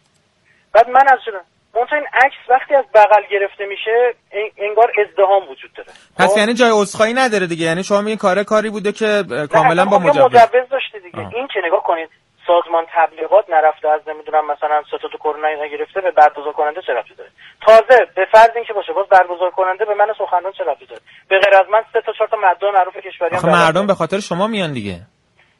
بعد 0.73 0.89
من 0.89 1.05
از 1.13 1.19
شدم 1.25 1.41
منتها 1.75 1.95
این 1.97 2.05
عکس 2.13 2.35
وقتی 2.49 2.75
از 2.75 2.85
بغل 2.93 3.21
گرفته 3.31 3.65
میشه 3.65 4.13
ان- 4.31 4.51
انگار 4.67 4.91
ازدهام 5.07 5.49
وجود 5.49 5.73
داره. 5.73 5.89
پس 6.19 6.31
خب؟ 6.33 6.37
یعنی 6.37 6.53
جای 6.53 6.71
عذرخواهی 6.73 7.13
نداره 7.13 7.47
دیگه. 7.47 7.65
یعنی 7.65 7.83
شما 7.83 8.01
میگین 8.01 8.17
کار 8.17 8.43
کاری 8.43 8.69
بوده 8.69 8.91
که 8.91 9.23
کاملا 9.51 9.85
با 9.85 9.99
خب 9.99 10.05
مجوز. 10.05 10.25
مجوز 10.25 10.69
داشته 10.71 10.99
دیگه. 10.99 11.19
آه. 11.19 11.35
این 11.35 11.47
که 11.47 11.59
نگاه 11.67 11.83
کنید 11.83 12.09
سازمان 12.47 12.85
تبلیغات 12.93 13.49
نرفته 13.49 13.87
از 13.89 14.01
نمی‌دونم 14.07 14.51
مثلا 14.51 14.83
ستاد 14.87 15.11
کرونا 15.19 15.47
نگرفته 15.63 16.01
به 16.01 16.11
برگزار 16.11 16.53
کننده 16.53 16.81
چه 16.81 16.93
ربطی 16.93 17.15
داره؟ 17.15 17.29
تازه 17.61 18.07
به 18.15 18.25
فرض 18.31 18.49
اینکه 18.55 18.73
باشه 18.73 18.93
باز 18.93 19.07
برگزار 19.07 19.51
کننده 19.51 19.85
به 19.85 19.93
من 19.93 20.13
سخنران 20.17 20.51
چه 20.51 20.63
ربطی 20.63 20.85
داره؟ 20.85 21.01
به 21.29 21.39
غیر 21.39 21.55
از 21.55 21.69
من 21.69 21.83
سه 21.93 22.01
تا 22.01 22.11
چهار 22.13 22.27
تا 22.27 22.37
مدعا 22.37 22.71
معروف 22.71 22.97
کشوری 22.97 23.35
هم. 23.35 23.49
مردم 23.49 23.87
به 23.87 23.93
خاطر 23.93 24.19
شما 24.19 24.47
میان 24.47 24.73
دیگه. 24.73 25.01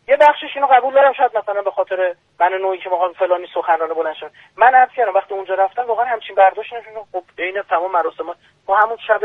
یه 0.08 0.18
بخشش 0.18 0.56
اینو 0.56 0.68
قبول 0.68 0.94
دارم 0.94 1.14
شاید 1.14 1.38
مثلا 1.38 1.62
به 1.62 1.72
خاطر 1.72 2.16
من 2.40 2.52
نوعی 2.62 2.80
که 2.80 2.90
ما 2.90 3.14
فلانی 3.20 3.48
سخنران 3.54 3.94
بلند 3.94 4.16
شد 4.16 4.32
من 4.58 4.76
عرض 4.76 4.90
کردم 4.96 5.14
وقتی 5.14 5.34
اونجا 5.34 5.54
رفتم 5.54 5.88
واقعا 5.88 6.06
همچین 6.06 6.36
برداشت 6.36 6.74
نشون 6.74 7.04
خب 7.12 7.24
عین 7.40 7.62
تمام 7.70 7.92
مراسمات 7.92 8.38
ما 8.68 8.76
همون 8.78 8.98
شب 9.08 9.22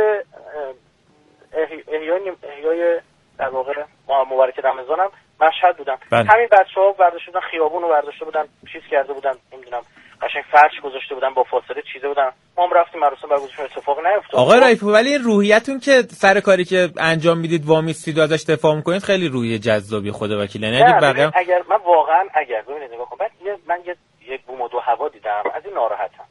احیای 1.88 2.32
احیای 2.42 3.00
در 3.38 3.48
واقع 3.48 3.84
مبارک 4.08 4.58
رمضان 4.64 5.00
هم 5.00 5.11
مشهد 5.41 5.76
بودم. 5.78 5.99
بله. 6.11 6.30
همین 6.30 6.49
بچه 6.53 6.80
ها 6.80 6.93
برداشته 6.93 7.26
بودن 7.32 7.47
خیابون 7.51 7.82
رو 7.82 7.88
برداشته 7.88 8.24
بودن 8.24 8.45
چیز 8.72 8.82
کرده 8.91 9.12
بودن 9.12 9.32
نمی‌دونم 9.53 9.82
قشنگ 10.22 10.45
فرش 10.53 10.80
گذاشته 10.82 11.14
بودن 11.14 11.34
با 11.34 11.43
فاصله 11.45 11.82
چیزه 11.93 12.09
بودن. 12.09 12.30
ما 12.57 12.64
هم 12.66 12.72
رفتیم 12.72 13.01
مراسم 13.01 13.28
برگزار 13.28 13.49
شد، 13.49 13.62
اتفاق 13.62 13.99
نیفتاد. 14.07 14.41
آقای 14.41 14.61
رایفی 14.61 14.86
ولی 14.86 15.09
این 15.09 15.22
روحیتون 15.22 15.78
که 15.80 16.03
سر 16.03 16.41
کاری 16.41 16.64
که 16.64 16.88
انجام 16.99 17.38
می‌دید 17.38 17.66
وامیستید 17.66 18.18
و 18.18 18.22
ازش 18.22 18.45
دفاع 18.49 18.74
می‌کنید 18.74 19.03
خیلی 19.03 19.28
روحیه 19.28 19.59
جذابی 19.59 20.11
خدا 20.11 20.43
وکیل 20.43 20.62
یعنی 20.62 20.82
اگه 20.82 21.01
بقیه 21.01 21.30
اگر 21.34 21.62
من 21.70 21.76
واقعا 21.76 22.24
اگر 22.34 22.62
ببینید 22.62 22.95
نگاه 22.95 23.09
کن 23.09 23.16
بعد 23.16 23.30
یه- 23.45 23.59
من 23.66 23.78
یه 23.86 23.97
یک 24.34 24.43
بوم 24.43 24.61
و 24.61 24.68
دو 24.68 24.78
هوا 24.78 25.09
دیدم 25.09 25.43
از 25.55 25.64
این 25.66 25.74
ناراحتم. 25.74 26.24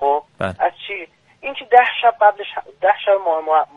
خب؟ 0.00 0.22
بله. 0.38 0.48
از 0.60 0.72
چی؟ 0.86 1.08
اینکه 1.46 1.64
ده 1.64 1.84
شب 2.02 2.14
قبلش 2.20 2.46
ده 2.80 2.88
شب 3.04 3.12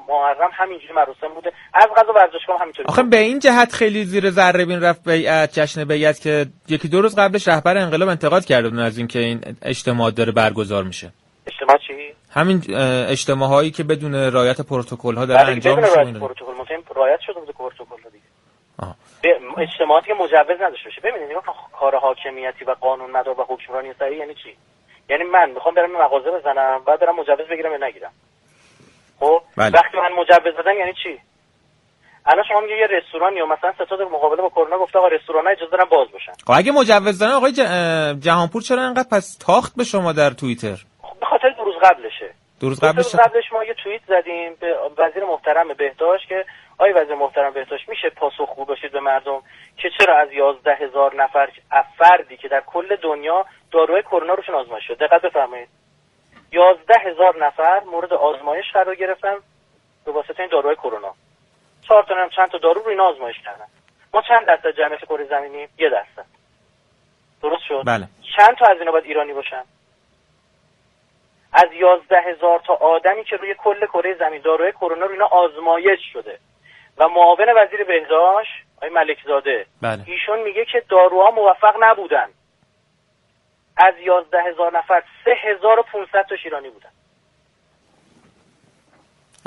محرم 0.09 0.49
همینجوری 0.53 0.93
مراسم 0.93 1.27
بوده. 1.35 1.51
از 1.73 1.87
غذا 1.97 2.13
ورزشگاه 2.13 2.55
هم 2.55 2.61
همینطوری. 2.61 2.87
آخه 2.87 3.01
بود. 3.01 3.11
به 3.11 3.17
این 3.17 3.39
جهت 3.39 3.73
خیلی 3.73 4.05
زیر 4.05 4.29
ذره 4.29 4.65
بین 4.65 4.81
رفت 4.81 5.09
بیعت 5.09 5.59
جشن 5.59 5.85
بیعت 5.85 6.21
که 6.21 6.45
یکی 6.67 6.87
دو 6.87 7.01
روز 7.01 7.15
قبلش 7.19 7.47
رهبر 7.47 7.77
انقلاب 7.77 8.09
انتقاد 8.09 8.45
کرده 8.45 8.69
بودن 8.69 8.83
از 8.83 8.97
اینکه 8.97 9.19
این 9.19 9.41
اجتماع 9.61 10.11
داره 10.11 10.31
برگزار 10.31 10.83
میشه. 10.83 11.11
اجتماع 11.47 11.77
چی؟ 11.87 12.13
همین 12.31 12.63
اجتماع 13.09 13.49
هایی 13.49 13.71
که 13.71 13.83
بدون 13.83 14.15
رعایت 14.15 14.61
پروتکل 14.61 15.15
ها 15.15 15.25
داره 15.25 15.43
بله 15.43 15.51
انجام 15.51 15.79
میشه. 15.79 16.19
پروتکل. 16.19 16.45
رعایت 16.95 17.19
شده 17.27 17.39
بوده 17.39 17.51
پروتکل 17.51 18.09
دیگه. 18.11 18.25
به 19.21 19.29
اجتماعاتی 19.61 20.07
که 20.07 20.13
مجوز 20.13 20.61
نداشته 20.61 20.89
باشه. 20.89 21.01
ببینید 21.01 21.37
کار 21.79 21.95
حاکمیتی 21.95 22.65
و 22.65 22.71
قانون 22.71 23.11
مدار 23.11 23.39
و 23.39 23.45
حکمرانی 23.49 23.93
صحیح 23.99 24.17
یعنی 24.17 24.33
چی؟ 24.33 24.55
یعنی 25.09 25.23
من 25.23 25.49
می‌خوام 25.49 25.75
برم 25.75 25.91
مغازه 25.91 26.31
بزنم 26.31 26.81
بعد 26.87 26.99
برم 26.99 27.15
مجوز 27.15 27.47
بگیرم 27.51 27.71
یا 27.71 27.87
نگیرم. 27.87 28.11
خب؟ 29.19 29.41
بله. 29.57 29.71
وقتی 29.73 29.97
من 29.97 30.11
مجوز 30.21 30.55
دادم 30.57 30.77
یعنی 30.79 30.93
چی؟ 31.03 31.19
الان 32.25 32.45
شما 32.49 32.59
میگه 32.61 32.77
یه 32.77 32.87
رستوران 32.87 33.37
یا 33.37 33.45
مثلا 33.45 33.73
ستاد 33.73 34.01
مقابله 34.01 34.41
با 34.41 34.49
کرونا 34.49 34.77
گفته 34.77 34.99
آقا 34.99 35.07
رستوران 35.07 35.45
ها 35.45 35.51
اجازه 35.51 35.71
دارن 35.71 35.85
باز 35.91 36.07
باشن 36.11 36.31
خب 36.45 36.53
اگه 36.55 36.71
مجوز 36.71 37.19
دارن 37.19 37.31
آقای 37.31 37.51
ج- 37.53 38.23
جهانپور 38.23 38.61
چرا 38.61 38.81
انقدر 38.81 39.07
پس 39.11 39.37
تاخت 39.37 39.75
به 39.75 39.83
شما 39.83 40.13
در 40.13 40.29
توییتر؟ 40.29 40.75
خب 41.01 41.19
به 41.19 41.25
خاطر 41.25 41.49
دو 41.57 41.63
روز 41.63 41.75
قبلشه. 41.83 42.33
دو 42.59 42.69
روز 42.69 42.79
قبلش 42.79 43.05
روز 43.05 43.15
قبلش 43.15 43.53
ما 43.53 43.63
یه 43.63 43.73
توییت 43.83 44.01
زدیم 44.07 44.55
به 44.59 44.75
وزیر 44.97 45.23
محترم 45.23 45.67
بهداشت 45.77 46.27
که 46.29 46.45
آقای 46.79 46.91
وزیر 46.91 47.15
محترم 47.15 47.53
بهداشت 47.53 47.89
میشه 47.89 48.09
پاسخگو 48.09 48.65
باشید 48.65 48.91
به 48.91 48.99
مردم 48.99 49.41
که 49.77 49.89
چرا 49.99 50.17
از 50.17 50.31
یازده 50.31 50.75
هزار 50.75 51.15
نفر 51.15 51.49
فردی 51.97 52.37
که 52.37 52.47
در 52.47 52.61
کل 52.61 52.95
دنیا 52.95 53.45
داروی 53.71 54.01
کرونا 54.01 54.33
روشون 54.33 54.55
آزمایش 54.55 54.87
شد؟ 54.87 54.97
دقت 54.97 55.21
بفرمایید. 55.21 55.69
یازده 56.51 56.99
هزار 56.99 57.45
نفر 57.45 57.79
مورد 57.79 58.13
آزمایش 58.13 58.65
قرار 58.73 58.95
گرفتن 58.95 59.35
به 60.05 60.11
واسطه 60.11 60.39
این 60.39 60.49
داروی 60.49 60.75
کرونا. 60.75 61.13
چهار 61.87 62.03
تا 62.03 62.15
هم 62.15 62.29
چند 62.29 62.47
تا 62.49 62.57
دارو 62.57 62.81
رو 62.81 62.89
اینا 62.89 63.03
آزمایش 63.03 63.39
کردن. 63.45 63.65
ما 64.13 64.21
چند 64.21 64.45
درصد 64.45 64.71
جمعیت 64.77 65.05
کره 65.05 65.25
زمینی؟ 65.25 65.67
یه 65.77 65.89
درصد. 65.89 66.25
درست 67.41 67.63
شد؟ 67.67 67.83
بله. 67.85 68.07
چند 68.37 68.55
تا 68.55 68.65
از 68.65 68.79
اینا 68.79 68.91
باید 68.91 69.05
ایرانی 69.05 69.33
باشن؟ 69.33 69.63
از 71.53 71.67
یازده 71.73 72.21
هزار 72.21 72.59
تا 72.59 72.73
آدمی 72.73 73.23
که 73.23 73.35
روی 73.35 73.55
کل 73.55 73.85
کره 73.85 74.15
زمین 74.19 74.41
داروی 74.41 74.71
کرونا 74.71 75.05
رو 75.05 75.11
اینا 75.11 75.25
آزمایش 75.25 75.99
شده. 76.13 76.39
و 76.99 77.07
معاون 77.07 77.45
وزیر 77.57 77.83
بهداشت 77.83 78.51
آقای 78.77 78.89
ملکزاده 78.89 79.65
بله. 79.81 80.03
ایشون 80.05 80.41
میگه 80.43 80.65
که 80.65 80.83
داروها 80.89 81.31
موفق 81.31 81.75
نبودن. 81.79 82.27
از 83.77 83.93
یازده 83.99 84.37
هزار 84.43 84.77
نفر 84.77 85.03
سه 85.25 85.31
هزار 85.43 85.79
و 85.79 85.83
پونصد 85.91 86.25
تا 86.29 86.35
ایرانی 86.43 86.69
بودن. 86.69 86.89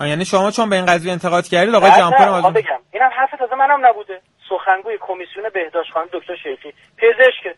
یعنی 0.08 0.24
شما 0.24 0.50
چون 0.50 0.70
به 0.70 0.76
این 0.76 0.86
قضیه 0.86 1.12
انتقاد 1.12 1.44
کردید 1.48 1.74
آقای 1.74 1.90
می‌خوام 1.90 2.44
از- 2.46 2.52
بگم. 2.52 2.80
اینم 2.92 3.10
حرف 3.16 3.30
تازه 3.38 3.54
منم 3.54 3.86
نبوده. 3.86 4.20
سخنگوی 4.48 4.98
کمیسیون 5.00 5.48
بهداشت 5.54 5.92
خانم 5.92 6.08
دکتر 6.12 6.36
شریفی 6.36 6.72
پزشک. 6.98 7.56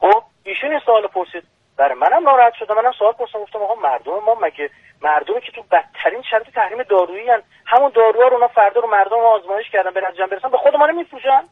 خب 0.00 0.22
ایشون 0.44 0.70
این 0.70 0.80
سوال 0.86 1.06
پرسید. 1.06 1.42
برای 1.76 1.94
منم 1.94 2.24
ناراحت 2.24 2.52
شدم 2.58 2.74
منم 2.76 2.92
سوال 2.98 3.12
پرسیدم. 3.12 3.40
گفتم 3.40 3.58
آقا 3.58 3.74
مردم 3.74 4.12
ما 4.26 4.34
مگه 4.42 4.70
مردمی 5.04 5.40
که 5.40 5.52
تو 5.52 5.62
بدترین 5.62 6.22
شرایط 6.30 6.50
تحریم 6.50 6.82
دارویی 6.82 7.30
هن. 7.30 7.42
همون 7.66 7.92
داروها 7.94 8.28
رو 8.28 8.34
اونا 8.34 8.48
فردا 8.48 8.80
رو 8.80 8.88
مردم 8.88 9.10
رو 9.10 9.26
آزمایش 9.26 9.70
کردن 9.70 9.90
به 9.90 10.00
نتیجه 10.00 10.26
برسن. 10.26 10.48
به 10.48 10.58
خود 10.58 10.76
ما 10.76 10.86
رو 10.86 10.94
میفروشن 10.94 11.42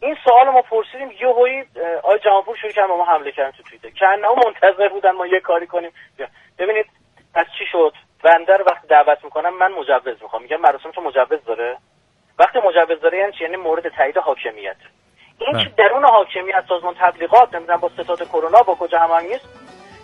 این 0.00 0.16
سوال 0.24 0.48
ما 0.48 0.62
پرسیدیم 0.62 1.10
یه 1.20 1.32
هایی 1.32 1.64
آقای 2.02 2.18
جهانپور 2.18 2.56
شروع 2.56 2.72
کردن 2.72 2.94
ما 2.94 3.04
حمله 3.04 3.32
کردن 3.32 3.50
تو 3.50 3.62
توییتر. 3.62 3.90
که 3.90 4.06
منتظر 4.46 4.88
بودن 4.88 5.10
ما 5.10 5.26
یه 5.26 5.40
کاری 5.40 5.66
کنیم. 5.66 5.90
ببینید 6.58 6.86
از 7.34 7.46
چی 7.58 7.64
شد؟ 7.72 7.92
بنده 8.22 8.56
رو 8.56 8.64
وقتی 8.64 8.86
دعوت 8.88 9.24
می‌کنم 9.24 9.58
من 9.58 9.72
مجوز 9.72 10.22
می‌خوام. 10.22 10.42
میگم 10.42 10.60
مراسم 10.60 10.90
تو 10.90 11.00
مجوز 11.00 11.44
داره؟ 11.46 11.76
وقتی 12.38 12.58
مجوز 12.58 13.00
داره 13.00 13.18
یعنی 13.18 13.32
یعنی 13.40 13.56
مورد 13.56 13.88
تایید 13.88 14.16
حاکمیت. 14.18 14.76
این. 15.38 15.58
که 15.58 15.70
درون 15.76 16.04
حاکمیت 16.04 16.64
سازمان 16.68 16.94
تبلیغات 16.94 17.54
نمی‌دونم 17.54 17.80
با 17.80 17.88
ستاد 17.88 18.28
کرونا 18.28 18.62
با 18.62 18.74
کجا 18.74 18.98
هماهنگی 18.98 19.34
است 19.34 19.48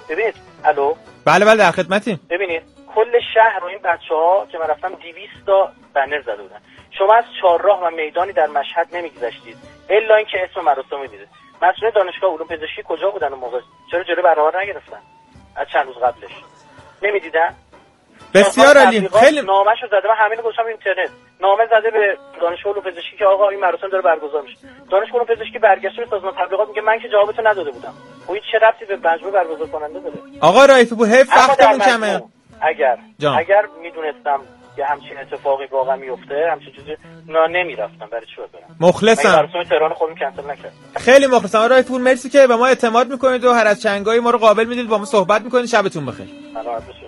ببینید 0.09 0.35
الو؟ 0.65 0.95
بله 1.27 1.45
بله 1.45 1.57
در 1.57 1.71
خدمتیم. 1.71 2.21
ببینید 2.31 2.63
کل 2.95 3.21
شهر 3.35 3.59
رو 3.61 3.67
این 3.67 3.79
بچه 3.79 4.15
ها 4.15 4.47
که 4.53 4.59
من 4.59 4.67
رفتم 4.67 4.89
200 4.89 5.47
تا 5.47 5.73
بنر 5.95 6.21
زده 6.21 6.43
بودن. 6.43 6.61
شما 6.99 7.15
از 7.15 7.25
چهارراه 7.41 7.81
و 7.83 7.91
میدانی 7.91 8.33
در 8.33 8.47
مشهد 8.47 8.89
نمیگذشتید. 8.93 9.57
الا 9.91 10.15
اینکه 10.15 10.39
اسم 10.51 10.61
مراسم 10.61 11.01
می‌دیدید. 11.01 11.29
مسئول 11.63 11.91
دانشگاه 11.91 12.31
علوم 12.31 12.47
پزشکی 12.47 12.83
کجا 12.85 13.11
بودن 13.11 13.33
اون 13.33 13.41
موقع؟ 13.41 13.61
چرا 13.91 14.03
جلوی 14.05 14.23
برنامه 14.23 14.63
نگرفتن؟ 14.63 15.01
از 15.57 15.67
چند 15.73 15.87
روز 15.87 15.97
قبلش. 15.97 16.31
نمی‌دیدن؟ 17.03 17.55
بسیار 18.35 18.79
عالی. 18.79 19.09
خیلی 19.21 19.43
نامه‌شو 19.43 19.87
زده. 19.87 20.09
من 20.09 20.17
همین 20.19 20.41
گفتم 20.41 20.67
اینترنت. 20.67 21.11
نامه 21.41 21.67
زده 21.67 21.91
به 21.91 22.17
دانشگاه 22.41 22.73
علوم 22.73 22.85
پزشکی 22.85 23.17
که 23.19 23.25
آقا 23.25 23.49
این 23.49 23.61
مراسم 23.61 23.89
داره 23.89 24.03
برگزار 24.03 24.43
میشه. 24.43 24.59
دانشگاه 24.91 25.21
علوم 25.21 25.35
پزشکی 25.35 25.59
برگشته 25.59 26.05
به 26.05 26.11
سازمان 26.11 26.35
تبلیغات 26.35 26.69
میگه 26.69 26.81
من 26.81 26.99
که 26.99 27.09
جوابتو 27.09 27.43
نداده 27.43 27.71
بودم. 27.71 27.95
این 28.29 28.43
چه 28.53 28.59
ربطی 28.67 28.85
به 28.85 29.09
مجموع 29.09 29.33
برگزار 29.33 29.67
کننده 29.69 30.01
داره؟ 30.01 30.17
آقا 30.41 30.65
رایفی 30.65 30.95
بو 30.95 31.05
حیف 31.05 31.29
وقتمون 31.37 31.79
کمه. 31.79 32.23
اگر 32.61 32.99
جان. 33.19 33.39
اگر 33.39 33.63
می‌دونستم 33.83 34.41
یه 34.79 34.85
همچین 34.85 35.19
اتفاقی 35.19 35.67
واقعا 35.67 35.97
میفته 35.97 36.35
همچین 36.53 36.73
چیزی 36.73 36.97
نه 37.29 37.47
نمی‌رفتم. 37.49 38.07
برای 38.13 38.27
چی 38.27 38.37
برم؟ 38.37 38.77
مخلصم. 38.81 39.49
تهران 39.69 39.95
خودم 39.95 40.15
کنسل 40.15 40.51
نکرد 40.51 40.73
خیلی 40.97 41.27
مخلصم. 41.27 41.59
آقا 41.59 41.83
پور 41.83 42.01
مرسی 42.01 42.29
که 42.29 42.47
به 42.47 42.57
ما 42.57 42.67
اعتماد 42.67 43.11
می‌کنید 43.11 43.45
و 43.45 43.53
هر 43.53 43.67
از 43.67 43.83
چنگایی 43.83 44.21
ما 44.21 44.31
رو 44.31 44.39
قابل 44.39 44.65
می‌دید. 44.65 44.89
با 44.89 44.99
ما 44.99 45.05
صحبت 45.05 45.43
می‌کنید. 45.43 45.67
شبتون 45.67 46.07
بخیر. 46.07 46.27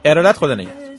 ارادت 0.04 0.36
خدا 0.36 0.54
نگهدار. 0.54 0.95